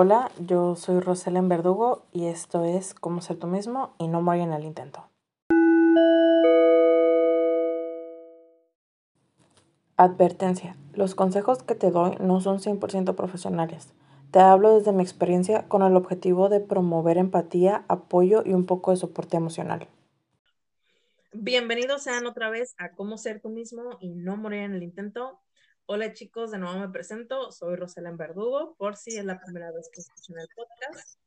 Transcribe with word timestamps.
Hola, 0.00 0.30
yo 0.38 0.76
soy 0.76 1.00
Roselen 1.00 1.48
Verdugo 1.48 2.06
y 2.12 2.26
esto 2.26 2.62
es 2.62 2.94
Cómo 2.94 3.20
ser 3.20 3.36
tú 3.36 3.48
mismo 3.48 3.96
y 3.98 4.06
no 4.06 4.22
morir 4.22 4.42
en 4.42 4.52
el 4.52 4.62
intento. 4.62 5.04
Advertencia. 9.96 10.76
Los 10.94 11.16
consejos 11.16 11.64
que 11.64 11.74
te 11.74 11.90
doy 11.90 12.14
no 12.20 12.40
son 12.40 12.60
100% 12.60 13.16
profesionales. 13.16 13.92
Te 14.30 14.38
hablo 14.38 14.78
desde 14.78 14.92
mi 14.92 15.02
experiencia 15.02 15.66
con 15.66 15.82
el 15.82 15.96
objetivo 15.96 16.48
de 16.48 16.60
promover 16.60 17.18
empatía, 17.18 17.84
apoyo 17.88 18.44
y 18.46 18.52
un 18.52 18.66
poco 18.66 18.92
de 18.92 18.98
soporte 18.98 19.36
emocional. 19.36 19.88
Bienvenidos 21.32 22.04
sean 22.04 22.26
otra 22.26 22.50
vez 22.50 22.76
a 22.78 22.92
Cómo 22.92 23.18
ser 23.18 23.40
tú 23.40 23.48
mismo 23.48 23.98
y 23.98 24.14
no 24.14 24.36
morir 24.36 24.60
en 24.60 24.74
el 24.74 24.84
intento. 24.84 25.40
Hola 25.90 26.12
chicos, 26.12 26.50
de 26.50 26.58
nuevo 26.58 26.78
me 26.78 26.90
presento, 26.90 27.50
soy 27.50 27.74
Rosela 27.74 28.10
Verdugo, 28.10 28.74
por 28.76 28.94
si 28.94 29.16
es 29.16 29.24
la 29.24 29.40
primera 29.40 29.72
vez 29.72 29.88
que 29.90 30.02
escuchan 30.02 30.38
el 30.38 30.48
podcast. 30.54 31.18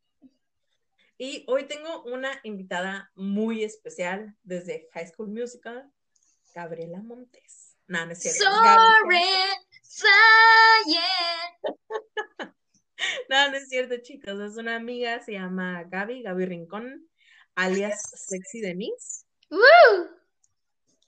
Y 1.17 1.43
hoy 1.47 1.65
tengo 1.65 2.03
una 2.03 2.29
invitada 2.43 3.11
muy 3.15 3.63
especial 3.63 4.37
desde 4.43 4.87
High 4.93 5.07
School 5.07 5.29
Musical, 5.29 5.91
Gabriela 6.53 7.01
Montes. 7.01 7.75
No, 7.87 8.05
no 8.05 8.11
es 8.11 8.19
cierto. 8.19 8.43
Sorry, 8.43 9.25
no, 13.29 13.49
no 13.49 13.57
es 13.57 13.67
cierto, 13.67 13.95
chicos. 14.03 14.39
Es 14.39 14.57
una 14.57 14.75
amiga, 14.75 15.23
se 15.23 15.31
llama 15.31 15.85
Gaby, 15.85 16.21
Gaby 16.21 16.45
Rincón, 16.45 17.09
alias 17.55 17.99
Sexy 18.13 18.61
Denise. 18.61 19.25
¡Woo! 19.49 20.21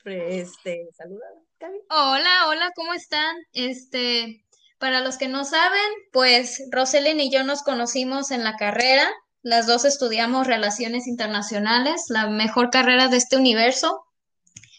Este, 0.05 0.89
saluda, 0.97 1.27
Gaby. 1.63 1.79
Hola, 1.89 2.47
hola, 2.49 2.71
¿cómo 2.75 2.93
están? 2.93 3.37
Este, 3.53 4.43
para 4.79 4.99
los 4.99 5.17
que 5.17 5.29
no 5.29 5.45
saben, 5.45 5.79
pues 6.11 6.61
Roselen 6.71 7.21
y 7.21 7.31
yo 7.31 7.43
nos 7.45 7.63
conocimos 7.63 8.31
en 8.31 8.43
la 8.43 8.57
carrera. 8.57 9.09
Las 9.43 9.65
dos 9.65 9.85
estudiamos 9.85 10.45
relaciones 10.45 11.07
internacionales, 11.07 12.05
la 12.09 12.27
mejor 12.27 12.69
carrera 12.69 13.07
de 13.07 13.15
este 13.15 13.37
universo. 13.37 14.05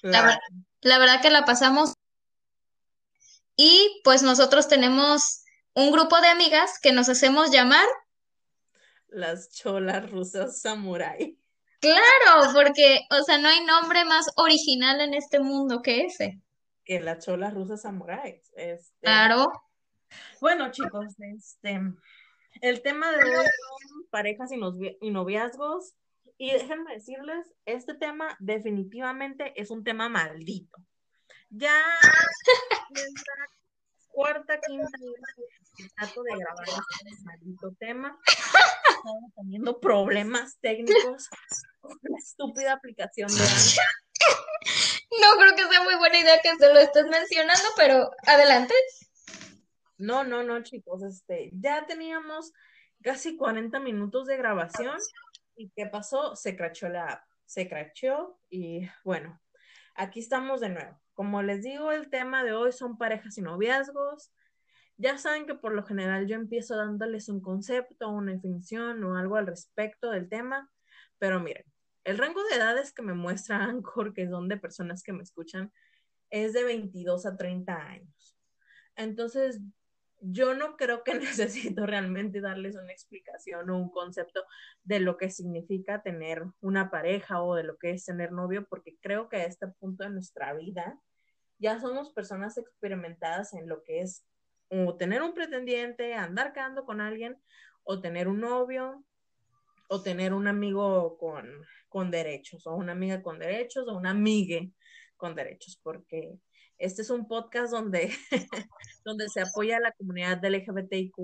La, 0.03 0.39
la 0.83 0.99
verdad 0.99 1.23
que 1.23 1.31
la 1.31 1.47
pasamos. 1.47 1.95
Y 3.57 4.03
pues 4.05 4.23
nosotros 4.23 4.69
tenemos 4.69 5.43
un 5.73 5.91
grupo 5.91 6.21
de 6.21 6.29
amigas 6.29 6.79
que 6.83 6.93
nos 6.93 7.09
hacemos 7.09 7.51
llamar 7.51 7.87
las 9.09 9.49
cholas 9.49 10.11
rusas 10.11 10.61
samurai. 10.61 11.39
Claro, 11.81 12.53
porque, 12.53 13.07
o 13.11 13.23
sea, 13.23 13.39
no 13.39 13.49
hay 13.49 13.65
nombre 13.65 14.05
más 14.05 14.27
original 14.37 15.01
en 15.01 15.15
este 15.15 15.41
mundo 15.41 15.81
que 15.81 16.07
ese. 16.07 16.41
Que 16.85 17.01
las 17.01 17.25
cholas 17.25 17.55
rusas 17.55 17.83
samurai. 17.83 18.43
Este... 18.57 19.01
Claro. 19.01 19.47
Bueno, 20.41 20.71
chicos, 20.71 21.15
este, 21.19 21.81
el 22.61 22.83
tema 22.83 23.11
de 23.11 23.25
hoy 23.25 23.47
son 23.89 24.07
parejas 24.11 24.51
y 24.53 25.11
noviazgos. 25.11 25.95
Y 26.37 26.53
déjenme 26.53 26.95
decirles, 26.95 27.53
este 27.65 27.95
tema 27.95 28.37
definitivamente 28.41 29.53
es 29.61 29.71
un 29.71 29.85
tema 29.85 30.09
maldito. 30.09 30.79
Ya 31.51 31.81
la 32.91 33.49
cuarta, 34.09 34.59
quinta 34.61 34.89
vez 35.01 35.93
trato 35.97 36.23
de 36.23 36.37
grabar 36.37 36.67
este 36.69 37.25
maldito 37.25 37.73
tema. 37.79 38.19
Estamos 38.27 39.33
teniendo 39.37 39.81
problemas 39.81 40.59
técnicos 40.61 41.29
con 41.81 41.99
la 42.03 42.19
estúpida 42.19 42.73
aplicación 42.73 43.29
de 43.29 43.45
No 45.21 45.39
creo 45.39 45.55
que 45.55 45.73
sea 45.73 45.83
muy 45.85 45.95
buena 45.97 46.19
idea 46.19 46.41
que 46.43 46.57
se 46.57 46.73
lo 46.73 46.81
estés 46.81 47.07
mencionando, 47.07 47.65
pero 47.77 48.11
adelante. 48.27 48.75
No, 49.97 50.25
no, 50.25 50.43
no, 50.43 50.63
chicos, 50.63 51.03
este, 51.03 51.51
ya 51.53 51.87
teníamos 51.87 52.53
casi 53.03 53.37
40 53.37 53.79
minutos 53.79 54.27
de 54.27 54.37
grabación 54.37 54.99
¿Y 55.57 55.71
qué 55.71 55.87
pasó? 55.87 56.35
Se 56.37 56.57
crachó 56.57 56.89
la 56.89 57.07
app, 57.07 57.23
se 57.45 57.69
crachó 57.69 58.39
y 58.51 58.89
bueno, 59.05 59.41
aquí 59.95 60.21
estamos 60.21 60.61
de 60.61 60.71
nuevo. 60.71 61.01
Como 61.15 61.43
les 61.43 61.63
digo, 61.63 61.93
el 61.93 62.11
tema 62.11 62.43
de 62.43 62.53
hoy 62.53 62.73
son 62.73 62.99
parejas 62.99 63.39
y 63.39 63.43
noviazgos. 63.43 64.33
Ya 64.97 65.17
saben 65.19 65.47
que 65.47 65.55
por 65.55 65.73
lo 65.73 65.85
general 65.85 66.27
yo 66.27 66.35
empiezo 66.35 66.77
dándoles 66.77 67.29
un 67.29 67.41
concepto, 67.41 68.09
una 68.09 68.33
definición 68.33 69.03
o 69.05 69.17
algo 69.17 69.37
al 69.37 69.47
respecto 69.47 70.11
del 70.11 70.29
tema, 70.29 70.71
pero 71.19 71.41
miren, 71.41 71.65
el 72.05 72.19
rango 72.19 72.43
de 72.45 72.57
edades 72.57 72.93
que 72.93 73.03
me 73.03 73.15
muestra 73.15 73.65
Anchor, 73.65 74.15
que 74.15 74.29
son 74.29 74.49
de 74.49 74.57
personas 74.57 75.03
que 75.03 75.13
me 75.13 75.23
escuchan, 75.23 75.73
es 76.31 76.53
de 76.53 76.65
22 76.65 77.27
a 77.27 77.37
30 77.37 77.75
años. 77.75 78.37
Entonces, 78.97 79.61
yo 80.21 80.55
no 80.55 80.77
creo 80.77 81.05
que 81.05 81.15
necesito 81.19 81.87
realmente 81.87 82.41
darles 82.41 82.77
una 82.77 82.93
explicación 82.93 83.69
o 83.71 83.79
un 83.79 83.91
concepto 83.91 84.45
de 84.83 85.01
lo 85.01 85.17
que 85.17 85.31
significa 85.31 86.03
tener 86.03 86.45
una 86.61 86.91
pareja 86.91 87.43
o 87.43 87.55
de 87.55 87.65
lo 87.65 87.77
que 87.79 87.91
es 87.91 88.05
tener 88.05 88.33
novio, 88.33 88.67
porque 88.69 88.97
creo 89.01 89.29
que 89.29 89.37
a 89.37 89.45
este 89.45 89.67
punto 89.67 90.05
de 90.05 90.11
nuestra 90.11 90.53
vida 90.55 91.01
ya 91.59 91.81
somos 91.81 92.13
personas 92.13 92.59
experimentadas 92.59 93.55
en 93.55 93.69
lo 93.69 93.83
que 93.85 94.01
es 94.01 94.27
tener 94.99 95.23
un 95.23 95.35
pretendiente, 95.35 96.15
andar 96.15 96.53
quedando 96.53 96.85
con 96.85 97.01
alguien, 97.01 97.41
o 97.85 98.01
tener 98.01 98.29
un 98.29 98.41
novio, 98.41 99.05
o 99.89 100.03
tener 100.03 100.33
un 100.33 100.49
amigo 100.49 101.17
con, 101.19 101.65
con 101.95 102.11
derechos, 102.11 102.67
o 102.67 102.75
una 102.75 102.91
amiga 102.91 103.23
con 103.23 103.39
derechos, 103.39 103.87
o 103.87 103.97
una 103.97 104.11
amigue 104.11 104.73
con 105.17 105.37
derechos, 105.37 105.79
porque 105.81 106.41
este 106.77 107.03
es 107.03 107.11
un 107.11 107.29
podcast 107.29 107.71
donde, 107.71 108.11
donde 109.05 109.29
se 109.29 109.43
apoya 109.43 109.77
a 109.77 109.81
la 109.81 109.93
comunidad 109.93 110.39
del 110.39 110.55
LGBTIQ 110.55 111.15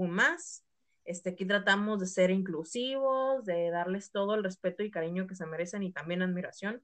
Este, 1.05 1.31
aquí 1.31 1.45
tratamos 1.45 1.99
de 1.99 2.07
ser 2.07 2.31
inclusivos, 2.31 3.45
de 3.45 3.69
darles 3.71 4.13
todo 4.13 4.37
el 4.37 4.45
respeto 4.45 4.85
y 4.85 4.93
cariño 4.93 5.27
que 5.27 5.35
se 5.35 5.45
merecen 5.45 5.83
y 5.83 5.91
también 5.91 6.23
admiración. 6.23 6.81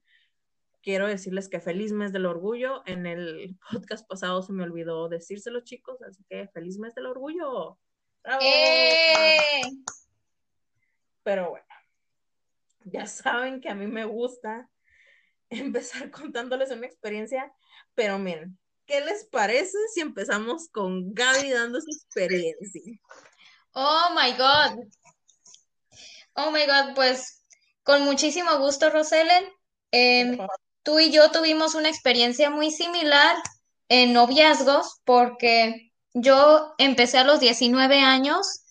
Quiero 0.83 1.07
decirles 1.07 1.47
que 1.47 1.61
feliz 1.61 1.93
mes 1.93 2.11
del 2.11 2.25
orgullo. 2.25 2.83
En 2.87 3.05
el 3.05 3.57
podcast 3.71 4.05
pasado 4.05 4.41
se 4.41 4.51
me 4.51 4.63
olvidó 4.63 5.07
decírselo, 5.07 5.61
chicos, 5.61 6.01
así 6.01 6.25
que 6.27 6.49
feliz 6.49 6.77
mes 6.77 6.93
del 6.93 7.05
orgullo. 7.05 7.79
¡Bravo! 8.21 8.41
¡Eh! 8.43 9.61
Pero 11.23 11.51
bueno, 11.51 11.66
ya 12.91 13.05
saben 13.05 13.61
que 13.61 13.69
a 13.69 13.75
mí 13.75 13.87
me 13.87 14.05
gusta 14.05 14.69
empezar 15.49 16.11
contándoles 16.11 16.71
una 16.71 16.87
experiencia 16.87 17.53
pero 17.97 18.19
miren, 18.19 18.57
¿qué 18.85 19.01
les 19.01 19.25
parece 19.25 19.75
si 19.91 20.01
empezamos 20.01 20.69
con 20.69 21.15
Gaby 21.15 21.49
dando 21.49 21.81
su 21.81 21.89
experiencia? 21.89 22.81
Oh 23.73 24.09
my 24.15 24.31
God. 24.37 24.85
Oh 26.35 26.51
my 26.51 26.65
God, 26.67 26.93
pues 26.93 27.43
con 27.81 28.03
muchísimo 28.03 28.59
gusto, 28.59 28.91
Roselen. 28.91 29.45
Em, 29.91 30.37
tú 30.83 30.99
y 30.99 31.11
yo 31.11 31.31
tuvimos 31.31 31.73
una 31.73 31.89
experiencia 31.89 32.51
muy 32.51 32.69
similar 32.69 33.35
en 33.89 34.13
noviazgos 34.13 35.01
porque 35.03 35.91
yo 36.13 36.75
empecé 36.77 37.17
a 37.17 37.23
los 37.23 37.39
19 37.39 37.99
años 37.99 38.63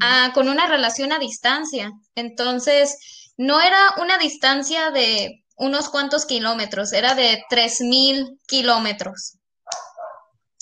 ah, 0.00 0.30
con 0.34 0.48
una 0.48 0.66
relación 0.66 1.12
a 1.12 1.18
distancia. 1.18 1.92
Entonces, 2.14 3.32
no 3.36 3.60
era 3.60 3.78
una 3.98 4.18
distancia 4.18 4.90
de 4.90 5.44
unos 5.56 5.88
cuantos 5.88 6.24
kilómetros, 6.26 6.92
era 6.92 7.14
de 7.14 7.42
3.000 7.50 8.38
kilómetros. 8.46 9.38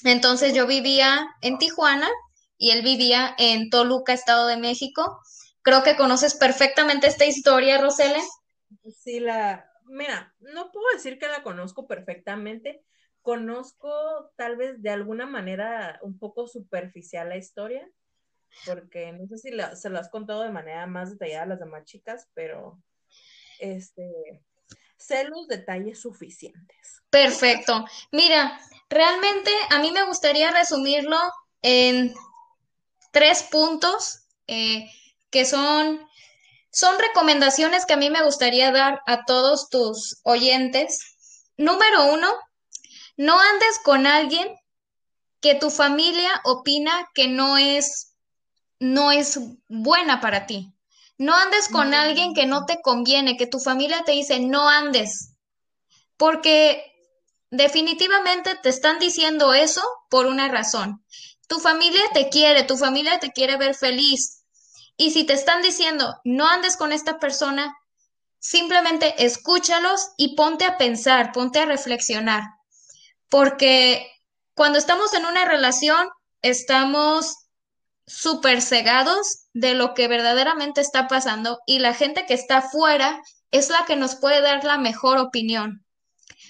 Entonces 0.05 0.55
yo 0.55 0.67
vivía 0.67 1.27
en 1.43 1.59
Tijuana 1.59 2.09
y 2.59 2.71
él 2.71 2.83
vivía 2.83 3.35
en 3.39 3.71
Toluca, 3.71 4.13
Estado 4.13 4.47
de 4.47 4.57
México. 4.57 5.21
Creo 5.63 5.83
que 5.83 5.97
conoces 5.97 6.35
perfectamente 6.35 7.07
esta 7.07 7.27
historia, 7.27 7.79
Rosele. 7.79 8.21
Sí, 8.95 9.21
la, 9.21 9.69
mira, 9.85 10.35
no 10.41 10.71
puedo 10.71 10.87
decir 10.95 11.19
que 11.19 11.29
la 11.29 11.43
conozco 11.43 11.87
perfectamente, 11.87 12.85
conozco 13.21 13.91
tal 14.37 14.57
vez 14.57 14.81
de 14.81 14.91
alguna 14.91 15.27
manera 15.27 15.99
un 16.03 16.19
poco 16.19 16.47
superficial 16.47 17.29
la 17.29 17.37
historia, 17.37 17.89
porque 18.65 19.13
no 19.13 19.27
sé 19.29 19.39
si 19.39 19.51
se 19.75 19.91
lo 19.91 19.99
has 19.99 20.09
contado 20.09 20.43
de 20.43 20.51
manera 20.51 20.87
más 20.87 21.11
detallada 21.11 21.43
a 21.43 21.47
las 21.47 21.61
demás 21.61 21.85
chicas, 21.85 22.29
pero 22.35 22.83
este, 23.59 24.43
sé 24.97 25.25
los 25.25 25.47
detalles 25.49 26.01
suficientes. 26.01 27.03
Perfecto. 27.11 27.85
Mira, 28.13 28.59
realmente 28.89 29.51
a 29.71 29.79
mí 29.79 29.93
me 29.93 30.05
gustaría 30.05 30.51
resumirlo 30.51 31.19
en 31.63 32.15
tres 33.13 33.43
puntos 33.45 34.27
eh, 34.47 34.91
que 35.31 35.45
son, 35.45 36.07
son 36.71 36.99
recomendaciones 36.99 37.87
que 37.87 37.95
a 37.95 37.99
mí 37.99 38.11
me 38.11 38.23
gustaría 38.23 38.71
dar 38.73 39.01
a 39.07 39.25
todos 39.25 39.69
tus 39.71 40.21
oyentes. 40.23 41.17
Número 41.57 42.13
uno, 42.13 42.29
no 43.17 43.39
andes 43.41 43.79
con 43.83 44.07
alguien 44.07 44.49
que 45.41 45.55
tu 45.55 45.71
familia 45.71 46.31
opina 46.45 47.09
que 47.15 47.29
no 47.29 47.57
es, 47.57 48.16
no 48.79 49.11
es 49.11 49.39
buena 49.69 50.21
para 50.21 50.47
ti. 50.47 50.73
No 51.19 51.35
andes 51.35 51.69
con 51.69 51.95
alguien 51.95 52.35
que 52.35 52.47
no 52.47 52.67
te 52.67 52.81
conviene, 52.83 53.37
que 53.37 53.47
tu 53.47 53.59
familia 53.59 54.03
te 54.05 54.13
dice 54.13 54.39
no 54.41 54.69
andes, 54.69 55.33
porque 56.17 56.85
definitivamente 57.51 58.55
te 58.57 58.69
están 58.69 58.99
diciendo 58.99 59.55
eso 59.55 59.83
por 60.11 60.27
una 60.27 60.49
razón. 60.49 61.05
Tu 61.49 61.59
familia 61.59 62.03
te 62.13 62.29
quiere, 62.29 62.65
tu 62.65 62.77
familia 62.77 63.19
te 63.19 63.33
quiere 63.33 63.57
ver 63.57 63.75
feliz, 63.75 64.43
Y 64.99 65.11
si 65.11 65.25
te 65.25 65.35
están 65.35 65.63
diciendo, 65.63 66.21
no 66.25 66.49
andes 66.49 66.77
con 66.77 66.91
esta 66.93 67.19
persona, 67.19 67.77
simplemente 68.39 69.27
escúchalos 69.27 70.11
y 70.17 70.35
ponte 70.37 70.65
a 70.65 70.79
pensar, 70.79 71.33
ponte 71.33 71.59
a 71.59 71.67
reflexionar. 71.67 72.43
Porque 73.29 74.11
cuando 74.55 74.79
estamos 74.79 75.13
en 75.15 75.27
una 75.27 75.45
relación, 75.45 76.09
estamos 76.43 77.46
súper 78.07 78.63
cegados 78.63 79.47
de 79.53 79.75
lo 79.75 79.95
que 79.95 80.09
verdaderamente 80.09 80.81
está 80.81 81.09
pasando 81.09 81.61
y 81.67 81.81
la 81.81 81.95
gente 81.95 82.25
que 82.27 82.35
está 82.35 82.59
afuera 82.59 83.21
es 83.51 83.71
la 83.71 83.85
que 83.85 83.97
nos 83.97 84.15
puede 84.17 84.41
dar 84.41 84.65
la 84.65 84.79
mejor 84.79 85.19
opinión. 85.19 85.85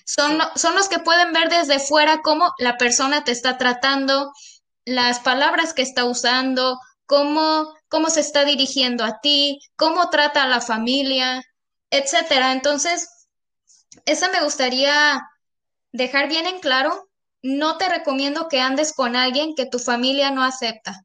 Son, 0.05 0.38
son 0.55 0.75
los 0.75 0.88
que 0.88 0.99
pueden 0.99 1.32
ver 1.32 1.49
desde 1.49 1.79
fuera 1.79 2.20
cómo 2.23 2.53
la 2.58 2.76
persona 2.76 3.25
te 3.25 3.32
está 3.32 3.58
tratando, 3.58 4.32
las 4.85 5.20
palabras 5.20 5.73
que 5.73 5.82
está 5.82 6.05
usando, 6.05 6.79
cómo, 7.06 7.75
cómo 7.88 8.11
se 8.11 8.20
está 8.20 8.44
dirigiendo 8.44 9.05
a 9.05 9.20
ti, 9.20 9.61
cómo 9.76 10.11
trata 10.11 10.44
a 10.44 10.49
la 10.49 10.61
familia, 10.61 11.43
etcétera. 11.91 12.52
Entonces, 12.52 13.09
esa 14.05 14.29
me 14.31 14.43
gustaría 14.43 15.23
dejar 15.93 16.29
bien 16.29 16.47
en 16.47 16.61
claro. 16.61 17.09
No 17.43 17.79
te 17.79 17.88
recomiendo 17.88 18.49
que 18.49 18.61
andes 18.61 18.93
con 18.93 19.17
alguien 19.17 19.55
que 19.55 19.67
tu 19.67 19.79
familia 19.79 20.31
no 20.31 20.43
acepta. 20.43 21.05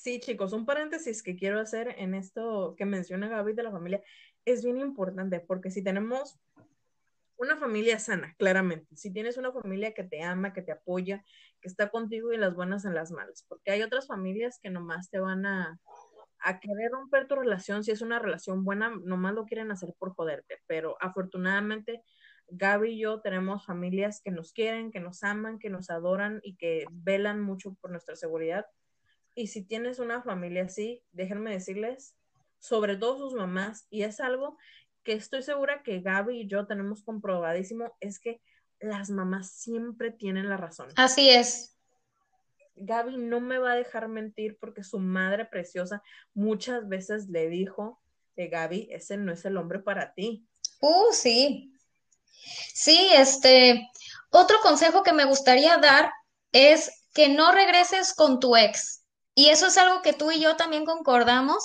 Sí, 0.00 0.18
chicos, 0.18 0.54
un 0.54 0.64
paréntesis 0.64 1.22
que 1.22 1.36
quiero 1.36 1.60
hacer 1.60 1.94
en 1.98 2.14
esto 2.14 2.74
que 2.78 2.86
menciona 2.86 3.28
Gaby 3.28 3.52
de 3.52 3.64
la 3.64 3.70
familia 3.70 4.00
es 4.46 4.64
bien 4.64 4.78
importante 4.78 5.40
porque 5.40 5.70
si 5.70 5.84
tenemos 5.84 6.40
una 7.36 7.58
familia 7.58 7.98
sana, 7.98 8.34
claramente, 8.38 8.96
si 8.96 9.12
tienes 9.12 9.36
una 9.36 9.52
familia 9.52 9.92
que 9.92 10.02
te 10.02 10.22
ama, 10.22 10.54
que 10.54 10.62
te 10.62 10.72
apoya, 10.72 11.22
que 11.60 11.68
está 11.68 11.90
contigo 11.90 12.32
y 12.32 12.38
las 12.38 12.54
buenas 12.54 12.86
en 12.86 12.94
las 12.94 13.10
malas, 13.10 13.44
porque 13.46 13.72
hay 13.72 13.82
otras 13.82 14.06
familias 14.06 14.58
que 14.62 14.70
nomás 14.70 15.10
te 15.10 15.20
van 15.20 15.44
a, 15.44 15.78
a 16.38 16.60
querer 16.60 16.92
romper 16.92 17.28
tu 17.28 17.36
relación, 17.36 17.84
si 17.84 17.90
es 17.90 18.00
una 18.00 18.18
relación 18.18 18.64
buena, 18.64 18.88
nomás 19.04 19.34
lo 19.34 19.44
quieren 19.44 19.70
hacer 19.70 19.92
por 19.98 20.14
joderte, 20.14 20.62
pero 20.66 20.96
afortunadamente 20.98 22.02
Gaby 22.48 22.92
y 22.92 23.00
yo 23.00 23.20
tenemos 23.20 23.66
familias 23.66 24.22
que 24.24 24.30
nos 24.30 24.54
quieren, 24.54 24.92
que 24.92 25.00
nos 25.00 25.22
aman, 25.24 25.58
que 25.58 25.68
nos 25.68 25.90
adoran 25.90 26.40
y 26.42 26.56
que 26.56 26.86
velan 26.90 27.42
mucho 27.42 27.74
por 27.82 27.90
nuestra 27.90 28.16
seguridad 28.16 28.64
y 29.40 29.46
si 29.46 29.62
tienes 29.62 29.98
una 29.98 30.22
familia 30.22 30.64
así, 30.64 31.02
déjenme 31.12 31.52
decirles, 31.52 32.14
sobre 32.58 32.96
todo 32.96 33.18
sus 33.18 33.34
mamás, 33.34 33.86
y 33.88 34.02
es 34.02 34.20
algo 34.20 34.58
que 35.02 35.14
estoy 35.14 35.42
segura 35.42 35.82
que 35.82 36.00
Gaby 36.00 36.42
y 36.42 36.46
yo 36.46 36.66
tenemos 36.66 37.02
comprobadísimo, 37.02 37.96
es 38.00 38.20
que 38.20 38.42
las 38.80 39.08
mamás 39.10 39.50
siempre 39.50 40.10
tienen 40.10 40.48
la 40.48 40.56
razón. 40.58 40.90
Así 40.96 41.30
es. 41.30 41.76
Gaby 42.76 43.16
no 43.16 43.40
me 43.40 43.58
va 43.58 43.72
a 43.72 43.76
dejar 43.76 44.08
mentir 44.08 44.58
porque 44.60 44.84
su 44.84 44.98
madre 44.98 45.46
preciosa 45.46 46.02
muchas 46.34 46.86
veces 46.88 47.28
le 47.28 47.48
dijo 47.48 48.00
que 48.36 48.48
Gaby, 48.48 48.88
ese 48.90 49.16
no 49.16 49.32
es 49.32 49.44
el 49.44 49.56
hombre 49.56 49.80
para 49.80 50.12
ti. 50.14 50.46
Uh, 50.80 51.12
sí. 51.12 51.74
Sí, 52.74 53.08
este, 53.14 53.88
otro 54.30 54.58
consejo 54.62 55.02
que 55.02 55.12
me 55.12 55.24
gustaría 55.24 55.76
dar 55.78 56.10
es 56.52 56.90
que 57.14 57.28
no 57.28 57.52
regreses 57.52 58.14
con 58.14 58.38
tu 58.38 58.56
ex. 58.56 58.99
Y 59.40 59.48
eso 59.48 59.68
es 59.68 59.78
algo 59.78 60.02
que 60.02 60.12
tú 60.12 60.30
y 60.30 60.38
yo 60.38 60.56
también 60.56 60.84
concordamos 60.84 61.64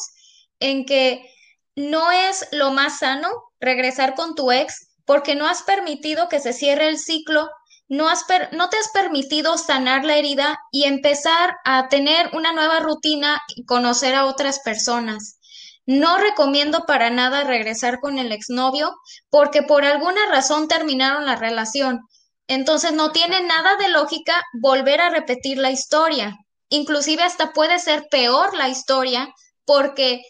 en 0.62 0.86
que 0.86 1.30
no 1.76 2.10
es 2.10 2.48
lo 2.54 2.72
más 2.72 3.00
sano 3.00 3.28
regresar 3.60 4.16
con 4.16 4.34
tu 4.34 4.50
ex 4.50 4.96
porque 5.04 5.36
no 5.36 5.46
has 5.46 5.62
permitido 5.64 6.30
que 6.30 6.40
se 6.40 6.54
cierre 6.54 6.88
el 6.88 6.98
ciclo, 6.98 7.50
no, 7.90 8.08
has 8.08 8.24
no 8.54 8.70
te 8.70 8.78
has 8.78 8.88
permitido 8.94 9.58
sanar 9.58 10.06
la 10.06 10.16
herida 10.16 10.58
y 10.72 10.86
empezar 10.86 11.58
a 11.66 11.90
tener 11.90 12.30
una 12.32 12.54
nueva 12.54 12.80
rutina 12.80 13.42
y 13.54 13.66
conocer 13.66 14.16
a 14.16 14.24
otras 14.24 14.62
personas. 14.62 15.38
No 15.86 16.18
recomiendo 16.18 16.86
para 16.86 17.10
nada 17.10 17.44
regresar 17.44 18.00
con 18.00 18.20
el 18.20 18.32
exnovio 18.32 18.96
porque 19.30 19.64
por 19.64 19.84
alguna 19.84 20.26
razón 20.28 20.70
terminaron 20.70 21.26
la 21.26 21.36
relación. 21.36 22.00
Entonces 22.48 22.94
no 22.94 23.12
tiene 23.12 23.44
nada 23.44 23.76
de 23.76 23.90
lógica 23.90 24.42
volver 24.54 25.02
a 25.02 25.10
repetir 25.10 25.58
la 25.58 25.72
historia. 25.72 26.38
Inclusive 26.70 27.24
hasta 27.24 27.54
puede 27.54 27.80
ser 27.80 28.08
peor 28.10 28.56
la 28.56 28.70
historia 28.70 29.34
porque 29.66 30.22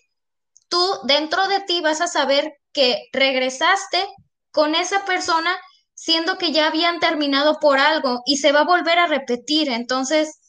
tú 0.70 0.84
dentro 1.04 1.48
de 1.48 1.62
ti 1.62 1.82
vas 1.82 2.02
a 2.02 2.08
saber 2.08 2.54
que 2.74 3.08
regresaste 3.14 4.06
con 4.52 4.76
esa 4.76 5.06
persona 5.06 5.56
siendo 5.94 6.38
que 6.38 6.52
ya 6.52 6.68
habían 6.68 7.00
terminado 7.00 7.60
por 7.60 7.80
algo 7.80 8.22
y 8.26 8.38
se 8.38 8.52
va 8.52 8.62
a 8.62 8.66
volver 8.66 9.00
a 9.00 9.08
repetir. 9.08 9.70
Entonces, 9.70 10.40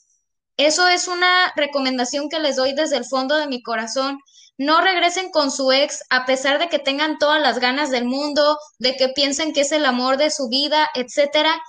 eso 0.56 0.88
es 0.88 1.08
una 1.08 1.52
recomendación 1.54 2.28
que 2.28 2.40
les 2.40 2.56
doy 2.56 2.74
desde 2.74 2.96
el 2.96 3.04
fondo 3.04 3.36
de 3.36 3.46
mi 3.46 3.62
corazón. 3.62 4.18
No 4.58 4.80
regresen 4.80 5.30
con 5.30 5.50
su 5.50 5.70
ex 5.70 6.02
a 6.10 6.24
pesar 6.24 6.58
de 6.58 6.68
que 6.68 6.78
tengan 6.78 7.18
todas 7.18 7.40
las 7.40 7.58
ganas 7.58 7.90
del 7.90 8.06
mundo, 8.06 8.58
de 8.78 8.96
que 8.96 9.10
piensen 9.10 9.52
que 9.52 9.60
es 9.60 9.72
el 9.72 9.84
amor 9.84 10.16
de 10.16 10.30
su 10.30 10.48
vida, 10.48 10.88
etcétera. 10.94 11.60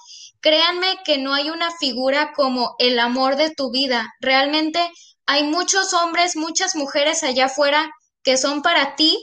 Créanme 0.41 0.99
que 1.03 1.17
no 1.17 1.33
hay 1.33 1.49
una 1.49 1.71
figura 1.71 2.33
como 2.33 2.75
el 2.79 2.99
amor 2.99 3.35
de 3.35 3.49
tu 3.49 3.71
vida. 3.71 4.13
Realmente 4.19 4.79
hay 5.25 5.43
muchos 5.43 5.93
hombres, 5.93 6.35
muchas 6.35 6.75
mujeres 6.75 7.23
allá 7.23 7.45
afuera 7.45 7.91
que 8.23 8.37
son 8.37 8.61
para 8.61 8.95
ti, 8.95 9.17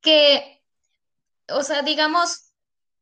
que, 0.00 0.62
o 1.48 1.62
sea, 1.62 1.82
digamos, 1.82 2.52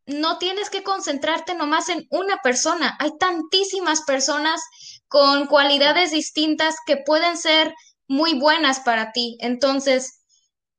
no 0.06 0.38
tienes 0.38 0.70
que 0.70 0.82
concentrarte 0.82 1.54
nomás 1.54 1.88
en 1.88 2.06
una 2.10 2.38
persona. 2.42 2.96
Hay 3.00 3.16
tantísimas 3.18 4.02
personas 4.02 4.62
con 5.08 5.46
cualidades 5.46 6.10
distintas 6.10 6.76
que 6.86 6.96
pueden 6.96 7.36
ser 7.36 7.74
muy 8.06 8.38
buenas 8.38 8.80
para 8.80 9.12
ti. 9.12 9.36
Entonces, 9.40 10.20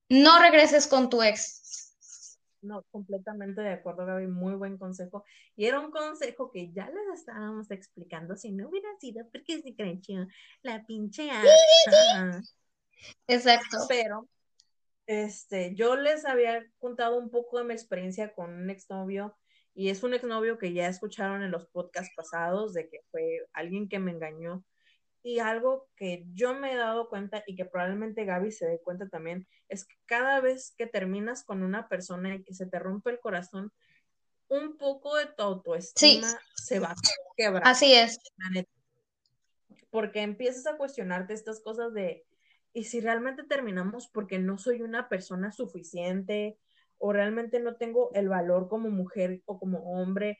no 0.10 0.40
regreses 0.40 0.88
con 0.88 1.10
tu 1.10 1.24
ex. 1.24 1.65
No, 2.66 2.84
completamente 2.92 3.62
de 3.62 3.74
acuerdo, 3.74 4.06
Gaby. 4.06 4.28
Muy 4.28 4.56
buen 4.56 4.78
consejo. 4.78 5.24
Y 5.56 5.66
era 5.66 5.80
un 5.80 5.92
consejo 5.92 6.52
que 6.52 6.72
ya 6.72 6.90
les 6.90 7.20
estábamos 7.20 7.70
explicando. 7.72 8.36
Si 8.36 8.52
no 8.52 8.70
hubiera 8.70 8.90
sido 9.00 9.26
porque 9.32 9.62
se 9.62 9.76
creció 9.76 10.28
la 10.64 10.84
pinche. 10.86 11.30
Exacto. 13.28 13.78
Pero, 13.88 14.28
este, 15.06 15.76
yo 15.76 15.96
les 15.96 16.26
había 16.26 16.66
contado 16.80 17.18
un 17.20 17.30
poco 17.30 17.60
de 17.60 17.66
mi 17.66 17.74
experiencia 17.74 18.34
con 18.34 18.52
un 18.54 18.70
exnovio. 18.70 19.38
Y 19.74 19.90
es 19.90 20.04
un 20.04 20.14
exnovio 20.14 20.58
que 20.58 20.74
ya 20.74 20.88
escucharon 20.88 21.44
en 21.44 21.52
los 21.52 21.68
podcasts 21.68 22.14
pasados 22.16 22.74
de 22.74 22.90
que 22.90 23.00
fue 23.12 23.46
alguien 23.54 23.90
que 23.90 24.00
me 24.00 24.12
engañó 24.12 24.64
y 25.26 25.40
algo 25.40 25.90
que 25.96 26.24
yo 26.36 26.54
me 26.54 26.72
he 26.72 26.76
dado 26.76 27.10
cuenta 27.10 27.44
y 27.48 27.56
que 27.56 27.66
probablemente 27.66 28.26
Gaby 28.26 28.52
se 28.52 28.68
dé 28.68 28.80
cuenta 28.80 29.10
también, 29.10 29.48
es 29.70 29.84
que 29.84 29.96
cada 30.06 30.40
vez 30.40 30.76
que 30.78 30.86
terminas 30.86 31.44
con 31.44 31.64
una 31.64 31.90
persona 31.90 32.36
y 32.36 32.44
que 32.44 32.54
se 32.54 32.68
te 32.68 32.78
rompe 32.78 33.10
el 33.10 33.20
corazón, 33.20 33.74
un 34.50 34.78
poco 34.78 35.16
de 35.16 35.26
tu 35.26 35.42
autoestima 35.42 36.28
se 36.54 36.78
va 36.78 36.92
a 36.92 36.96
quebrar. 37.36 37.64
Así 37.66 37.96
es. 37.96 38.20
Porque 39.90 40.22
empiezas 40.22 40.68
a 40.68 40.78
cuestionarte 40.78 41.34
estas 41.34 41.60
cosas 41.60 41.92
de, 41.96 42.24
¿y 42.72 42.84
si 42.84 43.02
realmente 43.02 43.42
terminamos 43.42 44.08
porque 44.08 44.38
no 44.38 44.60
soy 44.60 44.84
una 44.84 45.10
persona 45.10 45.52
suficiente 45.52 46.60
o 47.00 47.14
realmente 47.14 47.60
no 47.60 47.78
tengo 47.78 48.12
el 48.14 48.30
valor 48.30 48.68
como 48.70 48.92
mujer 48.92 49.42
o 49.46 49.58
como 49.58 49.80
hombre 49.92 50.38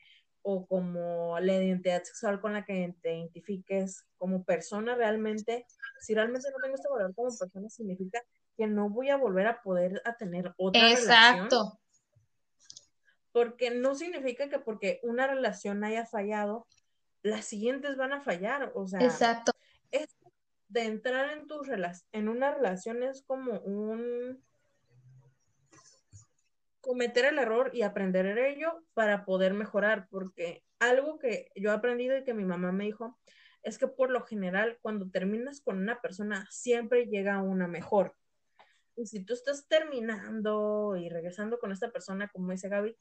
o 0.48 0.64
como 0.64 1.40
la 1.40 1.54
identidad 1.54 2.04
sexual 2.04 2.40
con 2.40 2.52
la 2.52 2.64
que 2.64 2.94
te 3.02 3.16
identifiques 3.16 4.06
como 4.16 4.44
persona 4.44 4.94
realmente, 4.94 5.66
si 6.00 6.14
realmente 6.14 6.48
no 6.52 6.58
tengo 6.62 6.76
este 6.76 6.88
valor 6.88 7.12
como 7.16 7.36
persona, 7.36 7.68
significa 7.68 8.22
que 8.56 8.68
no 8.68 8.88
voy 8.88 9.10
a 9.10 9.16
volver 9.16 9.48
a 9.48 9.60
poder 9.60 10.00
a 10.04 10.16
tener 10.16 10.54
otra 10.56 10.88
Exacto. 10.88 11.80
Porque 13.32 13.72
no 13.72 13.96
significa 13.96 14.48
que 14.48 14.60
porque 14.60 15.00
una 15.02 15.26
relación 15.26 15.82
haya 15.82 16.06
fallado, 16.06 16.68
las 17.22 17.44
siguientes 17.44 17.96
van 17.96 18.12
a 18.12 18.20
fallar. 18.20 18.70
O 18.76 18.86
sea, 18.86 19.00
Exacto. 19.00 19.50
Es 19.90 20.06
de 20.68 20.84
entrar 20.84 21.36
en 21.36 21.48
tus 21.48 21.66
en 22.12 22.28
una 22.28 22.54
relación 22.54 23.02
es 23.02 23.22
como 23.22 23.58
un 23.62 24.40
cometer 26.86 27.24
el 27.24 27.38
error 27.38 27.70
y 27.74 27.82
aprender 27.82 28.26
en 28.26 28.38
ello 28.38 28.84
para 28.94 29.24
poder 29.24 29.54
mejorar, 29.54 30.06
porque 30.08 30.62
algo 30.78 31.18
que 31.18 31.50
yo 31.56 31.70
he 31.70 31.74
aprendido 31.74 32.16
y 32.16 32.22
que 32.22 32.32
mi 32.32 32.44
mamá 32.44 32.70
me 32.70 32.84
dijo 32.84 33.18
es 33.62 33.76
que 33.76 33.88
por 33.88 34.10
lo 34.10 34.22
general 34.22 34.78
cuando 34.80 35.10
terminas 35.10 35.60
con 35.60 35.78
una 35.78 36.00
persona 36.00 36.46
siempre 36.48 37.06
llega 37.06 37.42
una 37.42 37.66
mejor. 37.66 38.14
Y 38.94 39.06
si 39.06 39.24
tú 39.24 39.34
estás 39.34 39.66
terminando 39.66 40.96
y 40.96 41.08
regresando 41.08 41.58
con 41.58 41.72
esta 41.72 41.90
persona, 41.90 42.28
como 42.28 42.52
dice 42.52 42.68
Gaby, 42.68 42.96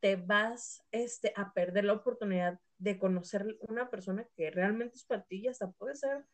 te 0.00 0.16
vas 0.16 0.82
este, 0.92 1.32
a 1.34 1.54
perder 1.54 1.86
la 1.86 1.94
oportunidad 1.94 2.60
de 2.76 2.98
conocer 2.98 3.56
una 3.60 3.88
persona 3.88 4.26
que 4.36 4.50
realmente 4.50 4.96
es 4.96 5.04
para 5.04 5.22
ti 5.22 5.38
y 5.38 5.48
hasta 5.48 5.70
puede 5.70 5.96
ser 5.96 6.26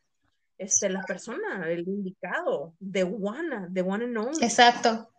este, 0.57 0.89
la 0.89 1.03
persona, 1.03 1.63
el 1.69 1.87
indicado, 1.87 2.75
de 2.79 3.03
one, 3.03 3.67
de 3.69 3.81
one 3.81 4.03
and 4.03 4.17
only. 4.17 4.43
Exacto. 4.43 5.09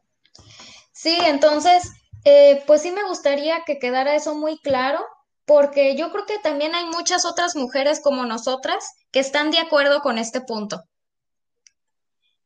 Sí, 1.03 1.19
entonces, 1.27 1.91
eh, 2.25 2.63
pues 2.67 2.83
sí 2.83 2.93
me 2.93 3.03
gustaría 3.05 3.63
que 3.67 3.79
quedara 3.79 4.15
eso 4.15 4.35
muy 4.37 4.59
claro, 4.59 5.05
porque 5.45 5.97
yo 5.97 6.13
creo 6.13 6.25
que 6.27 6.39
también 6.39 6.75
hay 6.75 6.87
muchas 6.87 7.25
otras 7.25 7.57
mujeres 7.57 8.01
como 8.01 8.25
nosotras 8.27 8.85
que 9.11 9.21
están 9.21 9.51
de 9.51 9.59
acuerdo 9.59 10.01
con 10.01 10.19
este 10.19 10.41
punto. 10.41 10.85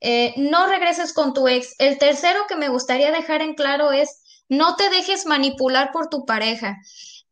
eh, 0.00 0.34
no 0.36 0.66
regreses 0.66 1.12
con 1.12 1.32
tu 1.34 1.48
ex. 1.48 1.74
El 1.78 1.98
tercero 1.98 2.40
que 2.48 2.56
me 2.56 2.68
gustaría 2.68 3.10
dejar 3.10 3.42
en 3.42 3.54
claro 3.54 3.92
es, 3.92 4.20
no 4.48 4.76
te 4.76 4.88
dejes 4.90 5.26
manipular 5.26 5.90
por 5.92 6.08
tu 6.08 6.24
pareja. 6.24 6.76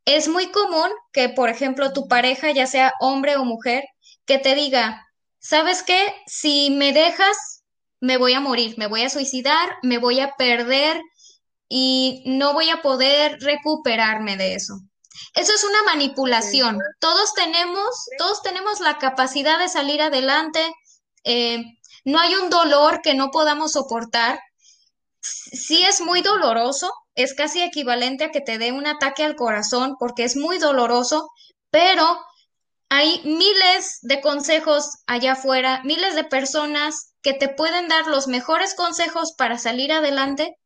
Es 0.04 0.28
muy 0.28 0.50
común 0.50 0.88
que, 1.12 1.28
por 1.28 1.49
ejemplo, 1.50 1.93
tu 1.93 2.09
pareja, 2.09 2.50
ya 2.52 2.66
sea 2.66 2.93
hombre 3.00 3.37
o 3.37 3.45
mujer, 3.45 3.85
que 4.26 4.38
te 4.38 4.54
diga, 4.54 5.07
¿sabes 5.38 5.83
qué? 5.83 6.14
Si 6.26 6.71
me 6.71 6.93
dejas, 6.93 7.64
me 8.00 8.16
voy 8.19 8.35
a 8.35 8.40
morir, 8.40 8.75
me 8.78 8.87
voy 8.87 9.02
a 9.02 9.11
suicidar, 9.11 9.76
me 9.83 9.99
voy 9.99 10.21
a 10.21 10.33
perder 10.37 11.00
y 11.76 12.23
no 12.25 12.52
voy 12.52 12.71
a 12.71 12.83
poder 12.83 13.40
recuperarme 13.40 14.37
de 14.37 14.54
eso. 14.54 14.75
Eso 15.35 15.52
es 15.52 15.64
una 15.64 15.83
manipulación. 15.83 16.78
Todos 17.00 17.35
tenemos, 17.35 17.88
todos 18.16 18.43
tenemos 18.43 18.78
la 18.78 18.99
capacidad 18.99 19.59
de 19.59 19.69
salir 19.69 20.00
adelante. 20.00 20.73
Eh, 21.25 21.64
no 22.04 22.21
hay 22.21 22.37
un 22.37 22.49
dolor 22.49 23.00
que 23.02 23.14
no 23.14 23.33
podamos 23.33 23.73
soportar. 23.73 24.38
Sí 25.21 25.83
es 25.83 26.00
muy 26.00 26.23
doloroso, 26.23 26.93
es 27.16 27.35
casi 27.35 27.61
equivalente 27.61 28.23
a 28.23 28.31
que 28.31 28.40
te 28.40 28.59
dé 28.59 28.71
un 28.71 28.87
ataque 28.87 29.25
al 29.25 29.35
corazón 29.35 29.97
porque 29.99 30.23
es 30.23 30.37
muy 30.37 30.59
doloroso, 30.59 31.28
pero 31.73 32.21
hay 32.88 33.21
miles 33.25 33.99
de 34.02 34.21
consejos 34.21 34.99
allá 35.09 35.33
afuera, 35.33 35.81
miles 35.83 36.14
de 36.14 36.23
personas 36.23 37.14
que 37.21 37.33
te 37.33 37.49
pueden 37.49 37.88
dar 37.88 38.07
los 38.07 38.28
mejores 38.28 38.76
consejos 38.76 39.35
para 39.37 39.59
salir 39.59 39.90
adelante 39.90 40.57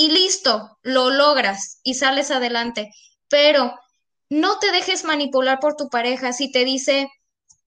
y 0.00 0.08
listo, 0.08 0.78
lo 0.82 1.10
logras 1.10 1.78
y 1.82 1.92
sales 1.92 2.30
adelante. 2.30 2.90
Pero 3.28 3.78
no 4.30 4.58
te 4.58 4.72
dejes 4.72 5.04
manipular 5.04 5.60
por 5.60 5.76
tu 5.76 5.90
pareja 5.90 6.32
si 6.32 6.50
te 6.50 6.64
dice, 6.64 7.10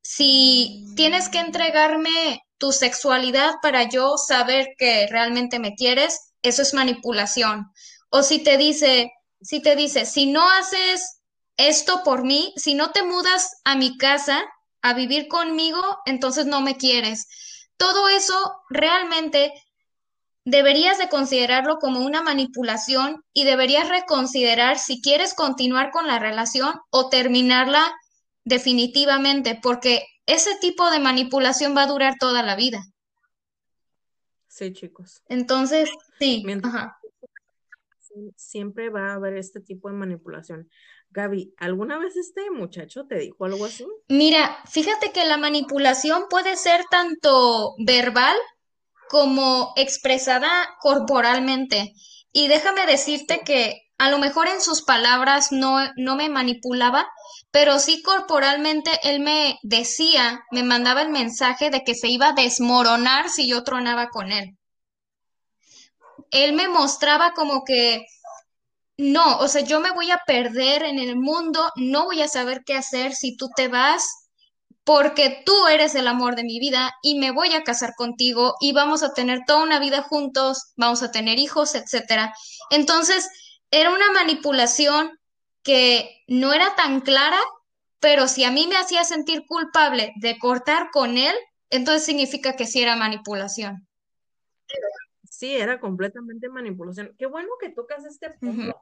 si 0.02 0.88
tienes 0.96 1.30
que 1.30 1.38
entregarme 1.38 2.42
tu 2.58 2.72
sexualidad 2.72 3.54
para 3.62 3.88
yo 3.88 4.18
saber 4.18 4.70
que 4.80 5.06
realmente 5.12 5.60
me 5.60 5.76
quieres, 5.76 6.34
eso 6.42 6.64
es 6.64 6.74
manipulación. 6.74 7.72
O 8.10 8.24
si 8.24 8.40
te 8.40 8.58
dice, 8.58 9.12
si 9.40 9.62
te 9.62 9.76
dice, 9.76 10.08
si 10.08 10.26
no 10.26 10.50
haces 10.50 11.20
esto 11.56 12.02
por 12.04 12.24
mí, 12.24 12.52
si 12.58 12.74
no 12.74 12.90
te 12.90 13.04
mudas 13.04 13.62
a 13.64 13.76
mi 13.76 13.96
casa 14.00 14.44
a 14.82 14.96
vivir 14.96 15.28
conmigo, 15.28 16.00
entonces 16.08 16.48
no 16.48 16.62
me 16.62 16.78
quieres. 16.78 17.28
Todo 17.78 18.10
eso 18.10 18.34
realmente 18.72 19.54
deberías 20.46 20.98
de 20.98 21.10
considerarlo 21.10 21.78
como 21.78 22.02
una 22.02 22.22
manipulación 22.22 23.24
y 23.34 23.46
deberías 23.46 23.90
reconsiderar 23.90 24.78
si 24.78 25.02
quieres 25.02 25.34
continuar 25.34 25.92
con 25.92 26.08
la 26.08 26.20
relación 26.20 26.74
o 26.90 27.10
terminarla 27.10 27.94
definitivamente, 28.44 29.60
porque 29.62 30.06
ese 30.26 30.58
tipo 30.60 30.90
de 30.92 31.00
manipulación 31.00 31.76
va 31.76 31.84
a 31.84 31.88
durar 31.88 32.16
toda 32.20 32.44
la 32.44 32.56
vida. 32.56 32.84
Sí, 34.48 34.72
chicos. 34.74 35.24
Entonces, 35.28 35.90
sí. 36.20 36.44
Siempre 38.36 38.90
va 38.90 39.12
a 39.12 39.14
haber 39.16 39.38
este 39.38 39.60
tipo 39.60 39.90
de 39.90 39.96
manipulación. 39.96 40.70
Gaby, 41.10 41.54
¿alguna 41.58 41.98
vez 41.98 42.16
este 42.16 42.52
muchacho 42.52 43.06
te 43.08 43.18
dijo 43.18 43.46
algo 43.46 43.66
así? 43.66 43.88
Mira, 44.08 44.58
fíjate 44.66 45.12
que 45.12 45.26
la 45.26 45.38
manipulación 45.38 46.26
puede 46.30 46.56
ser 46.56 46.84
tanto 46.92 47.74
verbal 47.80 48.36
como 49.14 49.74
expresada 49.76 50.50
corporalmente. 50.80 51.94
Y 52.32 52.48
déjame 52.48 52.88
decirte 52.88 53.42
que 53.46 53.84
a 54.00 54.10
lo 54.10 54.18
mejor 54.18 54.48
en 54.48 54.60
sus 54.60 54.82
palabras 54.82 55.52
no, 55.52 55.78
no 55.98 56.16
me 56.16 56.30
manipulaba, 56.30 57.08
pero 57.52 57.78
sí 57.78 58.02
corporalmente 58.02 58.90
él 59.04 59.20
me 59.20 59.60
decía, 59.62 60.42
me 60.50 60.64
mandaba 60.64 61.04
el 61.04 61.10
mensaje 61.10 61.70
de 61.70 61.84
que 61.84 61.94
se 61.94 62.08
iba 62.08 62.30
a 62.30 62.34
desmoronar 62.34 63.30
si 63.30 63.48
yo 63.48 63.64
tronaba 63.64 64.10
con 64.10 64.32
él. 64.32 64.58
Él 66.32 66.54
me 66.54 66.68
mostraba 66.68 67.34
como 67.34 67.64
que 67.64 68.08
no, 68.98 69.38
o 69.38 69.48
sea, 69.48 69.62
yo 69.62 69.80
me 69.80 69.92
voy 69.92 70.10
a 70.10 70.22
perder 70.26 70.82
en 70.82 70.98
el 70.98 71.18
mundo, 71.18 71.70
no 71.76 72.06
voy 72.06 72.24
a 72.24 72.28
saber 72.28 72.64
qué 72.66 72.74
hacer 72.74 73.14
si 73.14 73.38
tú 73.38 73.48
te 73.56 73.68
vas, 73.68 74.23
porque 74.84 75.42
tú 75.46 75.68
eres 75.68 75.96
el 75.96 76.08
amor 76.08 76.36
de 76.36 76.44
mi 76.44 76.60
vida 76.60 76.94
y 77.02 77.18
me 77.18 77.32
voy 77.32 77.54
a 77.54 77.64
casar 77.64 77.94
contigo 77.96 78.56
y 78.60 78.74
vamos 78.74 79.02
a 79.04 79.14
tener 79.14 79.42
toda 79.48 79.64
una 79.64 79.80
vida 79.80 80.02
juntos, 80.02 80.74
vamos 80.76 81.04
a 81.04 81.12
tener 81.12 81.40
hijos, 81.40 81.76
etcétera. 81.76 82.34
Entonces, 82.70 83.30
era 83.72 83.92
una 83.92 84.12
manipulación 84.12 85.18
que 85.64 86.24
no 86.28 86.54
era 86.54 86.76
tan 86.76 87.02
clara, 87.02 87.40
pero 88.00 88.28
si 88.28 88.44
a 88.44 88.52
mí 88.52 88.68
me 88.68 88.76
hacía 88.76 89.06
sentir 89.06 89.46
culpable 89.48 90.14
de 90.18 90.38
cortar 90.38 90.90
con 90.92 91.18
él, 91.18 91.34
entonces 91.70 92.06
significa 92.06 92.56
que 92.56 92.68
sí 92.68 92.82
era 92.82 92.98
manipulación. 92.98 93.88
Sí, 95.30 95.56
era 95.56 95.80
completamente 95.80 96.50
manipulación. 96.50 97.16
Qué 97.18 97.26
bueno 97.26 97.50
que 97.60 97.70
tocas 97.70 98.06
este 98.06 98.32
punto, 98.32 98.82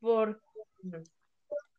porque 0.00 0.40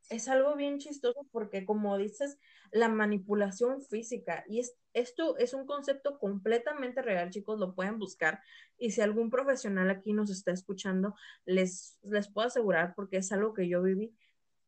es 0.10 0.28
algo 0.28 0.56
bien 0.56 0.80
chistoso, 0.80 1.28
porque 1.32 1.66
como 1.66 1.98
dices, 1.98 2.38
la 2.72 2.90
manipulación 2.90 3.82
física, 3.84 4.44
y 4.48 4.62
esto 4.94 5.38
es 5.38 5.54
un 5.54 5.66
concepto 5.66 6.20
completamente 6.20 7.02
real, 7.02 7.30
chicos, 7.30 7.60
lo 7.60 7.76
pueden 7.76 8.00
buscar, 8.00 8.42
y 8.78 8.92
si 8.92 9.02
algún 9.02 9.30
profesional 9.30 9.90
aquí 9.90 10.14
nos 10.14 10.30
está 10.30 10.52
escuchando, 10.52 11.16
les, 11.46 11.98
les 12.04 12.32
puedo 12.32 12.48
asegurar, 12.48 12.94
porque 12.96 13.18
es 13.18 13.32
algo 13.32 13.54
que 13.54 13.68
yo 13.68 13.82
viví, 13.82 14.16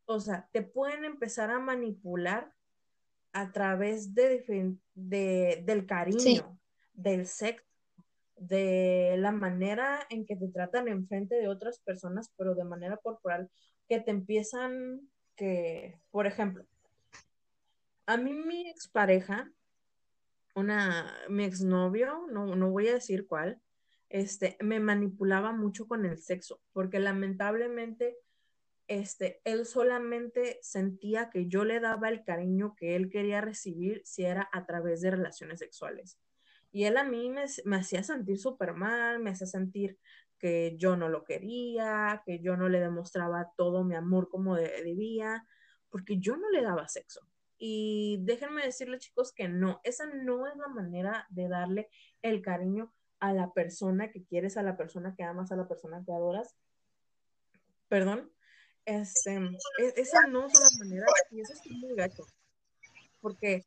o 0.05 0.20
sea, 0.20 0.48
te 0.51 0.62
pueden 0.62 1.05
empezar 1.05 1.51
a 1.51 1.60
manipular 1.60 2.53
a 3.34 3.51
través 3.51 4.13
de, 4.13 4.77
del 4.93 5.86
cariño, 5.86 6.60
del 6.93 7.25
sexo, 7.27 7.65
de 8.36 9.15
la 9.20 9.31
manera 9.31 10.05
en 10.10 10.25
que 10.25 10.36
te 10.36 10.48
tratan 10.48 10.88
enfrente 10.88 11.36
de 11.36 11.48
otras 11.48 11.79
personas, 11.79 12.34
pero 12.36 12.55
de 12.55 12.63
manera 12.63 12.98
corporal, 12.98 13.50
que 13.88 14.00
te 14.00 14.12
empiezan 14.12 15.01
que, 15.36 16.00
por 16.10 16.25
ejemplo, 16.25 16.65
a 18.12 18.18
mí 18.18 18.34
mi 18.34 18.70
expareja, 18.70 19.50
una, 20.53 21.15
mi 21.30 21.46
exnovio, 21.46 22.27
no, 22.30 22.56
no 22.56 22.70
voy 22.70 22.89
a 22.89 22.94
decir 22.94 23.25
cuál, 23.25 23.62
este, 24.10 24.58
me 24.60 24.82
manipulaba 24.82 25.53
mucho 25.53 25.88
con 25.88 26.06
el 26.06 26.18
sexo, 26.18 26.62
porque 26.74 27.00
lamentablemente 27.00 28.18
este, 28.88 29.39
él 29.46 29.65
solamente 29.65 30.60
sentía 30.62 31.30
que 31.30 31.48
yo 31.48 31.63
le 31.63 31.80
daba 31.80 32.10
el 32.10 32.25
cariño 32.25 32.75
que 32.75 32.98
él 32.98 33.10
quería 33.10 33.39
recibir 33.39 34.01
si 34.03 34.25
era 34.25 34.50
a 34.51 34.65
través 34.65 35.00
de 35.00 35.12
relaciones 35.12 35.60
sexuales. 35.60 36.20
Y 36.74 36.84
él 36.84 36.98
a 36.98 37.06
mí 37.06 37.30
me, 37.30 37.46
me 37.63 37.77
hacía 37.77 38.03
sentir 38.03 38.38
súper 38.38 38.74
mal, 38.74 39.20
me 39.20 39.30
hacía 39.30 39.48
sentir 39.48 39.98
que 40.38 40.75
yo 40.77 40.98
no 40.98 41.08
lo 41.08 41.24
quería, 41.24 42.22
que 42.25 42.41
yo 42.41 42.58
no 42.58 42.68
le 42.68 42.82
demostraba 42.82 43.53
todo 43.56 43.86
mi 43.86 43.96
amor 43.96 44.27
como 44.27 44.58
debía, 44.58 45.46
porque 45.89 46.18
yo 46.18 46.36
no 46.36 46.50
le 46.50 46.62
daba 46.62 46.89
sexo. 46.89 47.31
Y 47.63 48.18
déjenme 48.22 48.63
decirles, 48.63 49.01
chicos, 49.01 49.32
que 49.32 49.48
no, 49.48 49.82
esa 49.84 50.08
no 50.08 50.48
es 50.48 50.56
la 50.58 50.68
manera 50.68 51.27
de 51.30 51.48
darle 51.48 51.89
el 52.24 52.41
cariño 52.41 52.91
a 53.20 53.34
la 53.34 53.53
persona 53.53 54.10
que 54.10 54.24
quieres, 54.24 54.58
a 54.58 54.63
la 54.63 54.75
persona 54.75 55.13
que 55.15 55.22
amas, 55.22 55.51
a 55.51 55.56
la 55.56 55.68
persona 55.68 56.01
que 56.03 56.12
adoras. 56.12 56.56
Perdón, 57.88 58.32
este, 58.86 59.36
e, 59.36 59.94
esa 59.96 60.25
no 60.25 60.48
es 60.48 60.53
la 60.60 60.70
manera, 60.80 61.06
y 61.30 61.41
eso 61.41 61.53
es 61.53 61.62
muy 61.70 61.94
gacho, 61.94 62.25
porque 63.22 63.63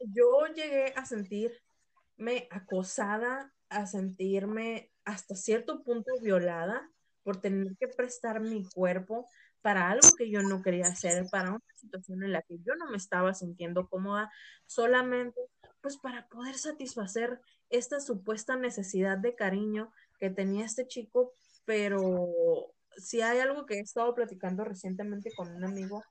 yo 0.00 0.44
llegué 0.54 0.92
a 0.94 1.06
sentirme 1.06 2.46
acosada, 2.50 3.54
a 3.70 3.86
sentirme 3.86 4.92
hasta 5.06 5.34
cierto 5.34 5.82
punto 5.82 6.12
violada 6.20 6.90
por 7.22 7.40
tener 7.40 7.74
que 7.78 7.88
prestar 7.88 8.40
mi 8.40 8.68
cuerpo 8.68 9.26
para 9.64 9.88
algo 9.88 10.10
que 10.18 10.28
yo 10.28 10.42
no 10.42 10.60
quería 10.60 10.88
hacer, 10.88 11.24
para 11.30 11.48
una 11.48 11.74
situación 11.74 12.22
en 12.22 12.32
la 12.32 12.42
que 12.42 12.58
yo 12.58 12.74
no 12.74 12.90
me 12.90 12.98
estaba 12.98 13.32
sintiendo 13.32 13.88
cómoda, 13.88 14.30
solamente 14.66 15.40
pues 15.80 15.96
para 15.96 16.28
poder 16.28 16.58
satisfacer 16.58 17.40
esta 17.70 17.98
supuesta 18.00 18.56
necesidad 18.56 19.16
de 19.16 19.34
cariño 19.34 19.90
que 20.20 20.28
tenía 20.28 20.66
este 20.66 20.86
chico, 20.86 21.32
pero 21.64 22.74
si 22.98 23.22
hay 23.22 23.38
algo 23.38 23.64
que 23.64 23.76
he 23.76 23.80
estado 23.80 24.14
platicando 24.14 24.64
recientemente 24.64 25.32
con 25.34 25.56
un 25.56 25.64
amigo, 25.64 26.04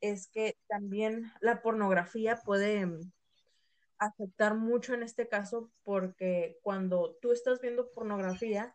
es 0.00 0.26
que 0.26 0.56
también 0.66 1.30
la 1.40 1.62
pornografía 1.62 2.40
puede 2.44 2.86
mm, 2.86 3.12
afectar 3.98 4.56
mucho 4.56 4.94
en 4.94 5.04
este 5.04 5.28
caso 5.28 5.70
porque 5.84 6.58
cuando 6.62 7.16
tú 7.22 7.30
estás 7.30 7.60
viendo 7.60 7.92
pornografía, 7.92 8.74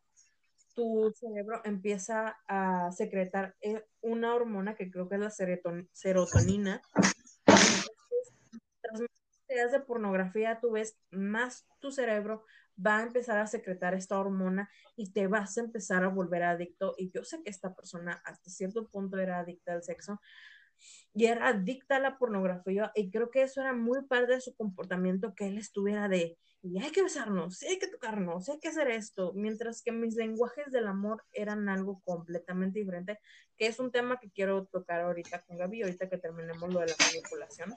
tu 0.76 1.12
cerebro 1.16 1.62
empieza 1.64 2.38
a 2.48 2.92
secretar 2.92 3.56
eh, 3.62 3.84
una 4.02 4.36
hormona 4.36 4.76
que 4.76 4.92
creo 4.92 5.10
que 5.10 5.16
es 5.16 5.22
la 5.22 5.32
serotonina. 5.32 6.82
Entonces, 8.84 9.10
más 9.50 9.72
de 9.72 9.80
pornografía 9.80 10.60
tú 10.60 10.72
ves, 10.72 10.98
más 11.12 11.66
tu 11.80 11.92
cerebro 11.92 12.44
va 12.86 12.98
a 12.98 13.04
empezar 13.04 13.38
a 13.40 13.48
secretar 13.48 13.94
esta 13.94 14.20
hormona 14.20 14.70
y 14.96 15.12
te 15.12 15.28
vas 15.28 15.58
a 15.58 15.62
empezar 15.62 16.04
a 16.04 16.10
volver 16.10 16.44
adicto. 16.44 16.94
Y 16.98 17.10
yo 17.12 17.24
sé 17.24 17.42
que 17.42 17.50
esta 17.50 17.74
persona 17.74 18.22
hasta 18.26 18.50
cierto 18.50 18.88
punto 18.90 19.18
era 19.18 19.40
adicta 19.40 19.74
al 19.74 19.84
sexo, 19.84 20.22
y 21.14 21.26
era 21.26 21.48
adicta 21.48 21.96
a 21.96 22.00
la 22.00 22.18
pornografía 22.18 22.92
y 22.96 23.10
creo 23.10 23.30
que 23.30 23.44
eso 23.44 23.62
era 23.62 23.74
muy 23.74 24.04
parte 24.06 24.34
de 24.34 24.42
su 24.42 24.56
comportamiento 24.56 25.34
que 25.34 25.48
él 25.48 25.58
estuviera 25.58 26.08
de 26.10 26.38
y 26.62 26.82
hay 26.82 26.90
que 26.90 27.04
besarnos, 27.04 27.62
hay 27.62 27.78
que 27.78 27.88
tocarnos, 27.88 28.50
hay 28.50 28.60
que 28.60 28.70
hacer 28.70 28.90
esto, 28.90 29.34
mientras 29.36 29.84
que 29.84 29.92
mis 29.92 30.16
lenguajes 30.16 30.72
del 30.72 30.88
amor 30.88 31.24
eran 31.32 31.70
algo 31.70 32.02
completamente 32.04 32.80
diferente, 32.80 33.20
que 33.56 33.68
es 33.68 33.80
un 33.80 33.92
tema 33.92 34.20
que 34.20 34.32
quiero 34.32 34.66
tocar 34.66 35.02
ahorita 35.02 35.44
con 35.44 35.58
Gaby, 35.58 35.84
ahorita 35.84 36.10
que 36.10 36.18
terminemos 36.18 36.74
lo 36.74 36.80
de 36.80 36.88
la 36.88 36.96
manipulación. 37.00 37.76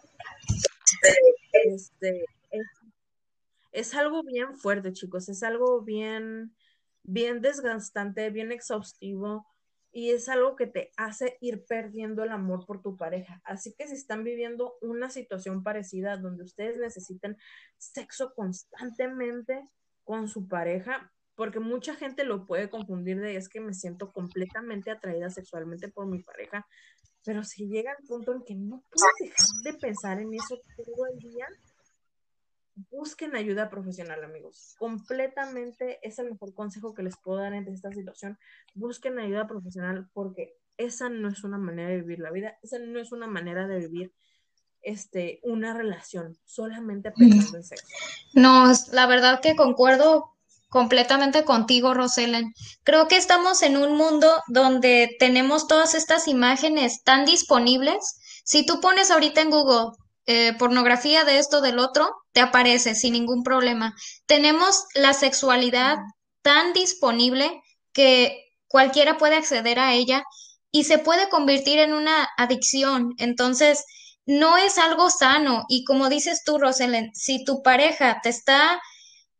Este, 1.52 2.25
es, 2.50 2.67
es 3.73 3.95
algo 3.95 4.23
bien 4.23 4.57
fuerte, 4.57 4.95
chicos, 4.95 5.28
es 5.28 5.43
algo 5.43 5.83
bien, 5.83 6.57
bien 7.02 7.43
desgastante, 7.43 8.31
bien 8.31 8.52
exhaustivo 8.52 9.47
y 9.92 10.11
es 10.11 10.28
algo 10.28 10.57
que 10.57 10.66
te 10.66 10.90
hace 10.97 11.38
ir 11.40 11.64
perdiendo 11.66 12.23
el 12.23 12.30
amor 12.30 12.66
por 12.66 12.83
tu 12.83 12.97
pareja. 12.97 13.40
Así 13.45 13.75
que 13.75 13.87
si 13.87 13.95
están 13.95 14.25
viviendo 14.25 14.75
una 14.80 15.11
situación 15.11 15.62
parecida 15.62 16.16
donde 16.16 16.45
ustedes 16.45 16.78
necesiten 16.78 17.37
sexo 17.78 18.35
constantemente 18.35 19.68
con 20.04 20.28
su 20.28 20.47
pareja, 20.47 21.12
porque 21.35 21.61
mucha 21.61 21.95
gente 21.95 22.25
lo 22.25 22.47
puede 22.47 22.68
confundir 22.68 23.21
de 23.21 23.37
es 23.37 23.49
que 23.49 23.61
me 23.61 23.73
siento 23.73 24.12
completamente 24.12 24.90
atraída 24.90 25.30
sexualmente 25.30 25.88
por 25.88 26.07
mi 26.07 26.23
pareja, 26.23 26.66
pero 27.25 27.45
si 27.45 27.68
llega 27.68 27.95
el 27.99 28.07
punto 28.07 28.33
en 28.33 28.42
que 28.45 28.54
no 28.54 28.83
puedes 28.90 29.37
dejar 29.37 29.47
de 29.64 29.78
pensar 29.78 30.21
en 30.21 30.35
eso 30.35 30.61
todo 30.76 31.07
el 31.12 31.18
día, 31.18 31.47
busquen 32.91 33.35
ayuda 33.35 33.71
profesional, 33.71 34.23
amigos. 34.25 34.75
Completamente 34.79 35.99
es 36.03 36.19
el 36.19 36.31
mejor 36.31 36.55
consejo 36.55 36.95
que 36.95 37.03
les 37.03 37.17
puedo 37.17 37.39
dar 37.39 37.55
en 37.55 37.67
esta 37.69 37.91
situación. 37.91 38.39
Busquen 38.75 39.19
ayuda 39.19 39.47
profesional 39.47 40.09
porque 40.13 40.55
esa 40.77 41.09
no 41.09 41.29
es 41.29 41.45
una 41.45 41.59
manera 41.59 41.91
de 41.91 42.01
vivir 42.01 42.21
la 42.21 42.31
vida, 42.31 42.59
esa 42.63 42.79
no 42.79 43.01
es 43.01 43.13
una 43.13 43.27
manera 43.27 43.67
de 43.67 43.79
vivir 43.79 44.13
este 44.81 45.41
una 45.43 45.75
relación 45.75 46.39
solamente 46.45 47.11
pensando 47.11 47.59
en 47.59 47.65
sexo. 47.65 47.87
No, 48.33 48.73
la 48.93 49.07
verdad 49.07 49.41
que 49.41 49.57
concuerdo 49.57 50.37
completamente 50.69 51.45
contigo, 51.45 51.95
Roselen. 51.95 52.55
Creo 52.85 53.09
que 53.09 53.17
estamos 53.17 53.63
en 53.63 53.77
un 53.77 53.97
mundo 53.97 54.29
donde 54.47 55.17
tenemos 55.19 55.67
todas 55.67 55.95
estas 55.95 56.29
imágenes 56.29 57.03
tan 57.03 57.25
disponibles. 57.25 58.21
Si 58.45 58.65
tú 58.65 58.81
pones 58.81 59.11
ahorita 59.11 59.41
en 59.41 59.51
Google 59.51 59.97
eh, 60.31 60.53
pornografía 60.59 61.25
de 61.25 61.39
esto, 61.39 61.63
del 61.63 61.79
otro, 61.79 62.15
te 62.33 62.41
aparece 62.43 62.95
sin 62.95 63.15
ningún 63.15 63.43
problema. 63.43 63.95
Tenemos 64.27 64.85
la 64.95 65.15
sexualidad 65.15 65.97
tan 66.43 66.75
disponible 66.75 67.63
que 67.95 68.53
cualquiera 68.69 69.17
puede 69.17 69.37
acceder 69.37 69.79
a 69.79 69.95
ella 69.95 70.23
y 70.71 70.85
se 70.85 70.99
puede 70.99 71.31
convertir 71.31 71.79
en 71.79 71.95
una 71.95 72.29
adicción. 72.37 73.15
Entonces, 73.17 73.87
no 74.27 74.59
es 74.59 74.77
algo 74.77 75.09
sano. 75.09 75.65
Y 75.67 75.85
como 75.85 76.11
dices 76.11 76.43
tú, 76.45 76.59
Roselen, 76.59 77.11
si 77.15 77.43
tu 77.43 77.63
pareja 77.63 78.21
te 78.23 78.29
está 78.29 78.79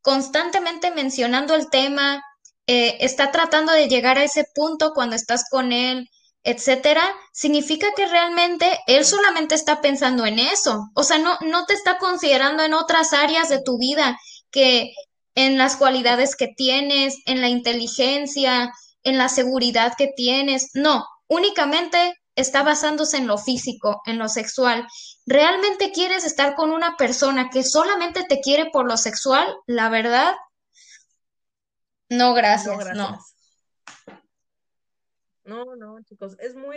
constantemente 0.01 0.91
mencionando 0.91 1.55
el 1.55 1.69
tema, 1.69 2.23
eh, 2.67 2.97
está 3.01 3.31
tratando 3.31 3.73
de 3.73 3.89
llegar 3.89 4.17
a 4.17 4.25
ese 4.25 4.47
punto 4.55 4.93
cuando 4.95 5.17
estás 5.17 5.45
con 5.51 5.71
él, 5.71 6.09
etcétera, 6.43 7.03
significa 7.33 7.89
que 7.97 8.07
realmente 8.07 8.79
él 8.87 9.05
solamente 9.05 9.55
está 9.55 9.81
pensando 9.81 10.25
en 10.27 10.39
eso. 10.39 10.89
O 10.95 11.03
sea, 11.03 11.19
no, 11.19 11.37
no 11.43 11.67
te 11.67 11.75
está 11.75 11.99
considerando 11.99 12.63
en 12.63 12.75
otras 12.75 13.13
áreas 13.13 13.49
de 13.49 13.63
tu 13.63 13.79
vida 13.79 14.19
que 14.51 14.93
en 15.35 15.59
las 15.59 15.77
cualidades 15.77 16.37
que 16.37 16.49
tienes, 16.49 17.19
en 17.27 17.41
la 17.41 17.49
inteligencia, 17.49 18.73
en 19.05 19.19
la 19.19 19.29
seguridad 19.29 19.95
que 19.97 20.09
tienes. 20.17 20.71
No, 20.75 21.07
únicamente 21.29 22.15
está 22.35 22.63
basándose 22.63 23.19
en 23.19 23.27
lo 23.27 23.39
físico, 23.39 24.01
en 24.07 24.19
lo 24.19 24.29
sexual. 24.29 24.87
¿Realmente 25.27 25.93
quieres 25.93 26.25
estar 26.25 26.55
con 26.55 26.71
una 26.71 26.97
persona 26.97 27.51
que 27.51 27.65
solamente 27.65 28.25
te 28.25 28.41
quiere 28.41 28.71
por 28.73 28.87
lo 28.87 28.97
sexual? 28.97 29.55
La 29.67 29.89
verdad, 29.89 30.35
no, 32.09 32.35
gracias, 32.35 32.77
no. 32.95 33.11
no. 33.11 33.19
No, 35.49 35.77
no, 35.77 36.03
chicos, 36.03 36.37
es 36.41 36.55
muy 36.55 36.77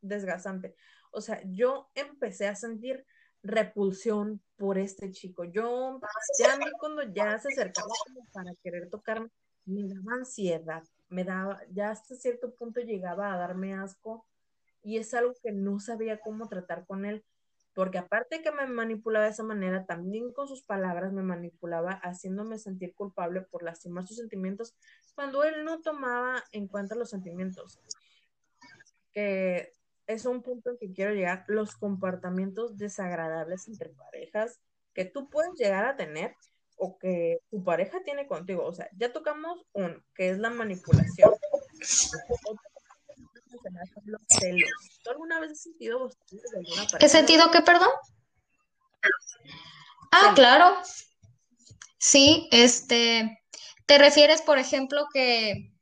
desgastante. 0.00 0.74
O 1.12 1.20
sea, 1.20 1.42
yo 1.44 1.90
empecé 1.94 2.48
a 2.48 2.54
sentir 2.54 3.04
repulsión 3.42 4.40
por 4.56 4.78
este 4.78 5.10
chico. 5.10 5.44
Yo, 5.44 6.00
ya 6.38 6.58
cuando 6.80 7.02
ya 7.02 7.38
se 7.38 7.48
acercaba 7.48 7.88
para 8.32 8.52
querer 8.62 8.88
tocarme, 8.88 9.28
me 9.66 9.82
daba 9.82 10.16
ansiedad, 10.16 10.82
me 11.08 11.24
daba, 11.24 11.60
ya 11.70 11.90
hasta 11.90 12.14
cierto 12.14 12.54
punto 12.54 12.80
llegaba 12.80 13.34
a 13.34 13.36
darme 13.36 13.74
asco 13.74 14.26
y 14.82 14.96
es 14.96 15.12
algo 15.12 15.34
que 15.42 15.52
no 15.52 15.78
sabía 15.78 16.18
cómo 16.18 16.48
tratar 16.48 16.86
con 16.86 17.04
él, 17.04 17.24
porque 17.74 17.98
aparte 17.98 18.42
que 18.42 18.52
me 18.52 18.66
manipulaba 18.66 19.26
de 19.26 19.32
esa 19.32 19.42
manera, 19.42 19.84
también 19.84 20.32
con 20.32 20.48
sus 20.48 20.62
palabras 20.62 21.12
me 21.12 21.22
manipulaba, 21.22 22.00
haciéndome 22.02 22.58
sentir 22.58 22.94
culpable 22.94 23.42
por 23.42 23.62
lastimar 23.62 24.06
sus 24.06 24.16
sentimientos 24.16 24.74
cuando 25.14 25.44
él 25.44 25.64
no 25.64 25.80
tomaba 25.80 26.42
en 26.52 26.68
cuenta 26.68 26.94
los 26.94 27.10
sentimientos 27.10 27.80
que 29.16 29.72
es 30.06 30.26
un 30.26 30.42
punto 30.42 30.68
en 30.68 30.76
que 30.76 30.92
quiero 30.92 31.14
llegar, 31.14 31.46
los 31.48 31.74
comportamientos 31.74 32.76
desagradables 32.76 33.66
entre 33.66 33.88
parejas 33.88 34.60
que 34.92 35.06
tú 35.06 35.30
puedes 35.30 35.54
llegar 35.54 35.86
a 35.86 35.96
tener 35.96 36.36
o 36.76 36.98
que 36.98 37.38
tu 37.48 37.64
pareja 37.64 38.02
tiene 38.04 38.26
contigo. 38.26 38.62
O 38.66 38.74
sea, 38.74 38.90
ya 38.94 39.14
tocamos 39.14 39.64
uno, 39.72 40.04
que 40.14 40.28
es 40.28 40.38
la 40.38 40.50
manipulación. 40.50 41.30
Los 44.04 44.20
celos. 44.28 44.70
¿Tú 45.02 45.10
alguna 45.10 45.40
vez 45.40 45.52
has 45.52 45.62
sentido 45.62 46.10
de 46.30 46.58
alguna 46.58 46.82
pareja? 46.82 46.98
¿Qué 46.98 47.08
sentido 47.08 47.50
qué, 47.50 47.62
perdón? 47.62 47.88
Ah, 50.12 50.32
claro. 50.34 50.76
Sí, 51.96 52.50
este, 52.52 53.42
te 53.86 53.96
refieres, 53.96 54.42
por 54.42 54.58
ejemplo, 54.58 55.06
que 55.10 55.72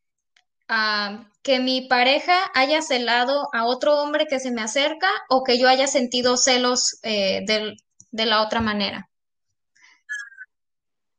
que 1.44 1.60
mi 1.60 1.82
pareja 1.82 2.50
haya 2.54 2.80
celado 2.80 3.50
a 3.52 3.66
otro 3.66 4.00
hombre 4.00 4.26
que 4.26 4.40
se 4.40 4.50
me 4.50 4.62
acerca 4.62 5.08
o 5.28 5.44
que 5.44 5.58
yo 5.58 5.68
haya 5.68 5.86
sentido 5.86 6.38
celos 6.38 6.98
eh, 7.02 7.44
de 7.46 8.26
la 8.26 8.40
otra 8.40 8.62
manera. 8.62 9.10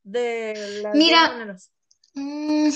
De 0.04 0.82
las 0.82 0.96
Mira, 0.96 1.58
mm, 2.16 2.70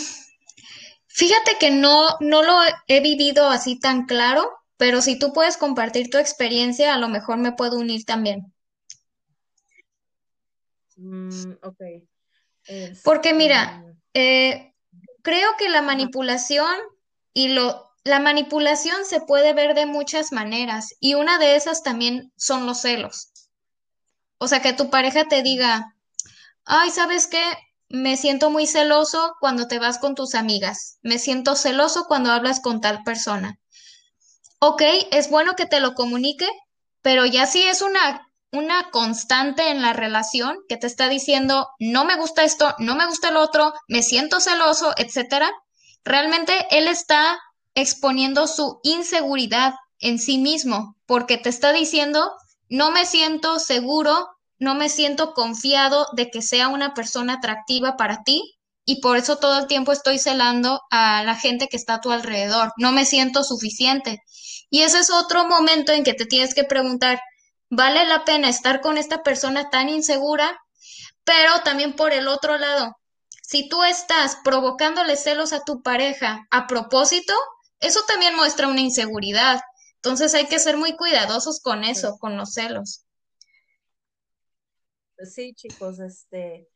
fíjate 1.07 1.57
que 1.59 1.71
no, 1.71 2.17
no 2.19 2.43
lo 2.43 2.55
he 2.87 3.01
vivido 3.01 3.49
así 3.49 3.79
tan 3.79 4.05
claro, 4.05 4.51
pero 4.77 5.01
si 5.01 5.17
tú 5.17 5.33
puedes 5.33 5.57
compartir 5.57 6.11
tu 6.11 6.19
experiencia, 6.19 6.93
a 6.93 6.99
lo 6.99 7.09
mejor 7.09 7.39
me 7.39 7.53
puedo 7.53 7.79
unir 7.79 8.05
también. 8.05 8.53
Mm, 10.97 11.53
ok. 11.63 11.81
Porque 13.03 13.33
mira, 13.33 13.83
eh, 14.13 14.75
creo 15.23 15.49
que 15.57 15.67
la 15.67 15.81
manipulación 15.81 16.77
y 17.39 17.47
lo, 17.47 17.89
la 18.03 18.19
manipulación 18.19 19.05
se 19.05 19.21
puede 19.21 19.53
ver 19.53 19.73
de 19.73 19.85
muchas 19.85 20.33
maneras 20.33 20.93
y 20.99 21.13
una 21.13 21.37
de 21.37 21.55
esas 21.55 21.83
también 21.83 22.33
son 22.35 22.65
los 22.65 22.81
celos. 22.81 23.29
O 24.39 24.49
sea, 24.49 24.61
que 24.61 24.73
tu 24.73 24.89
pareja 24.89 25.25
te 25.29 25.41
diga, 25.41 25.95
ay, 26.65 26.91
¿sabes 26.91 27.27
qué? 27.27 27.41
Me 27.87 28.17
siento 28.17 28.49
muy 28.49 28.67
celoso 28.67 29.37
cuando 29.39 29.69
te 29.69 29.79
vas 29.79 29.99
con 29.99 30.15
tus 30.15 30.35
amigas. 30.35 30.97
Me 31.01 31.17
siento 31.17 31.55
celoso 31.55 32.07
cuando 32.09 32.29
hablas 32.29 32.59
con 32.59 32.81
tal 32.81 33.03
persona. 33.03 33.57
Ok, 34.59 34.81
es 35.11 35.29
bueno 35.29 35.55
que 35.55 35.65
te 35.65 35.79
lo 35.79 35.93
comunique, 35.93 36.49
pero 37.01 37.25
ya 37.25 37.45
si 37.45 37.63
es 37.63 37.81
una, 37.81 38.29
una 38.51 38.91
constante 38.91 39.69
en 39.69 39.81
la 39.81 39.93
relación 39.93 40.57
que 40.67 40.75
te 40.75 40.87
está 40.87 41.07
diciendo, 41.07 41.69
no 41.79 42.03
me 42.03 42.17
gusta 42.17 42.43
esto, 42.43 42.75
no 42.79 42.95
me 42.95 43.05
gusta 43.05 43.29
el 43.29 43.37
otro, 43.37 43.71
me 43.87 44.03
siento 44.03 44.41
celoso, 44.41 44.93
etcétera, 44.97 45.49
Realmente 46.03 46.53
él 46.71 46.87
está 46.87 47.39
exponiendo 47.75 48.47
su 48.47 48.79
inseguridad 48.83 49.73
en 49.99 50.19
sí 50.19 50.37
mismo 50.37 50.95
porque 51.05 51.37
te 51.37 51.49
está 51.49 51.73
diciendo, 51.73 52.31
no 52.69 52.91
me 52.91 53.05
siento 53.05 53.59
seguro, 53.59 54.27
no 54.57 54.75
me 54.75 54.89
siento 54.89 55.33
confiado 55.33 56.07
de 56.13 56.29
que 56.29 56.41
sea 56.41 56.67
una 56.67 56.93
persona 56.93 57.33
atractiva 57.35 57.97
para 57.97 58.23
ti 58.23 58.59
y 58.85 59.01
por 59.01 59.17
eso 59.17 59.37
todo 59.37 59.59
el 59.59 59.67
tiempo 59.67 59.91
estoy 59.91 60.17
celando 60.17 60.81
a 60.89 61.23
la 61.23 61.35
gente 61.35 61.67
que 61.67 61.77
está 61.77 61.95
a 61.95 62.01
tu 62.01 62.11
alrededor, 62.11 62.73
no 62.77 62.91
me 62.91 63.05
siento 63.05 63.43
suficiente. 63.43 64.23
Y 64.69 64.81
ese 64.81 64.99
es 64.99 65.09
otro 65.09 65.47
momento 65.47 65.91
en 65.91 66.03
que 66.03 66.13
te 66.13 66.25
tienes 66.25 66.53
que 66.53 66.63
preguntar, 66.63 67.19
¿vale 67.69 68.05
la 68.05 68.25
pena 68.25 68.49
estar 68.49 68.81
con 68.81 68.97
esta 68.97 69.23
persona 69.23 69.69
tan 69.69 69.89
insegura? 69.89 70.59
Pero 71.23 71.61
también 71.63 71.95
por 71.95 72.13
el 72.13 72.27
otro 72.27 72.57
lado, 72.57 72.95
si 73.49 73.67
tú 73.67 73.83
estás 73.83 74.37
provocándole 74.43 75.15
celos 75.15 75.53
a 75.53 75.63
tu 75.63 75.81
pareja 75.81 76.45
a 76.51 76.67
propósito, 76.67 77.33
eso 77.79 78.01
también 78.07 78.35
muestra 78.35 78.67
una 78.67 78.81
inseguridad. 78.81 79.59
Entonces 79.95 80.35
hay 80.35 80.45
que 80.45 80.59
ser 80.59 80.77
muy 80.77 80.95
cuidadosos 80.95 81.59
con 81.59 81.83
eso, 81.83 82.19
con 82.19 82.37
los 82.37 82.53
celos. 82.53 83.07
Sí, 85.17 85.55
chicos, 85.55 85.99
este, 85.99 86.69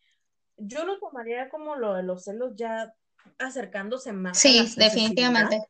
yo 0.57 0.83
lo 0.83 0.97
tomaría 0.97 1.47
como 1.47 1.75
lo 1.75 1.93
de 1.93 2.01
los 2.01 2.23
celos 2.23 2.53
ya 2.55 2.91
acercándose 3.37 4.11
más. 4.11 4.39
Sí, 4.39 4.73
definitivamente. 4.75 5.61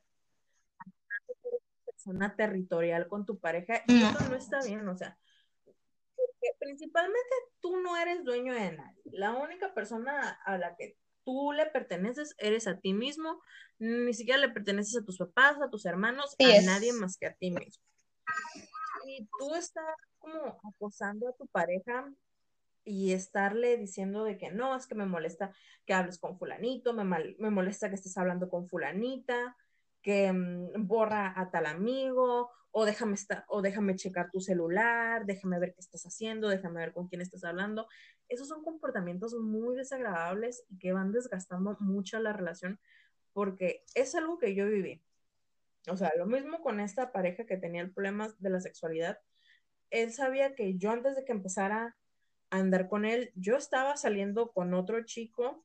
persona 1.86 2.34
territorial 2.34 3.10
con 3.10 3.26
tu 3.26 3.40
pareja 3.40 3.84
y 3.88 4.04
eso 4.04 4.30
no 4.30 4.36
está 4.38 4.62
bien, 4.62 4.88
o 4.88 4.96
sea, 4.96 5.18
principalmente 6.60 7.36
tú 7.60 7.78
no 7.78 7.98
eres 7.98 8.24
dueño 8.24 8.54
de 8.54 8.72
nadie. 8.74 9.02
La 9.06 9.32
única 9.32 9.74
persona 9.74 10.40
a 10.46 10.58
la 10.58 10.76
que 10.76 10.98
tú 11.24 11.52
le 11.54 11.66
perteneces 11.68 12.36
eres 12.38 12.68
a 12.68 12.80
ti 12.80 12.94
mismo, 12.94 13.42
ni 13.80 14.14
siquiera 14.14 14.40
le 14.40 14.50
perteneces 14.50 15.02
a 15.02 15.06
tus 15.06 15.18
papás, 15.18 15.58
a 15.62 15.70
tus 15.70 15.86
hermanos, 15.86 16.36
a 16.40 16.62
nadie 16.62 16.94
más 16.94 17.18
que 17.18 17.28
a 17.28 17.34
ti 17.34 17.52
mismo. 17.52 17.84
Y 19.06 19.28
tú 19.38 19.56
estás 19.56 19.96
como 20.18 20.60
acosando 20.64 21.30
a 21.30 21.34
tu 21.34 21.48
pareja 21.48 22.12
y 22.86 23.14
estarle 23.14 23.78
diciendo 23.78 24.24
de 24.24 24.38
que 24.38 24.52
no, 24.52 24.76
es 24.76 24.88
que 24.88 24.96
me 24.96 25.06
molesta 25.06 25.54
que 25.86 25.94
hables 25.94 26.20
con 26.20 26.38
fulanito, 26.38 26.94
me, 26.94 27.04
me 27.04 27.50
molesta 27.50 27.90
que 27.90 27.96
estés 27.96 28.18
hablando 28.18 28.50
con 28.50 28.68
fulanita, 28.68 29.56
que 30.04 30.32
mm, 30.32 30.86
borra 30.86 31.34
a 31.36 31.50
tal 31.50 31.66
amigo, 31.66 32.52
o 32.72 32.86
déjame, 32.86 33.16
o 33.48 33.62
déjame 33.62 33.96
checar 33.96 34.30
tu 34.32 34.42
celular, 34.42 35.26
déjame 35.26 35.60
ver 35.60 35.74
qué 35.74 35.80
estás 35.80 36.06
haciendo, 36.06 36.50
déjame 36.50 36.80
ver 36.82 36.94
con 36.94 37.08
quién 37.08 37.22
estás 37.22 37.44
hablando. 37.44 37.88
Esos 38.30 38.48
son 38.48 38.64
comportamientos 38.64 39.34
muy 39.36 39.76
desagradables 39.76 40.66
y 40.70 40.78
que 40.78 40.92
van 40.92 41.12
desgastando 41.12 41.78
mucho 41.80 42.20
la 42.20 42.34
relación 42.34 42.80
porque 43.32 43.84
es 43.96 44.14
algo 44.16 44.38
que 44.38 44.56
yo 44.56 44.68
viví. 44.68 45.02
O 45.90 45.98
sea, 45.98 46.12
lo 46.18 46.26
mismo 46.26 46.62
con 46.62 46.80
esta 46.80 47.12
pareja 47.12 47.46
que 47.46 47.58
tenía 47.58 47.82
el 47.82 47.92
problema 47.92 48.34
de 48.40 48.50
la 48.50 48.60
sexualidad. 48.60 49.20
Él 49.90 50.12
sabía 50.12 50.56
que 50.56 50.78
yo 50.78 50.92
antes 50.92 51.16
de 51.16 51.26
que 51.26 51.32
empezara 51.32 51.96
a 52.50 52.58
andar 52.58 52.88
con 52.88 53.06
él, 53.06 53.32
yo 53.36 53.58
estaba 53.58 53.98
saliendo 53.98 54.52
con 54.52 54.74
otro 54.74 55.04
chico 55.06 55.64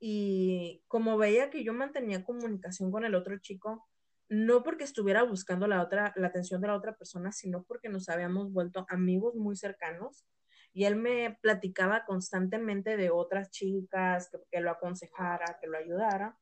y 0.00 0.82
como 0.88 1.18
veía 1.18 1.50
que 1.50 1.62
yo 1.62 1.74
mantenía 1.74 2.24
comunicación 2.24 2.90
con 2.90 3.04
el 3.04 3.14
otro 3.14 3.38
chico, 3.38 3.86
no 4.30 4.62
porque 4.62 4.84
estuviera 4.84 5.22
buscando 5.24 5.66
la 5.66 5.82
otra 5.82 6.14
la 6.16 6.28
atención 6.28 6.60
de 6.60 6.68
la 6.68 6.76
otra 6.76 6.96
persona, 6.96 7.32
sino 7.32 7.64
porque 7.64 7.88
nos 7.88 8.08
habíamos 8.08 8.52
vuelto 8.52 8.86
amigos 8.88 9.34
muy 9.34 9.56
cercanos 9.56 10.24
y 10.72 10.84
él 10.84 10.96
me 10.96 11.38
platicaba 11.42 12.04
constantemente 12.04 12.96
de 12.96 13.10
otras 13.10 13.50
chicas 13.50 14.30
que, 14.50 14.60
lo 14.60 14.70
aconsejara, 14.70 15.58
que 15.60 15.66
lo 15.66 15.76
ayudara. 15.76 16.38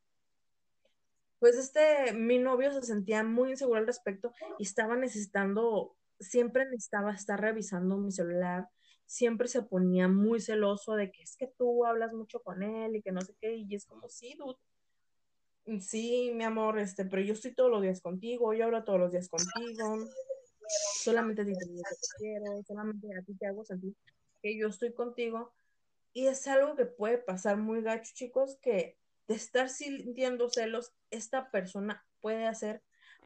Pues 1.38 1.56
este, 1.56 2.12
mi 2.12 2.38
novio 2.38 2.72
se 2.72 2.82
sentía 2.82 3.22
muy 3.22 3.50
inseguro 3.50 3.78
al 3.78 3.86
respecto 3.86 4.32
y 4.58 4.64
estaba 4.64 4.96
necesitando, 4.96 5.96
siempre 6.20 6.66
necesitaba 6.66 7.12
estar 7.12 7.40
revisando 7.40 7.96
mi 7.96 8.12
celular, 8.12 8.68
siempre 9.08 9.48
se 9.48 9.62
ponía 9.62 10.06
muy 10.06 10.38
celoso 10.38 10.94
de 10.94 11.10
que 11.10 11.22
es 11.22 11.34
que 11.34 11.46
tú 11.46 11.86
hablas 11.86 12.12
mucho 12.12 12.40
con 12.42 12.62
él 12.62 12.94
y 12.94 13.02
que 13.02 13.10
no 13.10 13.22
sé 13.22 13.34
qué, 13.40 13.56
y 13.56 13.74
es 13.74 13.86
como, 13.86 14.06
sí, 14.10 14.36
dude, 14.38 15.80
sí, 15.80 16.30
mi 16.34 16.44
amor, 16.44 16.78
este, 16.78 17.06
pero 17.06 17.22
yo 17.22 17.32
estoy 17.32 17.54
todos 17.54 17.70
los 17.70 17.80
días 17.80 18.02
contigo, 18.02 18.52
yo 18.52 18.66
hablo 18.66 18.84
todos 18.84 19.00
los 19.00 19.10
días 19.10 19.30
contigo, 19.30 19.96
solamente 21.00 21.42
te 21.42 21.50
digo 21.50 21.60
que 21.60 21.94
te 21.94 22.06
quiero, 22.18 22.62
solamente 22.66 23.08
a 23.18 23.22
ti 23.22 23.34
te 23.34 23.46
hago 23.46 23.64
sentir 23.64 23.94
que 24.42 24.58
yo 24.58 24.68
estoy 24.68 24.92
contigo, 24.92 25.54
y 26.12 26.26
es 26.26 26.46
algo 26.46 26.76
que 26.76 26.84
puede 26.84 27.16
pasar 27.16 27.56
muy 27.56 27.80
gacho, 27.80 28.12
chicos, 28.14 28.58
que 28.60 28.98
de 29.26 29.34
estar 29.34 29.70
sintiendo 29.70 30.50
celos, 30.50 30.92
esta 31.10 31.50
persona 31.50 32.06
puede 32.20 32.46
hacer 32.46 32.82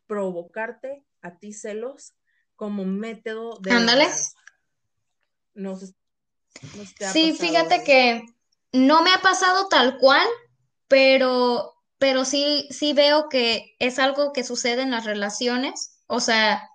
provocarte 0.07 1.05
a 1.23 1.39
ti 1.39 1.53
celos 1.53 2.15
como 2.55 2.85
método 2.85 3.59
de... 3.61 3.73
Ándales. 3.73 4.37
No 5.55 5.77
sé, 5.77 5.95
sí, 7.13 7.33
fíjate 7.33 7.85
que 7.85 8.23
no 8.73 9.03
me 9.03 9.13
ha 9.13 9.19
pasado 9.19 9.69
tal 9.69 9.99
cual, 9.99 10.27
pero, 10.89 11.75
pero 11.99 12.25
sí, 12.25 12.69
sí 12.71 12.93
veo 12.93 13.29
que 13.29 13.75
es 13.79 13.99
algo 13.99 14.33
que 14.33 14.45
sucede 14.45 14.83
en 14.83 14.91
las 14.91 15.05
relaciones. 15.05 15.99
O 16.07 16.21
sea, 16.21 16.69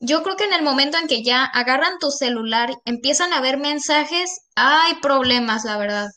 yo 0.00 0.22
creo 0.22 0.36
que 0.36 0.44
en 0.44 0.52
el 0.52 0.62
momento 0.62 0.98
en 0.98 1.08
que 1.08 1.22
ya 1.22 1.44
agarran 1.44 1.98
tu 1.98 2.10
celular, 2.10 2.74
empiezan 2.84 3.32
a 3.32 3.40
ver 3.40 3.58
mensajes, 3.58 4.42
hay 4.56 4.96
problemas, 4.96 5.64
la 5.64 5.76
verdad. 5.76 6.08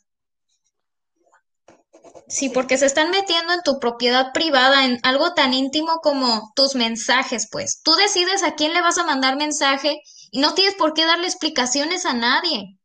Sí, 2.28 2.50
porque 2.50 2.78
se 2.78 2.86
están 2.86 3.10
metiendo 3.10 3.54
en 3.54 3.62
tu 3.64 3.80
propiedad 3.80 4.34
privada, 4.34 4.86
en 4.86 5.00
algo 5.04 5.34
tan 5.34 5.54
íntimo 5.54 6.00
como 6.02 6.52
tus 6.56 6.76
mensajes, 6.76 7.48
pues. 7.50 7.82
Tú 7.84 7.96
decides 7.96 8.44
a 8.44 8.56
quién 8.56 8.74
le 8.74 8.82
vas 8.82 8.98
a 8.98 9.06
mandar 9.06 9.38
mensaje 9.38 10.02
y 10.32 10.40
no 10.40 10.54
tienes 10.54 10.76
por 10.76 10.94
qué 10.94 11.06
darle 11.06 11.28
explicaciones 11.28 12.06
a 12.06 12.14
nadie. 12.14 12.78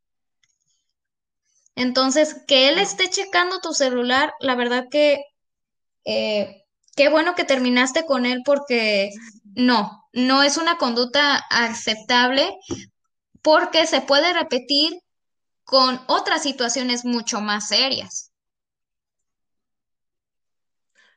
Entonces, 1.75 2.37
que 2.47 2.69
él 2.69 2.79
esté 2.79 3.09
checando 3.09 3.61
tu 3.61 3.73
celular, 3.73 4.35
la 4.41 4.55
verdad 4.55 4.87
que 4.91 5.25
eh, 6.05 6.65
qué 6.97 7.09
bueno 7.09 7.35
que 7.35 7.45
terminaste 7.45 8.05
con 8.05 8.27
él 8.27 8.43
porque 8.45 9.11
no, 9.55 10.07
no 10.13 10.43
es 10.43 10.57
una 10.57 10.77
conducta 10.77 11.37
aceptable 11.51 12.55
porque 13.43 13.87
se 13.87 14.01
puede 14.01 14.33
repetir 14.33 14.93
con 15.65 16.01
otras 16.09 16.43
situaciones 16.43 17.05
mucho 17.05 17.41
más 17.41 17.69
serias. 17.69 18.33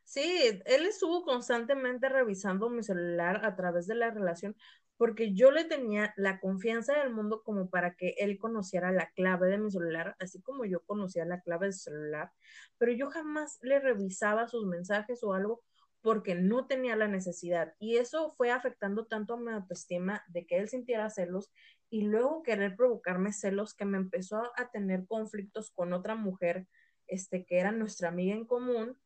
Sí, 0.03 0.61
él 0.65 0.85
estuvo 0.85 1.25
constantemente 1.25 2.07
revisando 2.07 2.69
mi 2.69 2.83
celular 2.83 3.45
a 3.45 3.55
través 3.55 3.85
de 3.85 3.95
la 3.95 4.11
relación 4.11 4.55
porque 4.97 5.33
yo 5.33 5.51
le 5.51 5.65
tenía 5.65 6.13
la 6.15 6.39
confianza 6.39 6.93
del 6.93 7.13
mundo 7.13 7.41
como 7.43 7.69
para 7.69 7.95
que 7.95 8.15
él 8.17 8.37
conociera 8.37 8.91
la 8.91 9.11
clave 9.11 9.49
de 9.49 9.57
mi 9.57 9.71
celular, 9.71 10.15
así 10.19 10.41
como 10.41 10.65
yo 10.65 10.81
conocía 10.85 11.25
la 11.25 11.41
clave 11.41 11.67
de 11.67 11.73
su 11.73 11.89
celular, 11.91 12.31
pero 12.77 12.91
yo 12.93 13.09
jamás 13.09 13.59
le 13.61 13.79
revisaba 13.79 14.47
sus 14.47 14.65
mensajes 14.65 15.23
o 15.23 15.33
algo 15.33 15.63
porque 16.01 16.35
no 16.35 16.67
tenía 16.67 16.95
la 16.95 17.07
necesidad. 17.07 17.73
Y 17.79 17.97
eso 17.97 18.31
fue 18.37 18.51
afectando 18.51 19.07
tanto 19.07 19.33
a 19.33 19.39
mi 19.39 19.51
autoestima 19.51 20.23
de 20.27 20.45
que 20.45 20.57
él 20.57 20.69
sintiera 20.69 21.09
celos 21.09 21.51
y 21.89 22.03
luego 22.03 22.43
querer 22.43 22.75
provocarme 22.75 23.33
celos 23.33 23.73
que 23.73 23.85
me 23.85 23.97
empezó 23.97 24.51
a 24.55 24.69
tener 24.69 25.07
conflictos 25.07 25.71
con 25.71 25.93
otra 25.93 26.15
mujer 26.15 26.67
este 27.07 27.45
que 27.45 27.59
era 27.59 27.71
nuestra 27.71 28.09
amiga 28.09 28.35
en 28.35 28.45
común 28.45 28.97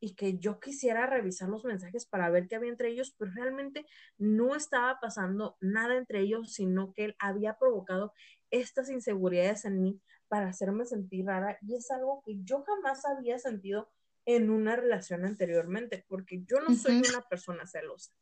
y 0.00 0.14
que 0.14 0.38
yo 0.38 0.60
quisiera 0.60 1.06
revisar 1.06 1.48
los 1.48 1.64
mensajes 1.64 2.06
para 2.06 2.30
ver 2.30 2.46
qué 2.46 2.56
había 2.56 2.70
entre 2.70 2.88
ellos, 2.88 3.14
pero 3.18 3.32
realmente 3.32 3.86
no 4.16 4.54
estaba 4.54 4.98
pasando 5.00 5.56
nada 5.60 5.96
entre 5.96 6.20
ellos, 6.20 6.52
sino 6.52 6.92
que 6.92 7.06
él 7.06 7.16
había 7.18 7.58
provocado 7.58 8.12
estas 8.50 8.90
inseguridades 8.90 9.64
en 9.64 9.80
mí 9.80 10.00
para 10.28 10.48
hacerme 10.48 10.84
sentir 10.86 11.26
rara 11.26 11.58
y 11.62 11.74
es 11.74 11.90
algo 11.90 12.22
que 12.24 12.38
yo 12.42 12.62
jamás 12.62 13.04
había 13.06 13.38
sentido 13.38 13.90
en 14.26 14.50
una 14.50 14.76
relación 14.76 15.24
anteriormente, 15.24 16.04
porque 16.06 16.42
yo 16.44 16.60
no 16.60 16.74
soy 16.74 16.98
una 17.08 17.22
persona 17.28 17.66
celosa. 17.66 18.12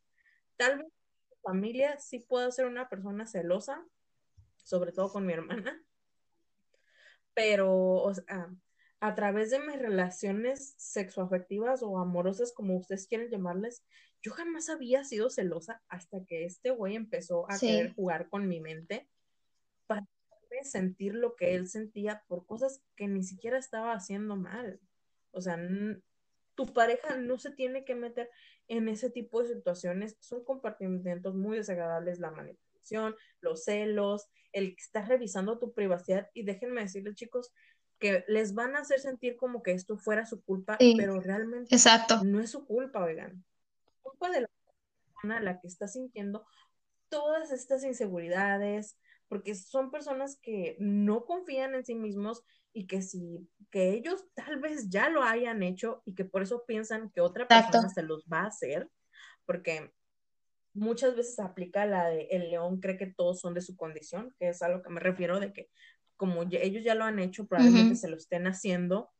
Tal 0.57 0.79
vez 0.79 0.87
en 0.87 1.29
mi 1.31 1.37
familia 1.43 1.99
sí 1.99 2.21
puedo 2.21 2.51
ser 2.53 2.67
una 2.67 2.89
persona 2.89 3.27
celosa, 3.27 3.85
sobre 4.57 4.93
todo 4.93 5.11
con 5.11 5.27
mi 5.27 5.33
hermana, 5.33 5.83
pero, 7.35 7.71
o 7.75 8.15
sea, 8.15 8.49
a 9.07 9.15
través 9.15 9.51
de 9.51 9.61
mis 9.61 9.79
relaciones 9.79 10.75
sexoafectivas 10.79 11.83
o 11.85 11.99
amorosas, 11.99 12.53
como 12.53 12.77
ustedes 12.77 13.07
quieren 13.07 13.31
llamarles, 13.31 13.85
yo 14.21 14.33
jamás 14.33 14.69
había 14.69 15.05
sido 15.05 15.31
celosa 15.31 15.81
hasta 15.89 16.25
que 16.27 16.45
este 16.45 16.71
güey 16.71 16.97
empezó 16.97 17.49
a 17.49 17.57
querer 17.57 17.95
jugar 17.95 18.29
con 18.29 18.49
mi 18.49 18.61
mente 18.61 19.09
para 19.87 20.05
sentir 20.63 21.15
lo 21.15 21.37
que 21.37 21.55
él 21.55 21.69
sentía 21.69 22.25
por 22.27 22.47
cosas 22.47 22.83
que 22.97 23.07
ni 23.07 23.23
siquiera 23.23 23.59
estaba 23.59 23.93
haciendo 23.93 24.35
mal. 24.35 24.81
O 25.31 25.41
sea, 25.41 25.57
tu 26.57 26.67
pareja 26.73 27.17
no 27.17 27.39
se 27.39 27.53
tiene 27.53 27.85
que 27.85 27.95
meter 27.95 28.29
en 28.67 28.89
ese 28.89 29.09
tipo 29.09 29.41
de 29.41 29.55
situaciones. 29.55 30.17
Son 30.19 30.43
compartimentos 30.43 31.37
muy 31.37 31.59
desagradables, 31.59 32.19
la 32.19 32.33
manipulación, 32.33 33.15
los 33.41 33.63
celos, 33.63 34.27
el 34.51 34.75
que 34.75 34.83
estás 34.83 35.09
revisando 35.09 35.61
tu 35.61 35.73
privacidad. 35.73 36.29
Y 36.35 36.43
déjenme 36.43 36.81
decirles, 36.81 37.15
chicos, 37.15 37.53
que 37.99 38.25
les 38.29 38.55
van 38.55 38.77
a 38.77 38.81
hacer 38.81 39.01
sentir 39.01 39.37
como 39.37 39.63
que 39.63 39.73
esto 39.73 39.97
fuera 39.97 40.27
su 40.27 40.43
culpa, 40.43 40.77
pero 40.79 41.21
realmente 41.21 41.75
no 42.25 42.41
es 42.41 42.51
su 42.51 42.67
culpa, 42.67 43.05
oigan. 43.05 43.45
Es 43.87 43.95
culpa 44.03 44.31
de 44.31 44.43
la 44.43 44.49
persona 45.15 45.39
a 45.39 45.41
la 45.41 45.61
que 45.61 45.67
está 45.67 45.89
sintiendo 45.89 46.47
todas 47.09 47.53
estas 47.53 47.85
inseguridades, 47.85 48.99
porque 49.29 49.55
son 49.55 49.91
personas 49.91 50.39
que 50.41 50.77
no 50.79 51.25
confían 51.25 51.75
en 51.75 51.85
sí 51.85 51.95
mismos 51.95 52.45
y 52.73 52.87
que 52.87 53.03
si 53.03 53.49
que 53.71 53.91
ellos 53.95 54.27
tal 54.35 54.61
vez 54.61 54.89
ya 54.91 55.09
lo 55.09 55.23
hayan 55.23 55.63
hecho 55.63 56.03
y 56.05 56.15
que 56.15 56.25
por 56.25 56.43
eso 56.43 56.65
piensan 56.67 57.11
que 57.11 57.21
otra 57.21 57.49
persona 57.49 57.89
se 57.89 58.03
los 58.03 58.27
va 58.31 58.41
a 58.41 58.49
hacer, 58.49 58.89
porque 59.47 59.93
muchas 60.75 61.17
veces 61.17 61.39
aplica 61.39 61.87
la 61.87 62.09
de 62.09 62.29
el 62.31 62.51
león 62.51 62.81
cree 62.81 62.99
que 62.99 63.07
todos 63.07 63.41
son 63.41 63.55
de 63.55 63.63
su 63.63 63.77
condición, 63.77 64.35
que 64.39 64.51
es 64.51 64.63
a 64.63 64.69
lo 64.69 64.83
que 64.83 64.91
me 64.91 65.01
refiero 65.01 65.41
de 65.41 65.53
que 65.53 65.71
como 66.17 66.43
ellos 66.43 66.85
ya 66.85 66.95
lo 66.95 67.05
han 67.05 67.19
hecho, 67.19 67.47
probablemente 67.47 67.97
se 67.97 68.09
lo 68.09 68.17
estén 68.17 68.47
haciendo. 68.47 69.11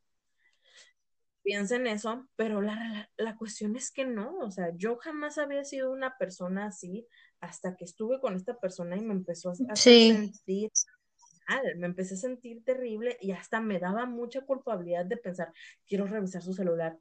Piensen 1.43 1.87
eso, 1.87 2.27
pero 2.35 2.61
la, 2.61 3.09
la, 3.15 3.37
cuestión 3.37 3.77
es 3.77 3.91
que 3.91 4.03
no, 4.05 4.37
o 4.39 4.51
sea, 4.51 4.73
yo 4.75 4.97
jamás 4.97 5.37
había 5.37 5.63
sido 5.63 5.91
una 5.93 6.17
persona 6.17 6.65
así 6.65 7.07
hasta 7.39 7.77
que 7.77 7.85
estuve 7.85 8.19
con 8.19 8.35
esta 8.35 8.59
persona 8.59 8.97
y 8.97 9.01
me 9.01 9.13
empezó 9.13 9.51
a, 9.51 9.75
sentir 9.75 10.71
mal, 11.47 11.63
me 11.77 11.85
empecé 11.85 12.15
a 12.15 12.17
sentir 12.17 12.65
terrible 12.65 13.17
y 13.21 13.31
hasta 13.31 13.61
me 13.61 13.79
daba 13.79 14.05
mucha 14.05 14.41
culpabilidad 14.41 15.05
de 15.05 15.15
pensar, 15.15 15.53
quiero 15.85 16.05
revisar 16.05 16.41
su 16.41 16.53
celular, 16.53 16.99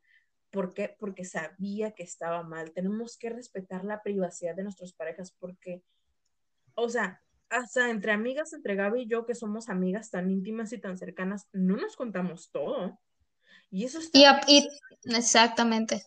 ¿Por 0.51 0.73
qué? 0.73 0.97
Porque 0.99 1.25
sabía 1.25 1.93
que 1.93 2.03
estaba 2.03 2.43
mal. 2.43 2.73
Tenemos 2.73 3.19
que 3.19 3.31
respetar 3.31 3.85
la 3.85 4.03
privacidad 4.03 4.55
de 4.55 4.63
nuestras 4.63 4.93
parejas 4.93 5.33
porque, 5.39 5.83
o 6.75 6.89
sea, 6.89 7.23
hasta 7.49 7.91
entre 7.91 8.13
amigas, 8.13 8.53
entre 8.53 8.75
Gaby 8.75 9.03
y 9.03 9.09
yo, 9.09 9.27
que 9.27 9.35
somos 9.35 9.69
amigas 9.69 10.11
tan 10.11 10.31
íntimas 10.31 10.73
y 10.73 10.79
tan 10.79 10.99
cercanas, 10.99 11.49
no 11.53 11.77
nos 11.77 11.97
contamos 11.97 12.51
todo. 12.51 12.99
Y 13.71 13.85
eso 13.85 13.99
está... 13.99 14.19
Exactamente. 15.05 16.03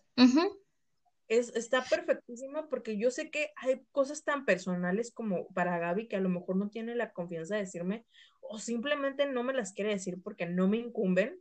es, 1.29 1.55
está 1.55 1.83
perfectísimo 1.83 2.67
porque 2.69 2.97
yo 2.97 3.11
sé 3.11 3.29
que 3.29 3.51
hay 3.55 3.81
cosas 3.91 4.23
tan 4.23 4.45
personales 4.45 5.11
como 5.11 5.47
para 5.49 5.77
Gaby 5.77 6.07
que 6.07 6.15
a 6.15 6.21
lo 6.21 6.27
mejor 6.27 6.57
no 6.57 6.69
tiene 6.69 6.95
la 6.95 7.13
confianza 7.13 7.55
de 7.55 7.61
decirme 7.61 8.05
o 8.41 8.57
simplemente 8.57 9.27
no 9.27 9.43
me 9.43 9.53
las 9.53 9.71
quiere 9.71 9.91
decir 9.91 10.21
porque 10.23 10.47
no 10.47 10.67
me 10.67 10.77
incumben. 10.77 11.39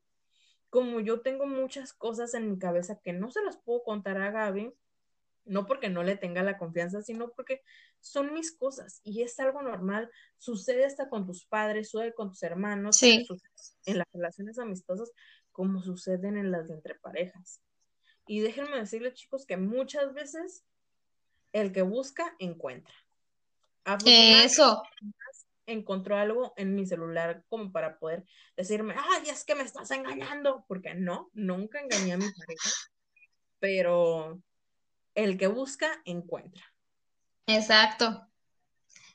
Como 0.69 1.01
yo 1.01 1.23
tengo 1.23 1.47
muchas 1.47 1.95
cosas 1.95 2.35
en 2.35 2.51
mi 2.51 2.59
cabeza 2.59 3.01
que 3.03 3.15
no 3.15 3.31
se 3.31 3.43
las 3.43 3.57
puedo 3.57 3.83
contar 3.83 4.21
a 4.21 4.31
Gaby, 4.31 4.71
no 5.49 5.67
porque 5.67 5.89
no 5.89 6.03
le 6.03 6.17
tenga 6.17 6.43
la 6.43 6.59
confianza, 6.59 7.03
sino 7.03 7.31
porque 7.31 7.63
son 8.01 8.33
mis 8.33 8.53
cosas 8.53 9.01
y 9.03 9.23
es 9.23 9.39
algo 9.41 9.63
normal. 9.63 10.11
Sucede 10.37 10.85
hasta 10.85 11.09
con 11.09 11.27
tus 11.27 11.45
padres, 11.47 11.91
sucede 11.91 12.15
con 12.15 12.31
tus 12.31 12.43
hermanos, 12.43 13.03
en 13.03 13.99
las 13.99 14.07
relaciones 14.13 14.59
amistosas, 14.59 15.11
como 15.53 15.83
suceden 15.83 16.37
en 16.37 16.53
las 16.53 16.69
de 16.69 16.75
entre 16.75 16.95
parejas. 16.95 17.61
Y 18.27 18.41
déjenme 18.41 18.77
decirles, 18.77 19.15
chicos, 19.15 19.47
que 19.47 19.57
muchas 19.57 20.13
veces 20.15 20.65
el 21.53 21.73
que 21.73 21.83
busca, 21.83 22.37
encuentra. 22.39 22.95
Eso. 24.05 24.83
Encontró 25.67 26.17
algo 26.17 26.53
en 26.57 26.75
mi 26.75 26.87
celular 26.87 27.45
como 27.49 27.73
para 27.73 27.99
poder 27.99 28.25
decirme, 28.57 28.95
ay, 28.97 29.31
es 29.31 29.45
que 29.45 29.55
me 29.55 29.63
estás 29.63 29.91
engañando, 29.91 30.65
porque 30.69 30.95
no, 30.95 31.31
nunca 31.33 31.81
engañé 31.81 32.13
a 32.13 32.19
mi 32.19 32.31
pareja, 32.31 32.71
pero 33.59 34.41
el 35.19 35.37
que 35.37 35.49
busca, 35.49 35.91
encuentra. 36.05 36.63
Exacto. 37.47 38.25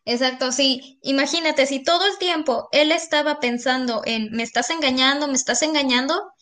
Exacto, 0.05 0.51
sí. 0.51 0.99
Imagínate, 1.01 1.65
si 1.65 1.81
todo 1.81 2.05
el 2.05 2.17
tiempo 2.17 2.67
él 2.73 2.91
estaba 2.91 3.39
pensando 3.39 4.01
en 4.05 4.31
me 4.31 4.43
estás 4.43 4.69
engañando, 4.69 5.27
me 5.27 5.35
estás 5.35 5.61
engañando, 5.61 6.33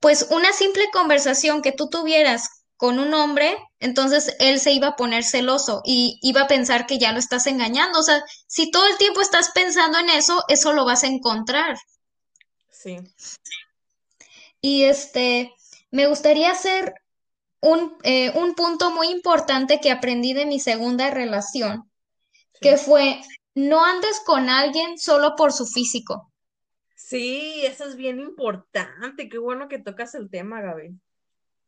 pues 0.00 0.28
una 0.30 0.52
simple 0.52 0.88
conversación 0.92 1.60
que 1.60 1.72
tú 1.72 1.90
tuvieras 1.90 2.48
con 2.78 2.98
un 2.98 3.12
hombre, 3.12 3.56
entonces 3.80 4.34
él 4.40 4.58
se 4.58 4.72
iba 4.72 4.88
a 4.88 4.96
poner 4.96 5.24
celoso 5.24 5.82
y 5.84 6.18
iba 6.22 6.42
a 6.42 6.48
pensar 6.48 6.86
que 6.86 6.98
ya 6.98 7.12
lo 7.12 7.18
estás 7.18 7.46
engañando. 7.46 7.98
O 7.98 8.02
sea, 8.02 8.24
si 8.46 8.70
todo 8.70 8.86
el 8.86 8.96
tiempo 8.96 9.20
estás 9.20 9.50
pensando 9.50 9.98
en 9.98 10.08
eso, 10.08 10.42
eso 10.48 10.72
lo 10.72 10.86
vas 10.86 11.04
a 11.04 11.08
encontrar. 11.08 11.76
Sí. 12.70 12.96
Y 14.62 14.84
este, 14.84 15.54
me 15.90 16.06
gustaría 16.06 16.50
hacer 16.50 16.94
un, 17.62 17.96
eh, 18.02 18.30
un 18.34 18.54
punto 18.54 18.90
muy 18.90 19.08
importante 19.08 19.80
que 19.80 19.90
aprendí 19.90 20.34
de 20.34 20.46
mi 20.46 20.60
segunda 20.60 21.10
relación, 21.10 21.90
que 22.60 22.76
fue, 22.76 23.20
no 23.54 23.84
andes 23.84 24.20
con 24.26 24.50
alguien 24.50 24.98
solo 24.98 25.34
por 25.36 25.52
su 25.52 25.66
físico. 25.66 26.32
Sí, 26.96 27.64
eso 27.64 27.84
es 27.84 27.96
bien 27.96 28.20
importante. 28.20 29.28
Qué 29.28 29.38
bueno 29.38 29.68
que 29.68 29.78
tocas 29.78 30.14
el 30.14 30.28
tema, 30.28 30.60
Gaby. 30.60 30.98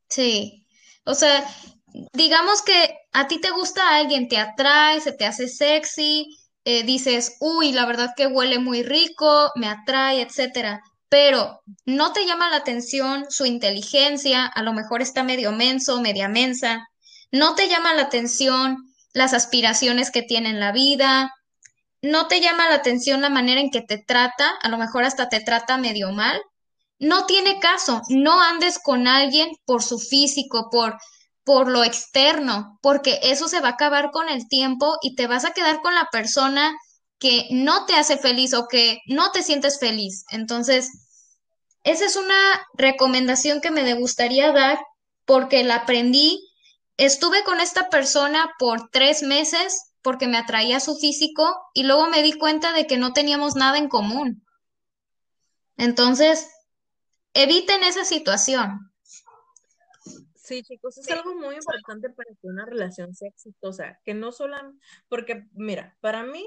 Sí, 0.09 0.67
o 1.05 1.15
sea, 1.15 1.45
digamos 2.13 2.63
que 2.63 2.99
a 3.13 3.29
ti 3.29 3.41
te 3.41 3.51
gusta 3.51 3.97
alguien, 3.97 4.29
te 4.29 4.39
atrae, 4.39 5.01
se 5.01 5.13
te 5.13 5.27
hace 5.27 5.49
sexy, 5.49 6.27
eh, 6.65 6.83
dices, 6.83 7.37
uy, 7.41 7.73
la 7.73 7.87
verdad 7.87 8.15
que 8.17 8.27
huele 8.27 8.59
muy 8.59 8.83
rico, 8.83 9.53
me 9.55 9.69
atrae, 9.69 10.23
etcétera 10.23 10.83
pero 11.15 11.63
no 11.85 12.13
te 12.13 12.27
llama 12.27 12.51
la 12.51 12.57
atención 12.57 13.27
su 13.29 13.47
inteligencia, 13.47 14.47
a 14.47 14.65
lo 14.65 14.73
mejor 14.73 15.01
está 15.01 15.23
medio 15.23 15.53
menso, 15.53 16.01
media 16.01 16.27
mensa, 16.27 16.89
no 17.31 17.55
te 17.55 17.69
llama 17.69 17.95
la 17.95 18.03
atención 18.03 18.79
las 19.13 19.33
aspiraciones 19.33 20.11
que 20.11 20.23
tiene 20.23 20.49
en 20.49 20.59
la 20.59 20.73
vida, 20.73 21.33
no 22.03 22.27
te 22.27 22.41
llama 22.41 22.69
la 22.69 22.75
atención 22.75 23.21
la 23.21 23.31
manera 23.31 23.61
en 23.61 23.71
que 23.71 23.81
te 23.81 23.99
trata, 23.99 24.55
a 24.61 24.69
lo 24.69 24.77
mejor 24.77 25.05
hasta 25.05 25.29
te 25.29 25.39
trata 25.39 25.77
medio 25.77 26.11
mal, 26.11 26.43
no 26.99 27.27
tiene 27.27 27.61
caso, 27.61 28.03
no 28.09 28.43
andes 28.43 28.81
con 28.83 29.07
alguien 29.07 29.53
por 29.67 29.85
su 29.85 30.01
físico, 30.01 30.69
por 30.69 30.99
por 31.45 31.71
lo 31.71 31.85
externo, 31.85 32.81
porque 32.83 33.21
eso 33.23 33.47
se 33.47 33.61
va 33.61 33.69
a 33.69 33.73
acabar 33.73 34.11
con 34.11 34.29
el 34.29 34.49
tiempo 34.49 34.97
y 35.01 35.15
te 35.15 35.29
vas 35.29 35.45
a 35.45 35.53
quedar 35.53 35.81
con 35.81 35.95
la 35.95 36.09
persona 36.11 36.75
que 37.21 37.47
no 37.51 37.87
te 37.87 37.95
hace 37.95 38.19
feliz 38.19 38.53
o 38.55 38.67
que 38.67 38.99
no 39.07 39.31
te 39.31 39.43
sientes 39.43 39.79
feliz. 39.79 40.25
Entonces, 40.31 41.04
esa 41.85 42.07
es 42.07 42.17
una 42.17 42.67
recomendación 42.75 43.61
que 43.61 43.71
me 43.71 43.95
gustaría 43.95 44.53
dar 44.53 44.79
porque 45.25 45.63
la 45.65 45.77
aprendí. 45.77 46.51
Estuve 46.97 47.45
con 47.45 47.61
esta 47.61 47.91
persona 47.91 48.53
por 48.59 48.91
tres 48.91 49.23
meses 49.23 49.93
porque 50.03 50.27
me 50.27 50.39
atraía 50.39 50.81
su 50.81 50.97
físico 50.97 51.57
y 51.75 51.85
luego 51.85 52.09
me 52.09 52.23
di 52.23 52.33
cuenta 52.33 52.73
de 52.73 52.87
que 52.87 52.97
no 52.97 53.13
teníamos 53.13 53.55
nada 53.55 53.79
en 53.79 53.89
común. 53.89 54.45
Entonces, 55.77 56.49
eviten 57.35 57.83
esa 57.85 58.05
situación. 58.05 58.93
Sí, 60.35 60.63
chicos, 60.63 60.99
es 60.99 61.11
algo 61.11 61.35
muy 61.35 61.55
importante 61.55 62.11
para 62.11 62.31
que 62.35 62.47
una 62.47 62.67
relación 62.67 63.15
sea 63.15 63.29
exitosa, 63.29 63.99
que 64.05 64.13
no 64.13 64.31
solo, 64.31 64.57
porque 65.09 65.49
mira, 65.53 65.97
para 66.01 66.23
mí 66.23 66.47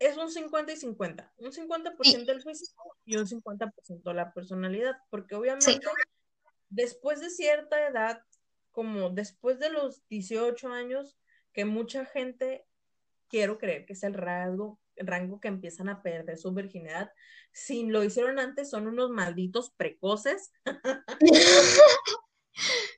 es 0.00 0.16
un 0.16 0.30
50 0.30 0.72
y 0.72 0.76
50, 0.76 1.32
un 1.36 1.52
50% 1.52 2.24
del 2.24 2.42
físico 2.42 2.96
y 3.04 3.16
un 3.16 3.26
50% 3.26 4.12
la 4.14 4.32
personalidad, 4.32 4.96
porque 5.10 5.34
obviamente 5.34 5.86
después 6.70 7.20
de 7.20 7.28
cierta 7.28 7.86
edad, 7.86 8.22
como 8.72 9.10
después 9.10 9.58
de 9.58 9.68
los 9.68 10.02
18 10.08 10.68
años, 10.72 11.18
que 11.52 11.66
mucha 11.66 12.06
gente, 12.06 12.66
quiero 13.28 13.58
creer 13.58 13.84
que 13.84 13.92
es 13.92 14.02
el 14.02 14.14
rasgo, 14.14 14.80
rango 14.96 15.38
que 15.38 15.48
empiezan 15.48 15.90
a 15.90 16.02
perder 16.02 16.38
su 16.38 16.52
virginidad, 16.52 17.12
si 17.52 17.84
lo 17.86 18.02
hicieron 18.02 18.38
antes 18.38 18.70
son 18.70 18.86
unos 18.86 19.10
malditos 19.10 19.70
precoces. 19.70 20.52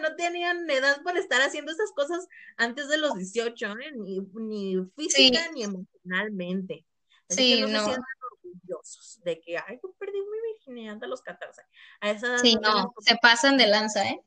no 0.00 0.16
tenían 0.16 0.68
edad 0.68 1.02
para 1.02 1.18
estar 1.18 1.40
haciendo 1.40 1.72
esas 1.72 1.92
cosas 1.92 2.28
antes 2.56 2.88
de 2.88 2.98
los 2.98 3.14
18, 3.14 3.66
¿eh? 3.78 3.92
ni, 3.96 4.20
ni 4.34 4.76
física 4.96 5.50
ni 5.52 5.64
emocionalmente. 5.64 6.84
sí, 7.28 7.62
no. 7.62 7.84
Se 7.84 8.00
orgullosos 8.44 9.20
de 9.24 9.40
que, 9.40 9.58
ay, 9.58 9.78
yo 9.82 9.92
perdí 9.98 10.18
mi 10.20 10.52
virginidad 10.52 11.02
a 11.02 11.06
los 11.06 11.22
14. 11.22 11.62
A 12.00 12.10
esa 12.10 12.38
sí, 12.38 12.56
no, 12.56 12.94
se 12.98 13.16
pasan 13.16 13.56
de 13.56 13.66
lanza, 13.66 14.08
¿eh? 14.08 14.20